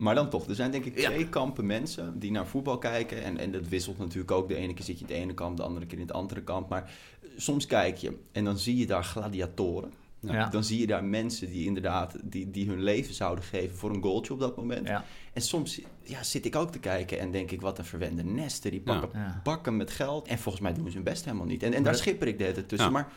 maar 0.02 0.14
dan 0.14 0.30
toch, 0.30 0.46
er 0.46 0.54
zijn 0.54 0.70
denk 0.70 0.84
ik 0.84 0.96
twee 0.96 1.18
ja. 1.18 1.26
kampen 1.30 1.66
mensen 1.66 2.18
die 2.18 2.30
naar 2.30 2.46
voetbal 2.46 2.78
kijken. 2.78 3.22
En, 3.22 3.38
en 3.38 3.52
dat 3.52 3.68
wisselt 3.68 3.98
natuurlijk 3.98 4.30
ook. 4.30 4.48
De 4.48 4.54
ene 4.54 4.74
keer 4.74 4.84
zit 4.84 4.98
je 4.98 5.04
in 5.04 5.14
de 5.14 5.20
ene 5.20 5.34
kamp, 5.34 5.56
de 5.56 5.62
andere 5.62 5.86
keer 5.86 5.98
in 5.98 6.06
het 6.06 6.12
andere 6.12 6.42
kamp. 6.42 6.68
Maar 6.68 6.90
soms 7.36 7.66
kijk 7.66 7.96
je 7.96 8.18
en 8.32 8.44
dan 8.44 8.58
zie 8.58 8.76
je 8.76 8.86
daar 8.86 9.04
gladiatoren. 9.04 9.92
Ja. 10.20 10.48
Dan 10.48 10.64
zie 10.64 10.78
je 10.80 10.86
daar 10.86 11.04
mensen 11.04 11.50
die 11.50 11.66
inderdaad 11.66 12.16
die, 12.22 12.50
die 12.50 12.68
hun 12.68 12.82
leven 12.82 13.14
zouden 13.14 13.44
geven 13.44 13.76
voor 13.76 13.90
een 13.90 14.02
goaltje 14.02 14.32
op 14.32 14.40
dat 14.40 14.56
moment. 14.56 14.88
Ja. 14.88 15.04
En 15.32 15.42
soms 15.42 15.80
ja, 16.02 16.22
zit 16.22 16.44
ik 16.44 16.56
ook 16.56 16.72
te 16.72 16.78
kijken 16.78 17.18
en 17.18 17.30
denk 17.30 17.50
ik, 17.50 17.60
wat 17.60 17.78
een 17.78 17.84
verwende 17.84 18.24
nesten. 18.24 18.70
Die 18.70 18.80
pakken 18.80 19.08
Ja. 19.12 19.40
bakken 19.42 19.76
met 19.76 19.90
geld. 19.90 20.28
En 20.28 20.38
volgens 20.38 20.62
mij 20.62 20.74
doen 20.74 20.88
ze 20.88 20.94
hun 20.94 21.04
best 21.04 21.24
helemaal 21.24 21.46
niet. 21.46 21.62
En, 21.62 21.72
en 21.72 21.82
daar 21.82 21.92
dat- 21.92 22.00
schipper 22.00 22.28
ik 22.28 22.38
de 22.38 22.44
hele 22.44 22.66
tussen. 22.66 22.92
Maar 22.92 23.12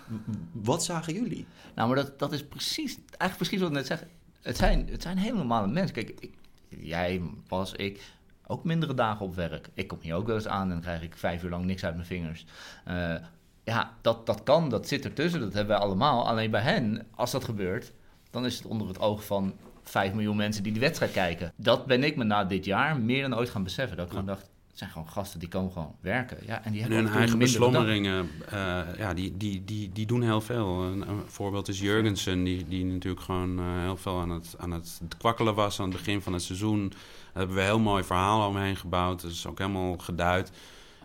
wat 0.52 0.84
zagen 0.84 1.14
jullie? 1.14 1.46
Nou, 1.76 1.88
maar 1.88 1.98
dat, 1.98 2.20
dat 2.20 2.34
is 2.34 2.44
precies, 2.46 2.96
eigenlijk 3.08 3.38
precies 3.38 3.60
wat 3.60 3.70
ik 3.70 3.76
net 3.76 3.86
zeg. 3.86 4.06
Het 4.42 4.58
zijn, 4.58 4.88
het 4.92 5.02
zijn 5.02 5.18
hele 5.18 5.38
normale 5.38 5.68
mensen. 5.68 5.94
Kijk, 5.96 6.10
ik, 6.20 6.32
jij, 6.70 7.22
Bas, 7.48 7.74
ik, 7.74 8.02
ook 8.48 8.64
mindere 8.64 8.94
dagen 8.94 9.26
op 9.26 9.36
werk. 9.36 9.70
Ik 9.74 9.88
kom 9.88 9.98
hier 10.02 10.16
ook 10.16 10.28
wel 10.28 10.36
eens 10.36 10.48
aan 10.48 10.62
en 10.62 10.70
dan 10.70 10.82
krijg 10.82 11.02
ik 11.02 11.18
vijf 11.18 11.44
uur 11.44 11.50
lang 11.50 11.66
niks 11.66 11.86
uit 11.86 11.96
mijn 11.96 12.08
vingers. 12.08 12.46
Eh, 12.86 13.16
ja, 13.64 13.94
dat, 14.02 14.26
dat 14.26 14.44
kan, 14.44 14.70
dat 14.70 14.88
zit 14.88 15.06
ertussen, 15.06 15.40
dat 15.40 15.54
hebben 15.54 15.76
wij 15.76 15.86
allemaal. 15.86 16.28
Alleen 16.28 16.52
bij 16.52 16.62
hen, 16.62 17.08
als 17.16 17.32
dat 17.32 17.44
gebeurt, 17.44 17.92
dan 18.30 18.46
is 18.46 18.58
het 18.58 18.66
onder 18.66 18.88
het 18.88 19.00
oog 19.00 19.26
van 19.26 19.54
5 19.84 20.14
miljoen 20.14 20.36
mensen 20.36 20.64
die 20.64 20.72
die 20.72 20.82
wedstrijd 20.82 21.12
kijken. 21.12 21.54
Dat 21.56 21.86
ben 21.86 22.04
ik 22.04 22.16
me 22.16 22.24
na 22.24 22.44
dit 22.44 22.66
jaar 22.66 23.00
meer 23.00 23.22
dan 23.22 23.38
ooit 23.38 23.50
gaan 23.50 23.64
beseffen. 23.64 23.98
Dat 23.98 24.06
ik 24.06 24.12
gewoon 24.12 24.28
dacht, 24.28 24.50
het 24.76 24.84
zijn 24.84 24.94
gewoon 24.94 25.14
gasten 25.14 25.40
die 25.40 25.50
komen 25.50 25.72
gewoon 25.72 25.96
werken. 26.00 26.38
Ja, 26.46 26.64
en 26.64 26.72
die 26.72 26.82
En 26.82 26.92
hebben 26.92 27.08
hun 27.08 27.18
eigen 27.18 27.38
beslommeringen, 27.38 28.30
eh, 28.50 28.82
ja, 28.98 29.14
die, 29.14 29.38
die, 29.38 29.64
die, 29.64 29.92
die 29.94 30.06
doen 30.06 30.22
heel 30.22 30.42
veel. 30.42 30.84
Een, 30.84 31.10
een 31.10 31.24
voorbeeld 31.28 31.68
is 31.68 31.80
Jurgensen, 31.80 32.44
die, 32.44 32.68
die 32.68 32.86
natuurlijk 32.86 33.24
gewoon 33.24 33.60
eh, 33.60 33.66
heel 33.80 33.98
veel 33.98 34.20
aan 34.20 34.30
het, 34.30 34.56
aan 34.58 34.72
het 34.72 35.00
kwakkelen 35.18 35.56
was 35.56 35.80
aan 35.80 35.90
het 35.90 35.98
begin 35.98 36.22
van 36.22 36.34
het 36.34 36.42
seizoen. 36.42 36.90
Daar 36.90 36.98
hebben 37.34 37.56
we 37.56 37.62
een 37.62 37.68
heel 37.68 37.80
mooi 37.80 38.04
verhaal 38.04 38.48
omheen 38.48 38.76
gebouwd. 38.76 39.22
Dat 39.22 39.32
is 39.32 39.48
ook 39.48 39.58
helemaal 39.58 39.98
geduid. 39.98 40.52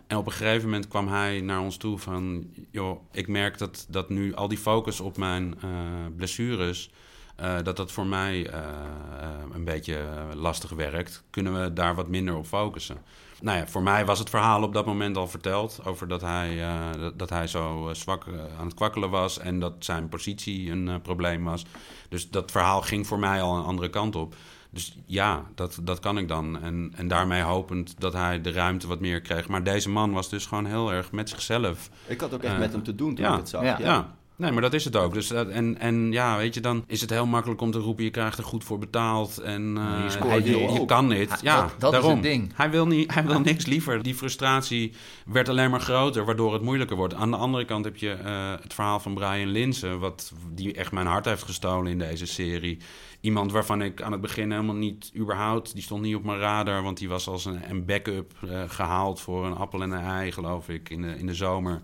En 0.07 0.17
op 0.17 0.25
een 0.25 0.31
gegeven 0.31 0.65
moment 0.65 0.87
kwam 0.87 1.07
hij 1.07 1.41
naar 1.41 1.61
ons 1.61 1.77
toe 1.77 1.97
van... 1.97 2.45
joh, 2.71 3.01
ik 3.11 3.27
merk 3.27 3.57
dat, 3.57 3.85
dat 3.89 4.09
nu 4.09 4.35
al 4.35 4.47
die 4.47 4.57
focus 4.57 4.99
op 4.99 5.17
mijn 5.17 5.55
eh, 5.61 5.69
blessures... 6.15 6.89
eh, 7.35 7.55
dat 7.63 7.77
dat 7.77 7.91
voor 7.91 8.05
mij 8.05 8.47
eh, 8.47 8.59
eh, 8.59 9.29
een 9.53 9.63
beetje 9.63 9.99
lastig 10.35 10.69
werkt. 10.69 11.23
Kunnen 11.29 11.61
we 11.61 11.73
daar 11.73 11.95
wat 11.95 12.07
minder 12.07 12.35
op 12.35 12.45
focussen? 12.45 12.97
Nou 13.41 13.57
ja, 13.57 13.67
voor 13.67 13.83
mij 13.83 14.05
was 14.05 14.19
het 14.19 14.29
verhaal 14.29 14.63
op 14.63 14.73
dat 14.73 14.85
moment 14.85 15.17
al 15.17 15.27
verteld... 15.27 15.79
over 15.85 16.07
dat 16.07 16.21
hij, 16.21 16.61
eh, 16.63 17.09
dat, 17.15 17.29
hij 17.29 17.47
zo 17.47 17.89
zwak 17.93 18.25
aan 18.59 18.65
het 18.65 18.73
kwakkelen 18.73 19.09
was... 19.09 19.39
en 19.39 19.59
dat 19.59 19.73
zijn 19.79 20.09
positie 20.09 20.71
een 20.71 21.01
probleem 21.01 21.43
was. 21.43 21.65
Dus 22.09 22.29
dat 22.29 22.51
verhaal 22.51 22.81
ging 22.81 23.07
voor 23.07 23.19
mij 23.19 23.41
al 23.41 23.57
een 23.57 23.63
andere 23.63 23.89
kant 23.89 24.15
op. 24.15 24.35
Dus 24.69 24.97
ja, 25.05 25.45
dat, 25.55 25.79
dat 25.83 25.99
kan 25.99 26.17
ik 26.17 26.27
dan. 26.27 26.61
En, 26.61 26.93
en 26.95 27.07
daarmee 27.07 27.41
hopend 27.41 27.95
dat 27.99 28.13
hij 28.13 28.41
de 28.41 28.51
ruimte 28.51 28.87
wat 28.87 28.99
meer 28.99 29.21
kreeg. 29.21 29.47
Maar 29.47 29.63
deze 29.63 29.89
man 29.89 30.11
was 30.11 30.29
dus 30.29 30.45
gewoon 30.45 30.65
heel 30.65 30.93
erg 30.93 31.11
met 31.11 31.29
zichzelf. 31.29 31.89
Ik 32.07 32.21
had 32.21 32.33
ook 32.33 32.43
echt 32.43 32.57
met 32.57 32.71
hem 32.71 32.83
te 32.83 32.95
doen 32.95 33.15
toen 33.15 33.25
ja, 33.25 33.31
ik 33.31 33.37
het 33.37 33.49
zag. 33.49 33.63
ja. 33.63 33.77
Ja. 33.79 34.15
Nee, 34.41 34.51
maar 34.51 34.61
dat 34.61 34.73
is 34.73 34.83
het 34.85 34.95
ook. 34.95 35.13
Dus, 35.13 35.27
dat- 35.27 35.47
en, 35.47 35.79
en 35.79 36.11
ja, 36.11 36.37
weet 36.37 36.53
je, 36.53 36.59
dan 36.61 36.83
is 36.87 37.01
het 37.01 37.09
heel 37.09 37.25
makkelijk 37.25 37.61
om 37.61 37.71
te 37.71 37.77
roepen... 37.79 38.03
je 38.03 38.09
krijgt 38.09 38.37
er 38.37 38.43
goed 38.43 38.63
voor 38.63 38.79
betaald 38.79 39.37
en 39.37 39.77
eh, 39.77 39.83
je 40.13 40.27
hij- 40.27 40.41
je, 40.43 40.85
kan 40.85 41.09
dit. 41.09 41.39
Ja, 41.41 41.69
dat- 41.79 41.91
is 41.93 42.09
het 42.13 42.23
ding. 42.23 42.51
Hij 42.55 42.69
wil, 42.69 42.87
niet, 42.87 43.13
hij 43.13 43.25
wil 43.25 43.39
niks 43.39 43.65
liever. 43.65 44.03
Die 44.03 44.15
frustratie 44.15 44.93
werd 45.25 45.49
alleen 45.49 45.69
maar 45.69 45.79
groter, 45.81 46.25
waardoor 46.25 46.53
het 46.53 46.61
moeilijker 46.61 46.95
wordt. 46.97 47.13
Aan 47.13 47.31
de 47.31 47.37
andere 47.37 47.65
kant 47.65 47.85
heb 47.85 47.97
je 47.97 48.11
eh, 48.11 48.51
het 48.61 48.73
verhaal 48.73 48.99
van 48.99 49.13
Brian 49.13 49.47
Linsen... 49.47 49.99
Wat, 49.99 50.31
die 50.53 50.73
echt 50.73 50.91
mijn 50.91 51.07
hart 51.07 51.25
heeft 51.25 51.43
gestolen 51.43 51.91
in 51.91 51.99
deze 51.99 52.25
serie. 52.25 52.77
Iemand 53.21 53.51
waarvan 53.51 53.81
ik 53.81 54.01
aan 54.01 54.11
het 54.11 54.21
begin 54.21 54.51
helemaal 54.51 54.75
niet 54.75 55.11
überhaupt... 55.17 55.73
die 55.73 55.83
stond 55.83 56.01
niet 56.01 56.15
op 56.15 56.23
mijn 56.23 56.39
radar, 56.39 56.83
want 56.83 56.97
die 56.97 57.09
was 57.09 57.27
als 57.27 57.45
een, 57.45 57.59
een 57.69 57.85
backup 57.85 58.31
eh, 58.49 58.61
gehaald... 58.67 59.21
voor 59.21 59.45
een 59.45 59.55
appel 59.55 59.81
en 59.81 59.91
een 59.91 60.03
ei, 60.05 60.31
geloof 60.31 60.69
ik, 60.69 60.89
in 60.89 61.01
de, 61.01 61.17
in 61.17 61.25
de 61.25 61.33
zomer. 61.33 61.81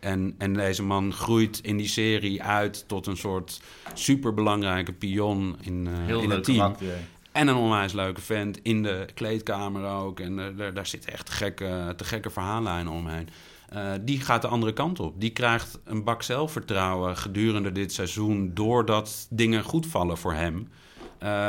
En, 0.00 0.34
en 0.38 0.54
deze 0.54 0.82
man 0.82 1.12
groeit 1.12 1.60
in 1.62 1.76
die 1.76 1.88
serie 1.88 2.42
uit 2.42 2.84
tot 2.86 3.06
een 3.06 3.16
soort 3.16 3.60
superbelangrijke 3.94 4.92
pion 4.92 5.56
in, 5.60 5.86
Heel 5.86 6.20
in 6.20 6.30
het 6.30 6.44
team. 6.44 6.58
karakter. 6.58 6.98
En 7.32 7.48
een 7.48 7.56
onwijs 7.56 7.92
leuke 7.92 8.20
vent 8.20 8.58
in 8.62 8.82
de 8.82 9.06
kleedkamer 9.14 9.90
ook. 9.90 10.20
En 10.20 10.38
eh, 10.38 10.56
daar, 10.56 10.74
daar 10.74 10.86
zitten 10.86 11.12
echt 11.12 11.30
gekke, 11.30 11.94
te 11.96 12.04
gekke 12.04 12.30
verhaallijnen 12.30 12.92
omheen. 12.92 13.28
Eh, 13.68 13.92
die 14.00 14.20
gaat 14.20 14.42
de 14.42 14.48
andere 14.48 14.72
kant 14.72 15.00
op. 15.00 15.20
Die 15.20 15.30
krijgt 15.30 15.78
een 15.84 16.04
bak 16.04 16.22
zelfvertrouwen 16.22 17.16
gedurende 17.16 17.72
dit 17.72 17.92
seizoen... 17.92 18.50
doordat 18.54 19.26
dingen 19.30 19.62
goed 19.62 19.86
vallen 19.86 20.18
voor 20.18 20.34
hem. 20.34 20.68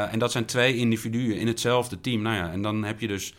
En 0.10 0.20
dat 0.20 0.32
zijn 0.32 0.46
twee 0.46 0.76
individuen 0.76 1.38
in 1.38 1.48
hetzelfde 1.48 2.02
team. 2.02 2.22
Nou 2.22 2.36
ja, 2.36 2.52
en 2.52 2.62
dan 2.62 2.84
heb 2.84 3.00
je 3.00 3.08
dus 3.08 3.34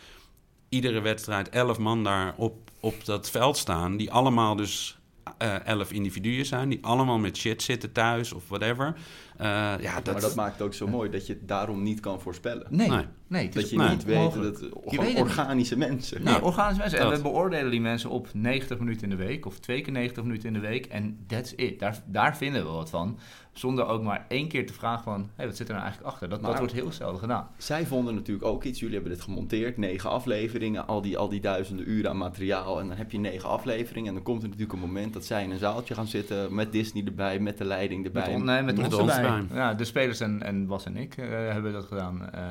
iedere 0.69 1.01
wedstrijd 1.01 1.49
elf 1.49 1.79
man 1.79 2.05
daar 2.05 2.35
op, 2.37 2.71
op 2.81 3.05
dat 3.05 3.31
veld 3.31 3.57
staan... 3.57 3.97
die 3.97 4.11
allemaal 4.11 4.57
dus 4.57 4.99
eh, 5.39 5.67
elf 5.67 5.93
individuen 5.93 6.47
zijn... 6.47 6.69
die 6.69 6.79
allemaal 6.83 7.19
met 7.19 7.37
shit 7.37 7.63
zitten 7.63 7.93
thuis 7.93 8.33
of 8.33 8.49
whatever. 8.49 8.95
Eh, 9.37 9.47
ja, 9.81 10.01
dat, 10.01 10.13
Maar 10.13 10.21
dat 10.23 10.35
maakt 10.35 10.53
het 10.53 10.63
ook 10.63 10.75
zo 10.75 10.87
mooi 10.89 11.11
dat 11.11 11.27
je 11.27 11.33
het 11.33 11.49
daarom 11.49 11.83
niet 11.83 12.01
kan 12.01 12.21
voorspellen. 12.21 12.67
Nee, 12.71 12.89
Nee. 12.89 13.05
nee. 13.27 13.45
het 13.45 13.57
is 13.57 13.61
Dat 13.63 13.71
je 13.71 13.77
Nee. 13.77 13.89
niet 13.89 14.05
weet 14.05 14.33
dat 14.33 14.59
Je 14.61 14.69
gewoon 14.85 15.05
weet 15.05 15.19
het 15.19 15.29
organische 15.29 15.79
mensen. 15.79 16.23
Nee, 16.23 16.33
Nou, 16.33 16.45
organische 16.45 16.81
mensen. 16.81 16.99
En 16.99 17.05
dat. 17.09 17.17
we 17.17 17.23
beoordelen 17.23 17.71
die 17.71 17.81
mensen 17.81 18.11
op 18.11 18.29
90 18.33 18.79
minuten 18.79 19.03
in 19.03 19.11
de 19.11 19.25
week 19.25 19.47
of 19.47 19.59
twee 19.59 19.81
keer 19.81 19.93
90 19.93 20.23
minuten 20.25 20.47
in 20.49 20.55
de 20.55 20.61
week. 20.61 20.87
En 20.87 21.19
that's 21.27 21.53
it. 21.57 21.79
Daar, 21.79 22.03
daar 22.07 22.37
vinden 22.37 22.65
we 22.65 22.71
wat 22.71 22.91
van. 22.91 23.19
Zonder 23.53 23.87
ook 23.87 24.03
maar 24.03 24.25
één 24.29 24.49
keer 24.49 24.67
te 24.67 24.73
vragen 24.73 25.03
van, 25.05 25.31
hé, 25.35 25.47
wat 25.47 25.57
zit 25.57 25.67
er 25.69 25.73
nou 25.75 25.85
eigenlijk 25.87 26.13
achter? 26.15 26.29
Dat, 26.29 26.43
dat 26.43 26.59
wordt 26.59 26.73
heel 26.73 26.93
zelden 26.93 27.21
gedaan. 27.21 27.49
Zij 27.57 27.87
vonden 27.87 28.15
natuurlijk 28.15 28.47
ook 28.47 28.65
iets. 28.65 28.79
Jullie 28.81 28.95
hebben 28.95 29.13
dit 29.13 29.23
gemonteerd. 29.23 29.77
Negen 29.77 30.11
afleveringen. 30.11 30.87
Al 30.87 31.03
die, 31.03 31.19
al 31.19 31.29
die 31.29 31.41
duizenden 31.41 31.91
uren 31.91 32.11
aan 32.11 32.17
materiaal. 32.17 32.81
En 32.81 32.89
dan 32.89 32.97
heb 32.97 33.11
je 33.11 33.19
negen 33.19 33.49
afleveringen. 33.49 34.09
En 34.09 34.15
dan 34.15 34.23
komt 34.23 34.43
er 34.43 34.49
natuurlijk 34.49 34.73
een 34.73 34.87
moment 34.87 35.13
dat 35.13 35.25
zij 35.25 35.43
in 35.43 35.51
een 35.51 35.59
zaaltje 35.59 35.95
gaan 35.95 36.07
zitten. 36.07 36.55
Met 36.55 36.73
Disney 36.73 37.05
erbij. 37.07 37.39
Met 37.39 37.59
de 37.59 37.65
leiding 37.65 38.03
Met, 38.03 38.15
erbij. 38.15 38.35
on- 38.35 38.45
nee, 38.45 38.63
met, 38.63 38.77
Met 38.77 38.85
ons 38.85 38.95
ons 38.95 39.13
erbij. 39.13 39.31
erbij. 39.31 39.57
Ja, 39.57 39.75
de 39.75 39.85
spelers 39.85 40.21
en, 40.21 40.43
en 40.43 40.67
Bas 40.67 40.85
en 40.85 40.97
ik 40.97 41.17
eh, 41.17 41.29
hebben 41.29 41.73
dat 41.73 41.85
gedaan. 41.85 42.31
Eh, 42.33 42.43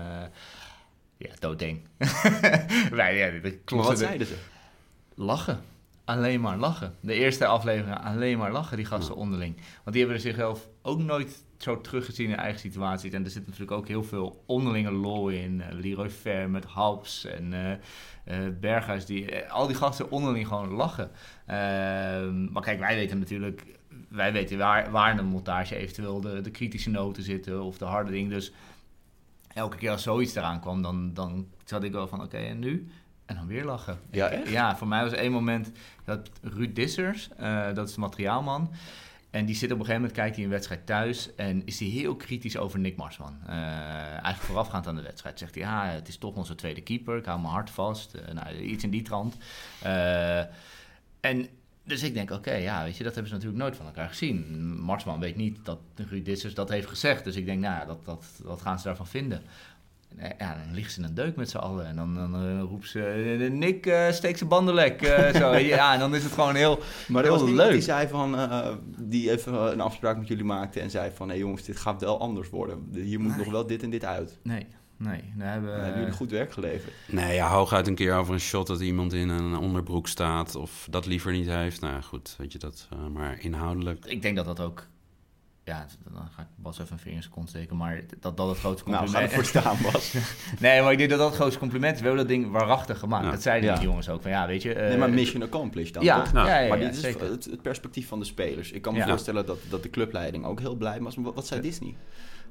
Ja, 1.17 1.29
doodeng. 1.39 1.79
Wij, 2.91 3.17
ja, 3.17 3.31
Maar 3.41 3.83
wat 3.83 3.89
de- 3.89 3.95
zeiden 3.95 4.27
ze? 4.27 4.35
Lachen. 5.15 5.59
Alleen 6.11 6.41
maar 6.41 6.57
lachen. 6.57 6.95
De 7.01 7.13
eerste 7.13 7.45
aflevering 7.45 7.97
alleen 7.97 8.37
maar 8.37 8.51
lachen, 8.51 8.77
die 8.77 8.85
gasten 8.85 9.15
onderling. 9.15 9.55
Want 9.55 9.95
die 9.95 10.05
hebben 10.05 10.21
zichzelf 10.21 10.67
ook 10.81 10.99
nooit 10.99 11.43
zo 11.57 11.81
teruggezien 11.81 12.29
in 12.29 12.35
eigen 12.35 12.59
situaties. 12.59 13.13
En 13.13 13.23
er 13.23 13.29
zit 13.29 13.45
natuurlijk 13.45 13.71
ook 13.71 13.87
heel 13.87 14.03
veel 14.03 14.43
onderlinge 14.45 14.91
lol 14.91 15.29
in. 15.29 15.61
Eh, 15.61 15.79
Leroy 15.79 16.09
Fair 16.09 16.49
met 16.49 16.65
Halps 16.65 17.25
en 17.25 17.53
eh, 18.23 18.37
Berghuis. 18.59 19.05
Die, 19.05 19.49
al 19.49 19.67
die 19.67 19.75
gasten 19.75 20.11
onderling 20.11 20.47
gewoon 20.47 20.69
lachen. 20.69 21.11
Ehm, 21.45 22.51
maar 22.51 22.63
kijk, 22.63 22.79
wij 22.79 22.95
weten 22.95 23.19
natuurlijk... 23.19 23.65
Wij 24.09 24.33
weten 24.33 24.57
waar, 24.57 24.91
waar 24.91 25.11
in 25.11 25.17
de 25.17 25.23
montage 25.23 25.75
eventueel 25.75 26.21
de, 26.21 26.41
de 26.41 26.51
kritische 26.51 26.89
noten 26.89 27.23
zitten 27.23 27.63
of 27.63 27.77
de 27.77 27.85
harde 27.85 28.11
dingen. 28.11 28.29
Dus 28.29 28.51
elke 29.53 29.77
keer 29.77 29.91
als 29.91 30.03
zoiets 30.03 30.35
eraan 30.35 30.59
kwam, 30.59 30.81
dan, 30.81 31.13
dan 31.13 31.47
zat 31.65 31.83
ik 31.83 31.91
wel 31.91 32.07
van 32.07 32.21
oké, 32.21 32.37
en 32.37 32.59
nu? 32.59 32.87
En 33.31 33.37
dan 33.37 33.47
weer 33.47 33.65
lachen. 33.65 33.99
Ja, 34.11 34.29
echt? 34.29 34.49
Ja, 34.49 34.77
voor 34.77 34.87
mij 34.87 35.03
was 35.03 35.13
één 35.13 35.31
moment 35.31 35.71
dat 36.05 36.29
Ruud 36.41 36.75
Dissers, 36.75 37.29
eh, 37.37 37.73
dat 37.73 37.87
is 37.87 37.93
de 37.93 37.99
materiaalman... 37.99 38.71
En 39.29 39.45
die 39.45 39.55
zit 39.55 39.71
op 39.71 39.79
een 39.79 39.85
gegeven 39.85 40.01
moment, 40.01 40.19
kijkt 40.19 40.35
hij 40.35 40.45
een 40.45 40.51
wedstrijd 40.51 40.85
thuis 40.85 41.35
en 41.35 41.65
is 41.65 41.79
hij 41.79 41.87
heel 41.87 42.15
kritisch 42.15 42.57
over 42.57 42.79
Nick 42.79 42.95
Marsman. 42.95 43.37
Eh, 43.47 43.55
eigenlijk 44.07 44.37
voorafgaand 44.37 44.87
aan 44.87 44.95
de 44.95 45.01
wedstrijd 45.01 45.39
zegt 45.39 45.55
hij, 45.55 45.63
ja, 45.63 45.85
het 45.85 46.07
is 46.07 46.17
toch 46.17 46.35
onze 46.35 46.55
tweede 46.55 46.81
keeper, 46.81 47.17
ik 47.17 47.25
hou 47.25 47.39
mijn 47.39 47.53
hart 47.53 47.69
vast. 47.69 48.13
Eh, 48.13 48.33
nou, 48.33 48.57
iets 48.57 48.83
in 48.83 48.89
die 48.89 49.01
trant. 49.01 49.37
En 51.19 51.47
dus 51.83 52.03
ik 52.03 52.13
denk, 52.13 52.31
oké, 52.31 52.53
ja, 52.53 52.83
weet 52.83 52.97
je, 52.97 53.03
dat 53.03 53.13
hebben 53.13 53.31
ze 53.31 53.37
natuurlijk 53.37 53.63
nooit 53.63 53.75
van 53.75 53.85
elkaar 53.85 54.07
gezien. 54.07 54.65
Marsman 54.81 55.19
weet 55.19 55.35
niet 55.35 55.65
dat 55.65 55.79
Ruud 55.95 56.25
Dissers 56.25 56.53
dat 56.53 56.69
heeft 56.69 56.87
gezegd. 56.87 57.23
Dus 57.23 57.35
ik 57.35 57.45
denk, 57.45 57.61
nou 57.61 57.79
ja, 57.79 57.85
dat, 57.85 58.05
dat, 58.05 58.25
wat 58.43 58.61
gaan 58.61 58.79
ze 58.79 58.83
daarvan 58.83 59.07
vinden? 59.07 59.41
Eh, 60.17 60.29
Ja, 60.39 60.57
dan 60.65 60.73
ligt 60.73 60.91
ze 60.93 60.99
in 60.99 61.05
een 61.05 61.13
deuk 61.13 61.35
met 61.35 61.49
z'n 61.49 61.57
allen. 61.57 61.85
En 61.87 61.95
dan, 61.95 62.15
dan 62.15 62.35
eh, 62.35 62.59
roept 62.61 62.87
ze, 62.89 63.03
eh, 63.05 63.51
Nick, 63.51 63.85
eh 63.85 64.11
steek 64.11 64.37
zijn 64.37 64.49
bandenlek. 64.49 65.01
eh, 65.01 65.33
zo. 65.41 65.55
Ja, 65.55 65.93
en 65.93 65.99
dan 65.99 66.15
is 66.15 66.23
het 66.23 66.31
gewoon 66.33 66.55
heel, 66.55 66.79
Maar 67.07 67.23
heel 67.23 67.53
leuk. 67.53 67.71
die 67.71 67.81
zei 67.81 68.07
van, 68.07 68.37
eh, 68.37 68.67
die 68.97 69.31
even 69.31 69.71
een 69.71 69.81
afspraak 69.81 70.17
met 70.17 70.27
jullie 70.27 70.43
maakte 70.43 70.79
en 70.79 70.89
zei 70.89 71.11
van, 71.15 71.29
hé 71.29 71.35
jongens, 71.35 71.63
dit 71.63 71.77
gaat 71.77 72.01
wel 72.01 72.19
anders 72.19 72.49
worden. 72.49 72.89
Hier 72.93 73.19
moet 73.19 73.37
nog 73.37 73.51
wel 73.51 73.67
dit 73.67 73.83
en 73.83 73.89
dit 73.89 74.05
uit. 74.05 74.39
Nee, 74.43 74.67
nee. 74.97 75.23
Daar 75.37 75.51
hebben, 75.51 75.71
Dan 75.71 75.79
hebben 75.83 75.99
jullie 76.01 76.15
goed 76.15 76.31
werk 76.31 76.51
geleverd. 76.53 76.93
Nee, 77.07 77.35
ja, 77.35 77.49
hooguit 77.49 77.87
een 77.87 77.95
keer 77.95 78.15
over 78.15 78.33
een 78.33 78.39
shot 78.39 78.67
dat 78.67 78.81
iemand 78.81 79.13
in 79.13 79.29
een 79.29 79.57
onderbroek 79.57 80.07
staat 80.07 80.55
of 80.55 80.87
dat 80.89 81.05
liever 81.05 81.31
niet 81.31 81.47
heeft. 81.47 81.81
Nou 81.81 81.93
ja, 81.93 82.01
goed, 82.01 82.35
weet 82.37 82.51
je 82.51 82.57
dat. 82.59 82.87
eh, 82.91 82.97
maar 83.13 83.37
inhoudelijk. 83.39 84.05
Ik 84.05 84.21
denk 84.21 84.35
dat 84.35 84.45
dat 84.45 84.59
ook... 84.59 84.87
Ja, 85.63 85.85
dan 86.13 86.27
ga 86.35 86.41
ik 86.41 86.47
Bas 86.55 86.79
even 86.79 86.93
een 86.93 86.99
vinger 86.99 87.15
in 87.15 87.21
zijn 87.21 87.33
kont 87.33 87.49
steken. 87.49 87.77
Maar 87.77 88.01
dat 88.19 88.37
dat 88.37 88.47
het 88.49 88.57
grootste 88.57 88.89
Nou, 88.89 89.03
compliment... 89.03 89.31
ga 89.31 89.37
ervoor 89.37 89.61
staan, 89.61 89.77
Bas. 89.91 90.13
nee, 90.59 90.81
maar 90.81 90.91
ik 90.91 90.97
denk 90.97 91.09
dat 91.09 91.19
dat 91.19 91.27
het 91.27 91.37
grootste 91.37 91.59
compliment 91.59 91.93
is. 91.95 91.99
We 92.01 92.07
hebben 92.07 92.27
dat 92.27 92.35
ding 92.35 92.51
waarachtig 92.51 92.99
gemaakt. 92.99 93.25
Ja. 93.25 93.31
Dat 93.31 93.41
zeiden 93.41 93.69
Ja. 93.69 93.75
die 93.75 93.83
jongens 93.87 94.09
ook. 94.09 94.21
Van 94.21 94.31
ja, 94.31 94.47
weet 94.47 94.61
je... 94.61 94.73
eh, 94.73 94.87
nee, 94.87 94.97
maar 94.97 95.09
mission 95.09 95.43
accomplished 95.43 95.93
dan, 95.93 96.03
ja, 96.03 96.17
toch? 96.17 96.25
ja, 96.25 96.31
Nou, 96.33 96.47
ja, 96.47 96.67
maar 96.69 96.79
ja, 96.79 96.85
dit 96.85 96.95
is 96.95 97.01
zeker. 97.01 97.29
het, 97.31 97.45
het 97.45 97.61
perspectief 97.61 98.07
van 98.07 98.19
de 98.19 98.25
spelers. 98.25 98.71
Ik 98.71 98.81
kan 98.81 98.93
me 98.93 98.99
Ja. 98.99 99.07
voorstellen 99.07 99.45
dat, 99.45 99.57
dat 99.69 99.83
de 99.83 99.89
clubleiding 99.89 100.45
ook 100.45 100.59
heel 100.59 100.75
blij 100.75 101.01
was. 101.01 101.15
Maar 101.15 101.25
wat, 101.25 101.35
wat 101.35 101.47
zei 101.47 101.61
Disney? 101.61 101.95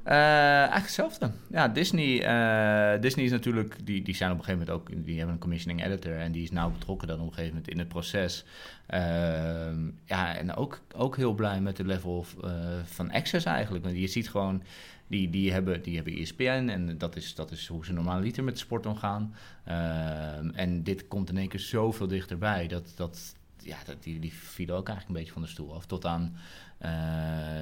Eh, 0.03 0.14
eigenlijk 0.16 0.82
hetzelfde. 0.82 1.30
Ja, 1.51 1.68
Disney, 1.68 2.22
eh, 2.22 3.01
Disney 3.01 3.24
is 3.24 3.30
natuurlijk, 3.30 3.76
die, 3.84 4.03
die 4.03 4.14
zijn 4.14 4.30
op 4.30 4.38
een 4.38 4.44
gegeven 4.44 4.66
moment 4.66 4.88
ook, 4.90 5.05
die 5.05 5.16
hebben 5.16 5.34
een 5.34 5.40
commissioning 5.40 5.84
editor 5.84 6.18
en 6.18 6.32
die 6.32 6.42
is 6.42 6.51
nauw 6.51 6.70
betrokken 6.70 7.09
dan 7.09 7.20
op 7.20 7.26
een 7.26 7.32
gegeven 7.32 7.55
moment 7.55 7.72
in 7.72 7.78
het 7.78 7.88
proces. 7.88 8.44
Ehm, 8.86 9.90
ja, 10.05 10.36
en 10.36 10.55
ook, 10.55 10.80
ook 10.94 11.16
heel 11.16 11.34
blij 11.34 11.61
met 11.61 11.76
de 11.76 11.84
level 11.84 12.16
of, 12.16 12.36
eh, 12.42 12.51
van 12.84 13.11
access 13.11 13.44
eigenlijk. 13.44 13.84
Want 13.84 13.96
je 13.96 14.07
ziet 14.07 14.30
gewoon, 14.30 14.62
die, 15.07 15.30
die, 15.30 15.53
hebben, 15.53 15.82
die 15.82 15.94
hebben 15.94 16.16
ESPN 16.16 16.68
en 16.68 16.98
dat 16.98 17.16
is, 17.16 17.34
dat 17.34 17.51
is 17.51 17.66
hoe 17.66 17.84
ze 17.84 17.92
normaal 17.92 18.20
liter 18.20 18.44
met 18.44 18.59
sport 18.59 18.86
omgaan. 18.86 19.34
Ehm, 19.64 20.51
en 20.55 20.82
dit 20.82 21.09
komt 21.09 21.30
in 21.30 21.36
één 21.36 21.48
keer 21.48 21.61
zoveel 21.61 22.07
dichterbij 22.07 22.66
dat, 22.66 22.92
dat 22.96 23.34
ja, 23.64 23.76
dat, 23.84 24.02
die, 24.02 24.18
die 24.18 24.32
vielen 24.32 24.76
ook 24.76 24.88
eigenlijk 24.88 25.08
een 25.08 25.22
beetje 25.24 25.32
van 25.32 25.42
de 25.42 25.48
stoel 25.48 25.74
af. 25.74 25.86
Tot 25.86 26.06
aan 26.06 26.36
eh, 26.78 26.90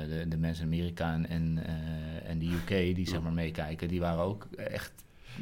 de, 0.08 0.24
de 0.28 0.36
mensen 0.36 0.64
in 0.64 0.72
Amerika 0.72 1.12
en, 1.12 1.28
en, 1.28 1.64
eh, 1.66 2.30
en 2.30 2.38
de 2.38 2.46
UK 2.46 2.68
die 2.68 3.08
zeg 3.08 3.22
maar 3.22 3.32
meekijken, 3.32 3.88
die 3.88 4.00
waren 4.00 4.24
ook 4.24 4.48
echt 4.56 4.92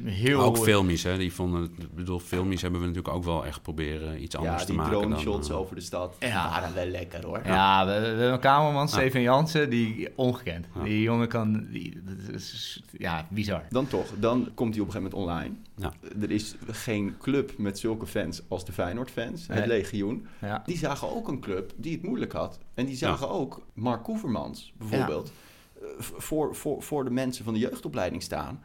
heel... 0.04 0.40
Ook 0.40 0.58
filmies, 0.58 1.02
hè? 1.02 1.18
Die 1.18 1.32
vonden 1.32 1.60
het, 1.62 1.70
ik 1.78 1.94
bedoel, 1.94 2.18
filmies 2.18 2.62
hebben 2.62 2.80
we 2.80 2.86
natuurlijk 2.86 3.14
ook 3.14 3.24
wel 3.24 3.46
echt 3.46 3.62
proberen 3.62 4.22
iets 4.22 4.36
anders 4.36 4.60
Ja, 4.60 4.64
te 4.64 4.66
die 4.66 4.76
maken. 4.80 4.92
drone 4.92 5.14
dan, 5.14 5.20
shots 5.20 5.48
eh, 5.48 5.58
over 5.58 5.74
de 5.74 5.80
stad. 5.80 6.16
Ja. 6.18 6.48
waren 6.50 6.74
wel 6.74 6.86
lekker 6.86 7.24
hoor. 7.24 7.40
Ja, 7.44 7.86
we, 7.86 7.92
we 7.92 8.06
hebben 8.06 8.32
een 8.32 8.38
kamerman, 8.38 8.88
Steven 8.88 9.22
Jansen, 9.22 9.70
die 9.70 10.08
ongekend. 10.16 10.66
Ja. 10.74 10.82
Die 10.82 11.02
jongen 11.02 11.28
kan, 11.28 11.66
die, 11.70 12.02
dat 12.04 12.34
is, 12.34 12.82
ja, 12.98 13.26
bizar. 13.30 13.62
Dan 13.70 13.86
toch, 13.86 14.06
dan 14.18 14.48
komt 14.54 14.74
hij 14.74 14.82
op 14.82 14.86
een 14.86 14.92
gegeven 14.92 15.18
moment 15.18 15.38
online. 15.40 15.54
Ja. 15.74 15.92
Er 16.20 16.30
is 16.30 16.54
geen 16.70 17.14
club 17.20 17.58
met 17.58 17.78
zulke 17.78 18.06
fans 18.06 18.42
als 18.48 18.64
de 18.64 18.72
Feyenoord-fans, 18.72 19.46
het. 19.46 19.66
Legioen. 19.66 20.26
Ja. 20.40 20.62
Die 20.66 20.78
zagen 20.78 21.16
ook 21.16 21.28
een 21.28 21.40
club 21.40 21.72
die 21.76 21.92
het 21.92 22.02
moeilijk 22.02 22.32
had. 22.32 22.58
En 22.74 22.86
die 22.86 22.96
zagen 22.96 23.28
ook 23.28 23.66
Mark 23.74 24.02
Koevermans 24.02 24.72
bijvoorbeeld 24.78 25.32
eh, 25.80 25.86
voor, 25.98 26.54
voor, 26.54 26.82
voor 26.82 27.04
de 27.04 27.10
mensen 27.10 27.44
van 27.44 27.54
de 27.54 27.60
jeugdopleiding 27.60 28.22
staan. 28.22 28.62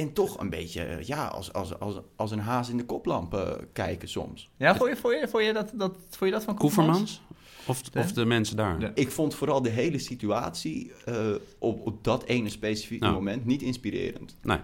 En 0.00 0.12
toch 0.12 0.40
een 0.40 0.50
beetje 0.50 0.82
eh, 0.82 1.02
ja, 1.06 1.26
als, 1.26 1.52
als, 1.52 1.78
als, 1.78 1.94
als 2.16 2.30
een 2.30 2.38
haas 2.40 2.68
in 2.68 2.76
de 2.76 2.84
koplamp 2.84 3.34
eh, 3.34 3.48
kijken 3.72 4.08
soms. 4.08 4.50
Ja, 4.56 4.76
vond 4.76 4.90
je, 4.90 4.96
vond 4.96 5.14
je, 5.20 5.28
vond 5.28 5.44
je, 5.44 5.52
dat, 5.52 5.70
dat, 5.74 5.96
vond 6.10 6.30
je 6.30 6.30
dat 6.30 6.44
van 6.44 6.56
Koevermans? 6.56 7.22
Of, 7.66 7.82
De- 7.82 7.98
of 7.98 8.12
de 8.12 8.24
mensen 8.24 8.56
daar? 8.56 8.78
De- 8.78 8.90
Ik 8.94 9.10
vond 9.10 9.34
vooral 9.34 9.62
de 9.62 9.68
hele 9.68 9.98
situatie 9.98 10.92
eh, 11.04 11.14
op, 11.58 11.86
op 11.86 12.04
dat 12.04 12.24
ene 12.24 12.48
specifieke 12.48 13.04
Ja. 13.06 13.12
moment 13.12 13.44
niet 13.44 13.62
inspirerend. 13.62 14.36
Nee. 14.42 14.58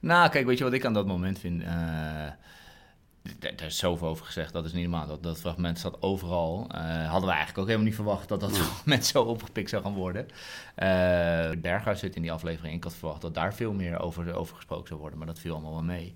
Nou, 0.00 0.30
kijk, 0.30 0.46
weet 0.46 0.58
je 0.58 0.64
wat 0.64 0.72
ik 0.72 0.84
aan 0.84 0.94
dat 0.94 1.06
moment 1.06 1.38
vind? 1.38 1.62
Eh, 1.62 2.26
Daar 3.38 3.66
is 3.66 3.78
zoveel 3.78 4.08
over 4.08 4.26
gezegd, 4.26 4.52
dat 4.52 4.64
is 4.64 4.72
niet 4.72 4.82
normaal. 4.82 5.06
Dat, 5.06 5.22
dat 5.22 5.40
fragment 5.40 5.78
staat 5.78 6.02
overal. 6.02 6.66
Eh, 6.70 6.80
hadden 7.10 7.28
we 7.28 7.34
eigenlijk 7.34 7.58
ook 7.58 7.66
helemaal 7.66 7.86
niet 7.86 7.94
verwacht 7.94 8.28
dat 8.28 8.40
dat 8.40 8.58
fragment 8.58 9.06
zo 9.12 9.22
opgepikt 9.22 9.70
zou 9.70 9.82
gaan 9.82 9.94
worden. 9.94 10.26
Eh 10.74 11.50
Berghuis 11.58 11.98
zit 11.98 12.16
in 12.16 12.22
die 12.22 12.32
aflevering. 12.32 12.74
Ik 12.74 12.84
had 12.84 12.94
verwacht 12.94 13.20
dat 13.20 13.34
daar 13.34 13.54
veel 13.54 13.72
meer 13.72 14.00
over, 14.00 14.34
over 14.34 14.56
gesproken 14.56 14.88
zou 14.88 15.00
worden, 15.00 15.18
maar 15.18 15.26
dat 15.26 15.38
viel 15.38 15.52
allemaal 15.52 15.72
wel 15.72 15.82
mee. 15.82 16.14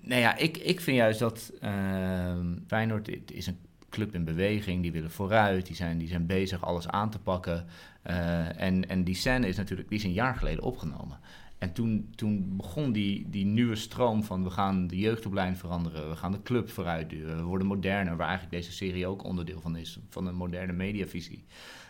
Nou 0.00 0.20
ja, 0.20 0.36
ik, 0.36 0.56
ik 0.56 0.80
vind 0.80 0.96
juist 0.96 1.18
dat 1.18 1.52
ehm 1.60 2.46
Feyenoord 2.66 3.32
is 3.32 3.46
een 3.46 3.58
club 3.92 4.14
in 4.14 4.24
beweging. 4.24 4.82
Die 4.82 4.92
willen 4.92 5.10
vooruit, 5.10 5.66
die 5.66 5.76
zijn, 5.76 5.98
die 5.98 6.08
zijn 6.08 6.26
bezig 6.26 6.64
alles 6.64 6.88
aan 6.88 7.10
te 7.10 7.18
pakken. 7.18 7.66
Eh, 8.02 8.60
en, 8.60 8.88
en 8.88 9.04
die 9.04 9.14
scène 9.14 9.48
is 9.48 9.56
natuurlijk, 9.56 9.88
die 9.88 9.98
is 9.98 10.04
een 10.04 10.12
jaar 10.12 10.36
geleden 10.36 10.64
opgenomen. 10.64 11.18
En 11.62 11.72
toen, 11.72 12.12
toen 12.14 12.56
begon 12.56 12.92
die, 12.92 13.26
die 13.30 13.44
nieuwe 13.44 13.76
stroom 13.76 14.24
van 14.24 14.44
we 14.44 14.50
gaan 14.50 14.86
de 14.86 14.98
jeugdopleiding 14.98 15.58
veranderen, 15.58 16.08
we 16.08 16.16
gaan 16.16 16.32
de 16.32 16.42
club 16.42 16.70
vooruit 16.70 17.10
duwen, 17.10 17.36
we 17.36 17.42
worden 17.42 17.66
moderner, 17.66 18.16
waar 18.16 18.28
eigenlijk 18.28 18.56
deze 18.56 18.72
serie 18.72 19.06
ook 19.06 19.24
onderdeel 19.24 19.60
van 19.60 19.76
is, 19.76 19.98
van 20.08 20.26
een 20.26 20.34
moderne 20.34 20.72
mediavisie. 20.72 21.44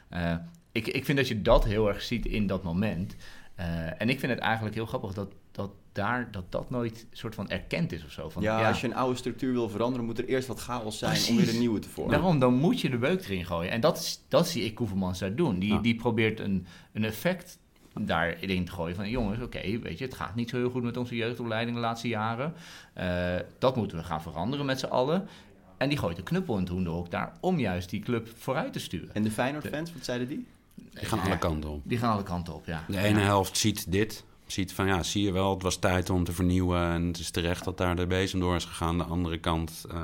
Eh, 0.08 0.34
ik, 0.72 0.86
ik 0.86 1.04
vind 1.04 1.18
dat 1.18 1.28
je 1.28 1.42
dat 1.42 1.64
heel 1.64 1.88
erg 1.88 2.02
ziet 2.02 2.26
in 2.26 2.46
dat 2.46 2.62
moment. 2.62 3.16
Eh, 3.54 4.00
en 4.00 4.08
ik 4.08 4.20
vind 4.20 4.32
het 4.32 4.40
eigenlijk 4.40 4.74
heel 4.74 4.86
grappig 4.86 5.12
dat, 5.12 5.32
dat 5.52 5.70
daar 5.92 6.30
dat, 6.30 6.52
dat 6.52 6.70
nooit 6.70 7.06
soort 7.12 7.34
van 7.34 7.48
erkend 7.50 7.92
is 7.92 8.04
of 8.04 8.10
zo. 8.10 8.28
Van, 8.28 8.42
Ja, 8.42 8.68
als 8.68 8.80
je 8.80 8.86
een 8.86 8.94
oude 8.94 9.18
structuur 9.18 9.52
wil 9.52 9.68
veranderen, 9.68 10.06
moet 10.06 10.18
er 10.18 10.28
eerst 10.28 10.48
wat 10.48 10.60
chaos 10.60 10.98
zijn 10.98 11.20
om 11.28 11.36
weer 11.36 11.48
een 11.48 11.58
nieuwe 11.58 11.78
te 11.78 11.88
vormen. 11.88 12.12
Daarom, 12.14 12.38
dan 12.38 12.54
moet 12.54 12.80
je 12.80 12.90
de 12.90 12.98
beuk 12.98 13.24
erin 13.24 13.46
gooien. 13.46 13.70
En 13.70 13.80
dat, 13.80 13.98
is, 13.98 14.24
dat 14.28 14.48
zie 14.48 14.64
ik 14.64 14.74
Koevermans 14.74 15.18
daar 15.18 15.34
doen. 15.34 15.58
Die, 15.58 15.72
Ja. 15.72 15.78
die 15.78 15.94
probeert 15.94 16.40
een, 16.40 16.66
een 16.92 17.04
effect 17.04 17.58
daarin 18.01 18.64
te 18.64 18.72
gooien 18.72 18.97
van... 18.97 19.09
jongens, 19.11 19.40
oké, 19.43 19.78
weet 19.78 19.99
je, 19.99 20.05
het 20.05 20.14
gaat 20.14 20.34
niet 20.34 20.51
zo 20.51 20.57
heel 20.57 20.70
goed 20.70 20.82
met 20.82 20.97
onze 20.97 21.16
jeugdopleiding 21.16 21.76
de 21.76 21.82
laatste 21.82 22.09
jaren. 22.09 22.55
Eh, 22.93 23.34
dat 23.59 23.76
moeten 23.76 23.99
we 23.99 24.05
gaan 24.05 24.22
veranderen 24.22 24.66
met 24.66 24.78
z'n 24.78 24.86
allen. 24.86 25.28
En 25.76 25.88
die 25.88 25.99
gooit 25.99 26.16
de 26.16 26.22
knuppel 26.22 26.55
in 26.55 26.61
het 26.61 26.68
hoenderhok 26.68 27.11
daar... 27.11 27.32
om 27.40 27.59
juist 27.59 27.90
die 27.90 28.01
club 28.01 28.28
vooruit 28.36 28.72
te 28.72 28.78
sturen. 28.78 29.14
En 29.14 29.22
de 29.22 29.30
Feyenoord-fans, 29.30 29.93
wat 29.93 30.05
zeiden 30.05 30.28
die? 30.28 30.47
Die 30.74 31.05
gaan 31.05 31.18
Ja, 31.18 31.24
alle 31.24 31.38
kanten 31.38 31.70
op. 31.70 31.80
Die 31.84 31.99
gaan 31.99 32.12
alle 32.12 32.22
kanten 32.22 32.55
op, 32.55 32.66
ja. 32.66 32.84
De 32.88 32.99
ene 32.99 33.18
Ja. 33.18 33.24
helft 33.24 33.57
ziet 33.59 33.93
dit. 33.93 34.24
Ziet 34.47 34.72
van 34.72 34.86
ja, 34.86 35.03
zie 35.03 35.22
je 35.24 35.32
wel, 35.32 35.55
het 35.55 35.62
was 35.62 35.76
tijd 35.76 36.11
om 36.11 36.24
te 36.24 36.32
vernieuwen. 36.32 36.82
En 36.93 37.07
het 37.07 37.18
is 37.18 37.30
terecht 37.30 37.64
dat 37.64 37.78
daar 37.78 37.97
de 37.97 38.07
bezem 38.07 38.40
door 38.40 38.57
is 38.57 38.64
gegaan. 38.64 38.99
De 38.99 39.05
andere 39.05 39.38
kant 39.38 39.84
eh, 39.90 40.01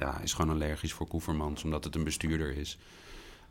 ja, 0.00 0.20
is 0.20 0.32
gewoon 0.32 0.50
allergisch 0.54 0.92
voor 0.92 1.06
Koevermans, 1.08 1.64
omdat 1.64 1.84
het 1.84 1.94
een 1.94 2.04
bestuurder 2.04 2.56
is. 2.56 2.78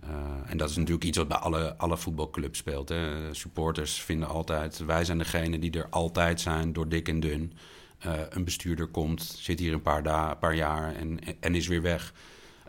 Eh, 0.04 0.10
en 0.45 0.58
dat 0.58 0.70
is 0.70 0.76
natuurlijk 0.76 1.04
iets 1.06 1.18
wat 1.18 1.28
bij 1.28 1.38
alle, 1.38 1.78
alle 1.78 1.97
voetbalclubs 1.97 2.58
speelt. 2.58 2.89
Hè. 2.89 3.34
Supporters 3.34 4.02
vinden 4.02 4.28
altijd, 4.28 4.78
wij 4.86 5.06
zijn 5.06 5.18
degene 5.18 5.60
die 5.60 5.72
er 5.72 5.88
altijd 5.89 6.41
zijn, 6.41 6.74
door 6.74 6.89
dik 6.89 7.08
en 7.08 7.20
dun. 7.20 7.54
Eh, 7.99 8.14
een 8.30 8.43
bestuurder 8.43 8.88
komt, 8.88 9.22
zit 9.22 9.60
hier 9.60 9.74
een 9.74 9.82
paar, 9.82 10.04
da- 10.04 10.34
paar 10.34 10.56
jaar 10.56 10.95
en, 10.95 11.20
en 11.39 11.56
is 11.56 11.68
weer 11.68 11.82
weg. 11.82 12.14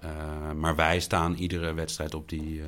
Eh, 0.03 0.53
maar 0.53 0.77
wij 0.77 1.01
staan 1.01 1.35
iedere 1.35 1.73
wedstrijd 1.75 2.15
op 2.15 2.29
die, 2.29 2.61
eh, 2.61 2.67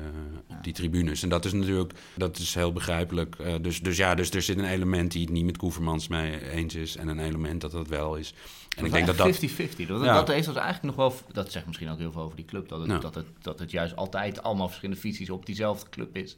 op 0.57 0.63
die 0.63 0.73
tribunes. 0.73 1.23
En 1.23 1.29
dat 1.29 1.45
is 1.45 1.53
natuurlijk 1.53 1.93
dat 2.15 2.37
is 2.37 2.53
heel 2.53 2.73
begrijpelijk. 2.73 3.35
Eh, 3.35 3.53
dus, 3.61 3.81
dus 3.81 3.97
ja, 3.97 4.15
dus 4.15 4.31
er 4.31 4.41
zit 4.41 4.57
een 4.57 4.65
element 4.65 5.11
die 5.11 5.21
het 5.21 5.31
niet 5.31 5.45
met 5.45 5.57
Koevermans 5.57 6.07
mee 6.07 6.49
eens 6.51 6.75
is. 6.75 6.95
En 6.95 7.07
een 7.07 7.19
element 7.19 7.61
dat 7.61 7.71
dat 7.71 7.87
wel 7.87 8.15
is. 8.15 8.33
En 8.77 8.85
ik 8.85 8.91
denk 8.91 9.05
dat 9.05 9.17
dat... 9.17 9.27
50-50. 9.27 9.87
Dat, 9.87 10.03
Ja. 10.03 10.13
dat 10.13 10.27
heeft 10.27 10.45
dus 10.45 10.55
eigenlijk 10.55 10.83
nog 10.83 10.95
wel... 10.95 11.19
Dat 11.31 11.51
zegt 11.51 11.65
misschien 11.65 11.89
ook 11.89 11.99
heel 11.99 12.11
veel 12.11 12.21
over 12.21 12.35
die 12.35 12.45
club. 12.45 12.69
Dat 12.69 12.79
het, 12.79 12.89
Ja. 12.89 12.97
dat 12.97 13.15
het, 13.15 13.25
dat 13.41 13.59
het 13.59 13.71
juist 13.71 13.95
altijd 13.95 14.43
allemaal 14.43 14.67
verschillende 14.67 15.01
visies 15.01 15.29
op 15.29 15.45
diezelfde 15.45 15.89
club 15.89 16.15
is. 16.17 16.37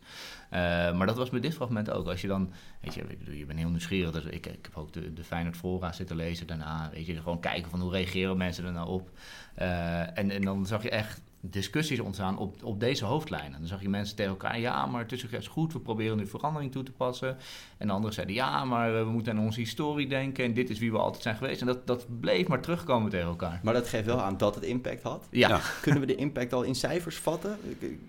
Eh, 0.49 0.59
maar 0.97 1.07
dat 1.07 1.17
was 1.17 1.29
met 1.29 1.41
dit 1.41 1.53
fragment 1.53 1.89
ook. 1.89 2.07
Als 2.07 2.21
je 2.21 2.27
dan, 2.27 2.51
weet 2.81 2.93
je, 2.93 3.37
je 3.37 3.45
bent 3.45 3.59
heel 3.59 3.69
nieuwsgierig. 3.69 4.11
Dus 4.11 4.23
ik, 4.23 4.45
ik 4.45 4.59
heb 4.61 4.77
ook 4.77 4.93
de, 4.93 5.13
de 5.13 5.23
Feyenoord 5.23 5.57
Fora 5.57 5.91
zitten 5.91 6.15
lezen 6.15 6.47
daarna. 6.47 6.89
Weet 6.93 7.05
je, 7.05 7.15
gewoon 7.15 7.39
kijken 7.39 7.69
van 7.69 7.79
hoe 7.81 7.91
reageren 7.91 8.37
mensen 8.37 8.65
er 8.65 8.71
nou 8.71 8.87
op. 8.87 9.09
Eh, 9.55 10.17
en, 10.17 10.31
en 10.31 10.41
dan 10.41 10.65
zag 10.65 10.83
je 10.83 10.89
echt 10.89 11.21
discussies 11.49 11.99
ontstaan 11.99 12.37
op, 12.37 12.63
op 12.63 12.79
deze 12.79 13.05
hoofdlijnen. 13.05 13.59
Dan 13.59 13.67
zag 13.67 13.81
je 13.81 13.89
mensen 13.89 14.15
tegen 14.15 14.31
elkaar, 14.31 14.59
ja, 14.59 14.85
maar 14.85 15.01
het 15.01 15.11
is 15.11 15.47
goed, 15.47 15.73
we 15.73 15.79
proberen 15.79 16.17
nu 16.17 16.27
verandering 16.27 16.71
toe 16.71 16.83
te 16.83 16.91
passen. 16.91 17.37
En 17.77 17.87
de 17.87 17.93
anderen 17.93 18.13
zeiden, 18.13 18.35
ja, 18.35 18.65
maar 18.65 18.93
we 18.93 19.11
moeten 19.11 19.37
aan 19.37 19.43
onze 19.43 19.59
historie 19.59 20.07
denken 20.07 20.43
en 20.43 20.53
dit 20.53 20.69
is 20.69 20.79
wie 20.79 20.91
we 20.91 20.97
altijd 20.97 21.23
zijn 21.23 21.35
geweest. 21.35 21.61
En 21.61 21.67
dat, 21.67 21.87
dat 21.87 22.05
bleef 22.19 22.47
maar 22.47 22.61
terugkomen 22.61 23.09
tegen 23.09 23.27
elkaar. 23.27 23.59
Maar 23.63 23.73
dat 23.73 23.87
geeft 23.87 24.05
wel 24.05 24.21
aan 24.21 24.37
dat 24.37 24.55
het 24.55 24.63
impact 24.63 25.03
had. 25.03 25.27
Ja. 25.31 25.47
Ja. 25.47 25.59
Kunnen 25.81 26.01
we 26.01 26.07
de 26.07 26.15
impact 26.15 26.53
al 26.53 26.63
in 26.63 26.75
cijfers 26.75 27.17
vatten? 27.17 27.57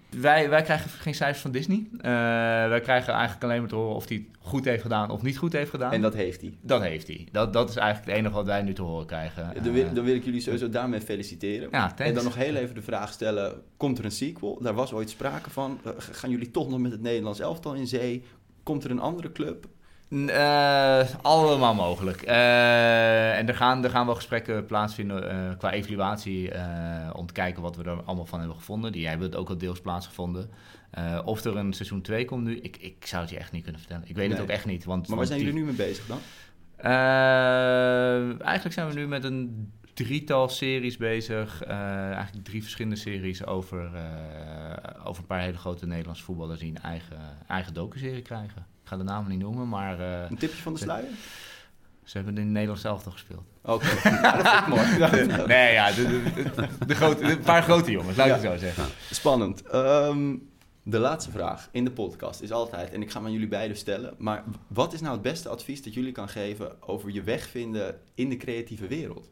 Wij, 0.09 0.49
wij 0.49 0.62
krijgen 0.62 0.91
geen 0.91 1.14
cijfers 1.14 1.41
van 1.41 1.51
Disney. 1.51 1.86
Eh, 1.97 2.11
wij 2.68 2.80
krijgen 2.80 3.12
eigenlijk 3.12 3.45
alleen 3.45 3.61
maar 3.61 3.68
te 3.68 3.74
horen 3.74 3.95
of 3.95 4.09
het 4.09 4.22
goed 4.49 4.65
heeft 4.65 4.83
gedaan 4.83 5.11
of 5.11 5.23
niet 5.23 5.39
goed 5.39 5.53
heeft 5.53 5.71
gedaan. 5.71 5.93
En 5.93 6.01
dat 6.01 6.15
heeft 6.15 6.41
hij. 6.41 6.59
Dat 6.63 6.83
heeft 6.83 7.07
hij. 7.07 7.29
Dat, 7.33 7.53
dat 7.53 7.69
is 7.69 7.77
eigenlijk 7.77 8.11
het 8.11 8.19
enige 8.21 8.35
wat 8.35 8.47
wij 8.47 8.63
nu 8.63 8.73
te 8.73 8.83
horen 8.83 9.07
krijgen. 9.07 9.51
Dan 9.63 9.73
wil, 9.73 9.85
Eh, 9.87 9.95
dan 9.95 10.05
wil 10.05 10.15
ik 10.15 10.25
jullie 10.25 10.41
sowieso 10.41 10.69
daarmee 10.69 11.01
feliciteren. 11.01 11.69
ja. 11.73 11.97
En 11.97 12.15
dan 12.15 12.25
nog 12.25 12.35
heel 12.35 12.55
even 12.55 12.75
de 12.75 12.83
vraag 12.83 13.13
stellen: 13.13 13.63
komt 13.77 13.99
er 13.99 14.05
een 14.05 14.11
sequel? 14.11 14.59
Daar 14.63 14.75
was 14.75 14.93
ooit 14.93 15.11
sprake 15.11 15.51
van. 15.51 15.81
Eh, 15.85 15.91
Gaan 15.99 16.31
jullie 16.31 16.51
toch 16.51 16.69
nog 16.69 16.79
met 16.79 16.93
het 16.93 17.03
Nederlands 17.03 17.41
elftal 17.41 17.75
in 17.75 17.87
zee? 17.87 18.25
Komt 18.63 18.85
er 18.85 18.91
een 18.91 19.01
andere 19.01 19.33
club? 19.33 19.67
Eh, 20.27 21.01
allemaal 21.23 21.75
mogelijk. 21.75 22.23
En 22.23 23.49
er 23.49 23.55
gaan, 23.55 23.85
er 23.85 23.91
gaan 23.91 24.07
wel 24.07 24.15
gesprekken 24.15 24.67
plaatsvinden 24.67 25.57
qua 25.59 25.73
evaluatie 25.73 26.51
om 27.13 27.27
te 27.27 27.33
kijken 27.33 27.63
wat 27.63 27.77
we 27.77 27.83
er 27.83 28.03
allemaal 28.05 28.27
van 28.27 28.39
hebben 28.39 28.57
gevonden. 28.57 28.93
Die 28.93 29.09
hebben 29.09 29.27
het 29.27 29.37
ook 29.37 29.49
al 29.49 29.59
deels 29.59 29.81
plaatsgevonden. 29.81 30.51
Eh, 30.91 31.18
of 31.24 31.45
er 31.45 31.57
een 31.57 31.72
seizoen 31.72 32.03
2 32.03 32.24
komt 32.24 32.45
nu, 32.45 32.57
ik, 32.61 32.76
ik 32.76 33.07
zou 33.07 33.22
het 33.22 33.30
je 33.30 33.39
echt 33.39 33.53
niet 33.53 33.62
kunnen 33.62 33.80
vertellen. 33.80 34.09
Ik 34.09 34.16
weet 34.16 34.30
het 34.30 34.41
ook 34.41 34.49
echt 34.49 34.64
niet. 34.66 34.84
Want, 34.84 34.99
Maar 35.09 35.09
waar 35.09 35.16
want 35.16 35.28
zijn 35.28 35.39
die- 35.41 35.49
jullie 35.49 35.62
nu 35.64 35.68
mee 35.76 35.86
bezig 35.86 36.07
dan? 36.07 36.18
Eh, 36.76 38.41
eigenlijk 38.45 38.72
zijn 38.74 38.89
we 38.89 38.95
nu 38.95 39.07
met 39.09 39.24
een 39.24 39.72
drietal 39.95 40.49
series 40.49 40.97
bezig. 40.97 41.62
Eh, 41.62 42.11
eigenlijk 42.12 42.45
drie 42.47 42.62
verschillende 42.62 42.97
series 42.97 43.47
over, 43.47 43.91
eh, 43.95 45.07
over 45.07 45.20
een 45.22 45.26
paar 45.28 45.41
hele 45.41 45.57
grote 45.59 45.86
Nederlandse 45.86 46.24
voetballers 46.24 46.61
die 46.61 46.70
een 46.70 46.82
eigen, 46.82 47.16
eigen 47.49 47.74
docuserie 47.74 48.22
krijgen. 48.22 48.57
Ik 48.82 48.89
ga 48.89 48.97
de 48.97 49.03
namen 49.03 49.30
niet 49.30 49.39
noemen, 49.41 49.68
maar 49.68 50.01
eh, 50.01 50.30
Een 50.30 50.36
tipje 50.39 50.62
van 50.62 50.72
de 50.72 50.78
sluier? 50.78 51.09
ze 52.05 52.16
hebben 52.16 52.39
in 52.39 52.53
Nederland 52.53 52.80
zelf 52.80 53.03
toch 53.03 53.12
gespeeld. 53.12 53.45
Oké, 53.62 53.86
ja, 54.05 54.36
dat 54.36 54.49
vind 54.49 54.62
ik 54.62 55.36
mooi. 55.36 55.47
nee, 55.57 55.72
ja, 55.72 55.91
de, 55.93 56.03
de, 56.34 56.43
de, 56.78 56.86
de 56.86 56.95
grote, 56.95 57.26
de 57.26 57.39
paar 57.39 57.62
grote 57.62 57.91
jongens, 57.91 58.16
laat 58.16 58.26
ik 58.26 58.32
Ja. 58.43 58.51
het 58.51 58.61
zo 58.61 58.66
zeggen. 58.66 58.84
Spannend. 59.11 59.62
Ehm, 59.62 60.34
de 60.91 60.99
laatste 60.99 61.30
vraag 61.30 61.68
in 61.72 61.84
de 61.84 61.91
podcast 61.91 62.41
is 62.41 62.53
altijd, 62.53 62.91
en 62.91 63.03
ik 63.03 63.11
ga 63.11 63.16
hem 63.16 63.26
aan 63.26 63.32
jullie 63.32 63.49
beiden 63.49 63.76
stellen, 63.76 64.14
maar 64.18 64.45
wat 64.66 64.93
is 64.93 65.01
nou 65.01 65.12
het 65.12 65.22
beste 65.22 65.49
advies 65.49 65.82
dat 65.82 65.95
jullie 65.95 66.12
kan 66.12 66.28
geven 66.28 66.82
over 66.82 67.11
je 67.11 67.22
weg 67.22 67.49
vinden 67.49 68.01
in 68.14 68.28
de 68.28 68.36
creatieve 68.36 68.86
wereld? 68.86 69.30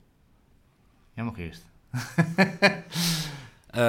Jij 1.14 1.24
mag 1.24 1.38
eerst. 1.38 1.64
Eh, 3.66 3.82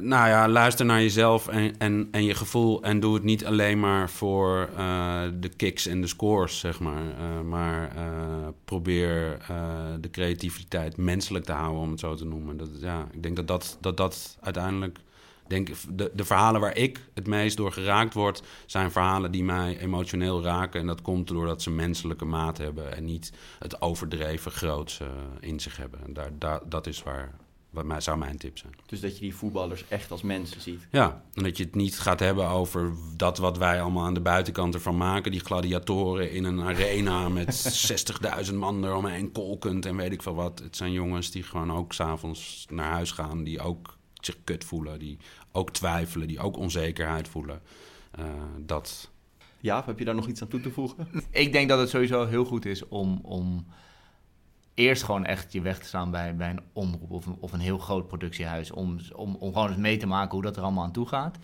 nou 0.00 0.28
ja, 0.28 0.48
luister 0.48 0.86
naar 0.86 1.00
jezelf 1.00 1.48
en, 1.48 1.78
en, 1.78 2.08
en 2.10 2.24
je 2.24 2.34
gevoel. 2.34 2.82
En 2.82 3.00
doe 3.00 3.14
het 3.14 3.22
niet 3.22 3.44
alleen 3.44 3.80
maar 3.80 4.10
voor 4.10 4.68
eh, 4.76 5.22
de 5.40 5.48
kicks 5.48 5.86
en 5.86 6.00
de 6.00 6.06
scores, 6.06 6.58
zeg 6.58 6.80
maar. 6.80 7.10
Eh, 7.18 7.40
maar 7.40 7.96
eh, 7.96 8.48
probeer 8.64 9.38
eh, 9.48 9.92
de 10.00 10.10
creativiteit 10.10 10.96
menselijk 10.96 11.44
te 11.44 11.52
houden, 11.52 11.82
om 11.82 11.90
het 11.90 12.00
zo 12.00 12.14
te 12.14 12.24
noemen. 12.24 12.56
Dat, 12.56 12.68
ja, 12.80 13.06
ik 13.12 13.22
denk 13.22 13.36
dat 13.36 13.46
dat, 13.46 13.78
dat, 13.80 13.96
dat 13.96 14.38
uiteindelijk... 14.40 14.98
Denk, 15.48 15.68
de, 15.90 16.10
de 16.14 16.24
verhalen 16.24 16.60
waar 16.60 16.76
ik 16.76 17.00
het 17.14 17.26
meest 17.26 17.56
door 17.56 17.72
geraakt 17.72 18.14
word... 18.14 18.42
zijn 18.66 18.90
verhalen 18.90 19.30
die 19.30 19.44
mij 19.44 19.78
emotioneel 19.78 20.42
raken. 20.42 20.80
En 20.80 20.86
dat 20.86 21.02
komt 21.02 21.28
doordat 21.28 21.62
ze 21.62 21.70
menselijke 21.70 22.24
maat 22.24 22.58
hebben... 22.58 22.96
en 22.96 23.04
niet 23.04 23.32
het 23.58 23.80
overdreven 23.80 24.50
groots 24.50 25.00
eh, 25.00 25.06
in 25.40 25.60
zich 25.60 25.76
hebben. 25.76 26.00
En 26.04 26.12
daar, 26.12 26.30
daar, 26.38 26.60
dat 26.68 26.86
is 26.86 27.02
waar, 27.02 27.34
wat 27.70 27.84
mij, 27.84 28.00
zou 28.00 28.18
mijn 28.18 28.38
tip 28.38 28.58
zijn. 28.58 28.72
Dus 28.86 29.00
dat 29.00 29.14
je 29.14 29.20
die 29.20 29.34
voetballers 29.34 29.84
echt 29.88 30.10
als 30.10 30.22
mensen 30.22 30.60
ziet. 30.60 30.86
Ja, 30.90 31.22
en 31.34 31.42
dat 31.42 31.56
je 31.56 31.64
het 31.64 31.74
niet 31.74 31.98
gaat 31.98 32.20
hebben 32.20 32.48
over 32.48 32.92
dat 33.16 33.38
wat 33.38 33.58
wij 33.58 33.82
allemaal 33.82 34.04
aan 34.04 34.14
de 34.14 34.20
buitenkant 34.20 34.74
ervan 34.74 34.96
maken. 34.96 35.30
Die 35.30 35.40
gladiatoren 35.40 36.30
in 36.30 36.44
een 36.44 36.60
arena 36.60 37.28
met 37.28 37.50
60.000 38.48 38.54
man 38.54 38.84
eromheen 38.84 39.32
kolkend 39.32 39.86
en 39.86 39.96
weet 39.96 40.12
ik 40.12 40.22
veel 40.22 40.34
wat. 40.34 40.58
Het 40.58 40.76
zijn 40.76 40.92
jongens 40.92 41.30
die 41.30 41.42
gewoon 41.42 41.72
ook 41.72 41.92
s'avonds 41.92 42.66
naar 42.70 42.92
huis 42.92 43.10
gaan. 43.10 43.44
Die 43.44 43.60
ook 43.60 43.97
zich 44.20 44.36
kut 44.44 44.64
voelen, 44.64 44.98
die 44.98 45.18
ook 45.52 45.70
twijfelen, 45.70 46.28
die 46.28 46.40
ook 46.40 46.56
onzekerheid 46.56 47.28
voelen. 47.28 47.60
Eh, 48.10 48.24
dat, 48.60 49.10
Ja, 49.60 49.82
heb 49.86 49.98
je 49.98 50.04
daar 50.04 50.14
nog 50.14 50.26
iets 50.26 50.42
aan 50.42 50.48
toe 50.48 50.60
te 50.60 50.70
voegen? 50.70 51.08
Ik 51.30 51.52
denk 51.52 51.68
dat 51.68 51.78
het 51.78 51.88
sowieso 51.88 52.26
heel 52.26 52.44
goed 52.44 52.64
is 52.64 52.88
om, 52.88 53.18
om 53.22 53.66
eerst 54.74 55.02
gewoon 55.02 55.24
echt 55.24 55.52
je 55.52 55.60
weg 55.60 55.78
te 55.78 55.86
staan 55.86 56.10
bij, 56.10 56.36
bij 56.36 56.50
een 56.50 56.60
omroep 56.72 57.10
of 57.10 57.26
een, 57.26 57.36
of 57.40 57.52
een 57.52 57.60
heel 57.60 57.78
groot 57.78 58.06
productiehuis. 58.08 58.70
Om, 58.70 58.98
om, 59.14 59.34
om 59.34 59.52
gewoon 59.52 59.68
eens 59.68 59.76
mee 59.76 59.96
te 59.96 60.06
maken 60.06 60.32
hoe 60.32 60.42
dat 60.42 60.56
er 60.56 60.62
allemaal 60.62 60.84
aan 60.84 60.92
toe 60.92 61.06
gaat. 61.08 61.38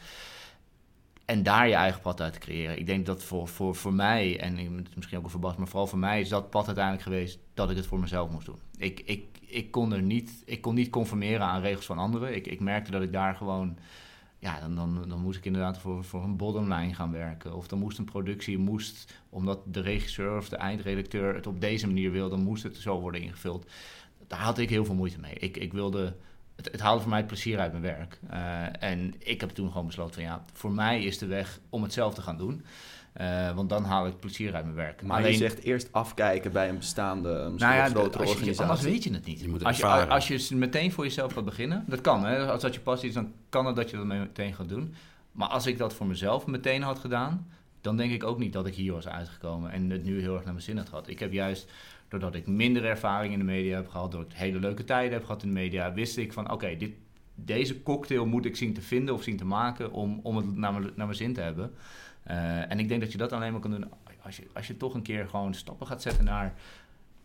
En 1.25 1.43
daar 1.43 1.69
je 1.69 1.75
eigen 1.75 2.01
pad 2.01 2.21
uit 2.21 2.33
te 2.33 2.39
creëren. 2.39 2.79
Ik 2.79 2.87
denk 2.87 3.07
dat 3.07 3.23
voor, 3.23 3.49
voor, 3.49 3.75
voor 3.75 3.93
mij, 3.93 4.41
en 4.41 4.59
ik- 4.59 4.71
het 4.77 4.89
is 4.89 4.95
misschien 4.95 5.19
ook 5.19 5.25
een 5.25 5.31
verbas, 5.31 5.57
maar 5.57 5.67
vooral 5.69 5.87
voor 5.87 5.99
mij 5.99 6.21
is 6.21 6.29
dat 6.29 6.51
pad 6.51 6.67
uiteindelijk 6.67 7.05
geweest 7.05 7.39
dat 7.55 7.71
ik 7.71 7.77
het 7.77 7.87
voor 7.87 7.99
mezelf 8.01 8.31
moest 8.31 8.47
doen. 8.47 8.59
Ik, 8.77 9.01
ik, 9.05 9.25
ik, 9.55 9.71
kon, 9.71 9.93
er 9.93 10.03
niet, 10.03 10.43
ik 10.45 10.61
kon 10.61 10.75
niet 10.75 10.91
conformeren 10.91 11.47
aan 11.47 11.61
regels 11.61 11.87
van 11.87 11.99
anderen. 11.99 12.35
Ik, 12.35 12.47
ik 12.47 12.61
merkte 12.61 12.91
dat 12.91 13.03
ik 13.03 13.13
daar 13.13 13.35
gewoon 13.35 13.79
ja, 14.45 14.61
dan, 14.61 14.75
dan, 14.75 15.09
dan 15.09 15.21
moest 15.21 15.39
ik 15.39 15.45
inderdaad 15.45 15.79
voor, 15.79 16.05
voor 16.05 16.23
een 16.23 16.37
bottomline 16.37 16.95
gaan 16.95 17.13
werken. 17.13 17.57
Of 17.57 17.69
dan 17.69 17.79
moest 17.79 17.99
een 17.99 18.05
productie, 18.05 18.59
moest, 18.59 19.15
omdat 19.29 19.61
de 19.67 19.81
regisseur 19.81 20.37
of 20.37 20.49
de 20.49 20.57
eindredacteur 20.57 21.35
het 21.35 21.47
op 21.47 21.61
deze 21.61 21.87
manier 21.87 22.11
wil, 22.11 22.29
dan 22.29 22.43
moest 22.43 22.63
het 22.63 22.77
zo 22.77 23.01
worden 23.01 23.21
ingevuld. 23.21 23.71
Daar 24.27 24.41
had 24.41 24.59
ik 24.59 24.71
heel 24.71 24.85
veel 24.85 24.95
moeite 24.95 25.21
mee. 25.21 25.35
Ik, 25.35 25.57
ik 25.57 25.73
wilde, 25.73 26.17
het, 26.57 26.73
het 26.73 26.81
haalde 26.81 27.01
voor 27.01 27.11
mij 27.11 27.27
plezier 27.27 27.59
uit 27.59 27.71
mijn 27.71 27.83
werk. 27.83 28.19
Eh, 28.29 28.83
en 28.83 29.15
ik 29.19 29.41
heb 29.41 29.51
toen 29.51 29.71
gewoon 29.71 29.87
besloten 29.87 30.23
ja, 30.23 30.45
voor 30.53 30.73
mij 30.73 31.05
is 31.05 31.19
de 31.19 31.27
weg 31.27 31.61
om 31.69 31.83
het 31.83 31.93
zelf 31.93 32.15
te 32.15 32.23
gaan 32.23 32.39
doen. 32.39 32.65
Eh, 33.15 33.55
want 33.55 33.69
dan 33.69 33.85
haal 33.85 34.07
ik 34.07 34.19
plezier 34.19 34.55
uit 34.55 34.65
mijn 34.65 34.77
werk. 34.77 35.03
Maar 35.03 35.31
je 35.31 35.37
zegt 35.37 35.63
eerst 35.63 35.93
afkijken 35.93 36.53
bij 36.53 36.69
een 36.69 36.79
bestaande, 36.79 37.29
misschien 37.29 37.75
nou 37.75 37.75
ja, 37.75 37.89
grotere 37.89 38.19
als 38.19 38.29
je, 38.29 38.35
organisatie. 38.35 38.71
anders 38.71 38.83
weet 38.83 39.05
je 39.05 39.13
het 39.13 39.25
niet. 39.25 39.41
Je 39.41 39.49
moet 39.49 39.65
als, 39.65 39.77
je, 39.77 39.87
als 39.87 40.29
je 40.29 40.57
meteen 40.57 40.93
voor 40.93 41.05
jezelf 41.05 41.33
gaat 41.33 41.45
beginnen, 41.45 41.85
dat 41.87 42.01
kan. 42.01 42.25
Hè? 42.25 42.47
Als 42.47 42.63
dat 42.63 42.75
je 42.75 42.81
passie 42.81 43.09
is, 43.09 43.15
dan 43.15 43.33
kan 43.49 43.67
het 43.67 43.77
dat 43.77 43.91
je 43.91 43.97
dat 43.97 44.07
meteen 44.07 44.55
gaat 44.55 44.69
doen. 44.69 44.95
Maar 45.33 45.49
als 45.49 45.67
ik 45.67 45.79
dat 45.79 45.95
voor 45.95 46.07
mezelf 46.07 46.47
meteen 46.47 46.83
had 46.83 46.99
gedaan, 46.99 47.47
dan 47.81 47.97
denk 47.97 48.13
ik 48.13 48.25
ook 48.25 48.39
niet 48.39 48.53
dat 48.53 48.67
ik 48.67 48.75
hier 48.75 48.93
was 48.93 49.09
uitgekomen 49.09 49.71
en 49.71 49.91
het 49.91 50.05
nu 50.05 50.21
heel 50.21 50.35
erg 50.35 50.45
naar 50.45 50.53
mijn 50.53 50.65
zin 50.65 50.77
had 50.77 50.89
gehad. 50.89 51.09
Ik 51.09 51.19
heb 51.19 51.33
juist, 51.33 51.71
doordat 52.09 52.35
ik 52.35 52.47
minder 52.47 52.85
ervaring 52.85 53.33
in 53.33 53.39
de 53.39 53.45
media 53.45 53.77
heb 53.77 53.89
gehad, 53.89 54.13
door 54.13 54.23
ik 54.23 54.33
hele 54.33 54.59
leuke 54.59 54.85
tijden 54.85 55.13
heb 55.13 55.25
gehad 55.25 55.43
in 55.43 55.49
de 55.49 55.55
media, 55.55 55.93
wist 55.93 56.17
ik 56.17 56.33
van 56.33 56.51
oké, 56.51 56.77
dit 56.77 56.93
deze 57.35 57.83
cocktail 57.83 58.27
moet 58.27 58.45
ik 58.45 58.57
zien 58.57 58.75
te 58.75 58.81
vinden 58.81 59.15
of 59.15 59.23
zien 59.23 59.37
te 59.37 59.45
maken 59.45 59.93
om, 59.93 60.21
om 60.23 60.37
het 60.37 60.57
naar 60.57 60.73
mijn, 60.73 60.85
naar 60.85 61.07
mijn 61.07 61.19
zin 61.19 61.33
te 61.33 61.41
hebben. 61.41 61.73
Uh, 62.31 62.71
en 62.71 62.79
ik 62.79 62.89
denk 62.89 63.01
dat 63.01 63.13
je 63.13 63.19
dat 63.19 63.33
alleen 63.33 63.53
maar 63.53 63.61
kan 63.61 63.71
doen 63.71 63.91
als 64.25 64.37
je, 64.37 64.47
als 64.53 64.67
je 64.67 64.77
toch 64.77 64.95
een 64.95 65.03
keer 65.03 65.29
gewoon 65.29 65.55
stappen 65.55 65.87
gaat 65.87 66.03
zetten 66.03 66.25
naar, 66.25 66.55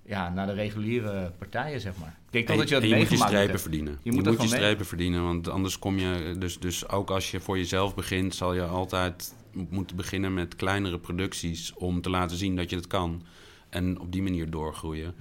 ja, 0.03 0.29
naar 0.29 0.47
de 0.47 0.53
reguliere 0.53 1.31
partijen, 1.37 1.81
zeg 1.81 1.97
maar. 1.97 2.17
Ik 2.25 2.31
denk 2.31 2.49
en, 2.49 2.57
dat 2.57 2.69
je 2.69 2.73
dat 2.73 2.83
en 2.83 2.89
je 2.89 2.95
moet 2.95 3.09
je 3.09 3.15
strepen 3.15 3.49
hebt. 3.49 3.61
verdienen. 3.61 3.99
Je 4.01 4.11
Je, 4.11 4.21
moet 4.21 4.41
je 4.41 4.47
strepen 4.47 4.85
verdienen, 4.85 5.23
want 5.23 5.47
anders 5.47 5.79
kom 5.79 5.99
je... 5.99 6.35
Dus, 6.39 6.59
dus 6.59 6.89
ook 6.89 7.09
als 7.09 7.31
je 7.31 7.39
voor 7.39 7.57
jezelf 7.57 7.95
begint, 7.95 8.35
zal 8.35 8.53
je 8.53 8.63
altijd 8.63 9.35
moeten 9.69 9.95
beginnen 9.95 10.33
met 10.33 10.55
kleinere 10.55 10.99
producties... 10.99 11.73
om 11.73 12.01
te 12.01 12.09
laten 12.09 12.37
zien 12.37 12.55
dat 12.55 12.69
je 12.69 12.75
het 12.75 12.87
kan. 12.87 13.23
En 13.69 13.99
op 13.99 14.11
die 14.11 14.21
manier 14.21 14.49
doorgroeien. 14.49 15.15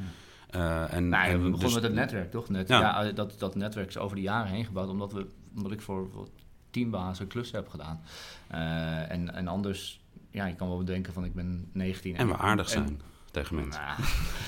Uh, 0.55 0.93
en, 0.93 1.09
nou, 1.09 1.25
ja, 1.25 1.29
we 1.29 1.45
en 1.45 1.51
begonnen 1.51 1.61
dus, 1.61 1.75
met 1.75 1.83
het 1.83 1.95
netwerk, 1.95 2.31
toch? 2.31 2.49
Net, 2.49 2.69
Ja. 2.69 3.05
ja. 3.05 3.13
dat, 3.13 3.35
dat 3.39 3.55
netwerk 3.55 3.89
is 3.89 3.99
over 3.99 4.17
de 4.17 4.23
jaren 4.23 4.53
heen 4.53 4.65
gebouwd, 4.65 4.89
omdat, 4.89 5.13
we, 5.13 5.27
omdat 5.57 5.73
ik 5.73 5.81
voor, 5.81 6.09
voor 6.13 6.29
teambaas 6.71 7.19
een 7.21 7.27
klus 7.27 7.51
heb 7.51 7.69
gedaan. 7.69 8.01
Uh, 8.55 9.11
en, 9.11 9.35
en 9.35 9.49
anders, 9.49 10.01
ja, 10.31 10.47
je 10.47 10.55
kan 10.55 10.69
wel 10.69 10.79
bedenken 10.79 11.13
van 11.13 11.25
ik 11.25 11.35
ben 11.35 11.69
19. 11.73 12.17
En 12.17 12.29
we 12.29 12.37
aardig 12.37 12.67
en- 12.67 12.73
zijn 12.73 13.01
tegen 13.31 13.55
mensen. 13.55 13.81
Nou, 13.83 13.97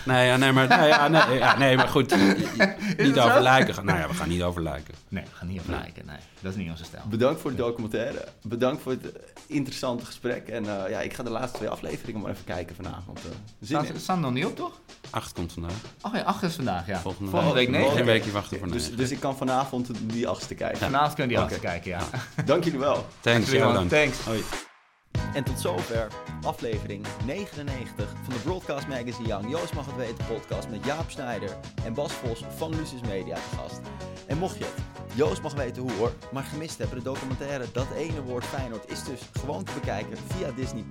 Nee, 0.05 0.27
ja, 0.27 0.37
nee, 0.37 0.53
maar, 0.53 0.69
nee, 0.69 0.89
ja, 0.89 1.09
nee, 1.09 1.39
ja, 1.39 1.59
nee, 1.59 1.77
maar 1.77 1.89
goed. 1.89 2.17
Niet 2.99 3.15
zo? 3.15 3.21
over 3.29 3.41
lijken. 3.41 3.75
gaan. 3.75 3.85
Nou 3.85 3.99
ja, 3.99 4.09
we 4.09 4.15
gaan 4.15 4.29
niet 4.29 4.43
over 4.43 4.63
lijken. 4.63 4.95
nee, 5.09 5.25
we 5.25 5.31
gaan 5.33 5.49
niet 5.49 5.61
op 5.61 5.69
lijken. 5.69 6.07
Nee, 6.07 6.17
dat 6.41 6.53
is 6.53 6.59
niet 6.59 6.71
onze 6.71 6.85
stijl. 6.85 7.03
Bedankt 7.09 7.41
voor 7.41 7.51
de 7.51 7.57
documentaire. 7.57 8.25
Bedankt 8.43 8.83
voor 8.83 8.93
het 8.93 9.13
eh, 9.13 9.23
interessante 9.47 10.05
gesprek. 10.05 10.49
En 10.49 10.85
eh, 10.85 10.91
ja, 10.91 11.01
ik 11.01 11.15
ga 11.15 11.23
de 11.23 11.31
laatste 11.31 11.57
twee 11.59 11.69
afleveringen 11.71 12.21
maar 12.21 12.31
even 12.31 12.45
kijken 12.45 12.77
vanavond. 12.77 13.19
eh 13.19 13.25
zin 13.61 13.67
Staan, 13.67 13.87
in. 13.87 14.01
staan 14.01 14.17
er 14.17 14.23
nog 14.23 14.33
niet 14.33 14.45
op, 14.45 14.57
toch? 14.57 14.81
Acht 15.11 15.33
komt 15.33 15.53
vandaag. 15.53 15.73
Oh 16.03 16.15
ja, 16.15 16.21
acht 16.23 16.43
is 16.43 16.55
vandaag, 16.55 16.87
ja. 16.87 16.99
Volgende, 17.01 17.31
Volgende 17.31 17.55
week 17.55 17.69
negen. 17.69 17.87
Nog 17.89 17.99
een 17.99 18.05
weekje 18.05 18.31
wachten 18.31 18.59
voor 18.59 18.69
Dus, 18.71 18.83
negen. 18.83 18.97
dus 18.97 19.11
ik 19.11 19.21
kan 19.21 19.37
vanavond 19.37 19.91
die 20.03 20.29
achtste 20.29 20.55
kijken. 20.55 20.79
Vanavond 20.79 21.15
kunnen 21.15 21.37
die 21.37 21.45
achter 21.45 21.59
kijken, 21.61 21.91
ja. 21.91 22.01
Dank 22.45 22.65
jullie 22.65 22.79
wel. 22.79 23.07
Thanks, 23.21 23.51
dan. 23.51 23.89
Thanks. 23.89 24.19
Hoi. 24.25 24.43
En 25.35 25.45
tot 25.45 25.61
zover 25.61 26.09
aflevering 26.43 27.07
99 27.25 28.13
van 28.23 28.33
de 28.33 28.41
Broadcast 28.41 28.89
Magazine 28.89 29.29
Young. 29.29 29.51
Joost 29.51 29.75
mag 29.75 29.87
het 29.87 29.97
weten 29.97 30.27
podcast 30.27 30.69
met 30.69 30.85
Jaap 30.85 31.11
Snijder 31.11 31.57
en 31.85 31.95
Bas 31.95 32.13
Vos 32.13 32.45
van 32.57 32.71
Lucis 32.71 33.01
Media 33.01 33.35
te 33.35 33.57
gast. 33.57 33.81
En 34.27 34.39
mocht 34.39 34.59
je 34.59 34.65
het 34.65 34.91
Joost 35.15 35.43
mag 35.43 35.55
weten 35.55 35.83
hoe 35.83 35.93
hoor, 35.93 36.13
maar 36.33 36.43
gemist 36.43 36.79
hebben 36.79 36.97
de 36.97 37.05
documentaire 37.05 37.65
Dat 37.73 37.87
ene 37.97 38.23
woord 38.23 38.45
Feyenoord 38.45 38.91
is 38.91 39.05
dus 39.05 39.21
gewoon 39.33 39.65
te 39.65 39.73
bekijken 39.75 40.17
via 40.17 40.51
Disney+. 40.51 40.85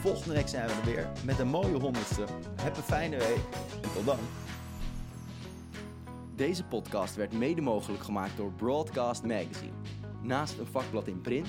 Volgende 0.00 0.34
week 0.34 0.48
zijn 0.48 0.66
we 0.66 0.72
er 0.72 0.84
weer 0.84 1.08
met 1.24 1.38
een 1.38 1.48
mooie 1.48 1.78
honderdste. 1.78 2.24
Heb 2.62 2.76
een 2.76 2.82
fijne 2.82 3.16
week 3.16 3.40
en 3.82 3.92
tot 3.94 4.04
dan. 4.04 4.18
Deze 6.34 6.64
podcast 6.64 7.14
werd 7.16 7.32
mede 7.32 7.60
mogelijk 7.60 8.02
gemaakt 8.02 8.36
door 8.36 8.52
Broadcast 8.52 9.22
Magazine. 9.22 9.72
Naast 10.22 10.58
een 10.58 10.66
vakblad 10.66 11.06
in 11.06 11.20
print, 11.20 11.48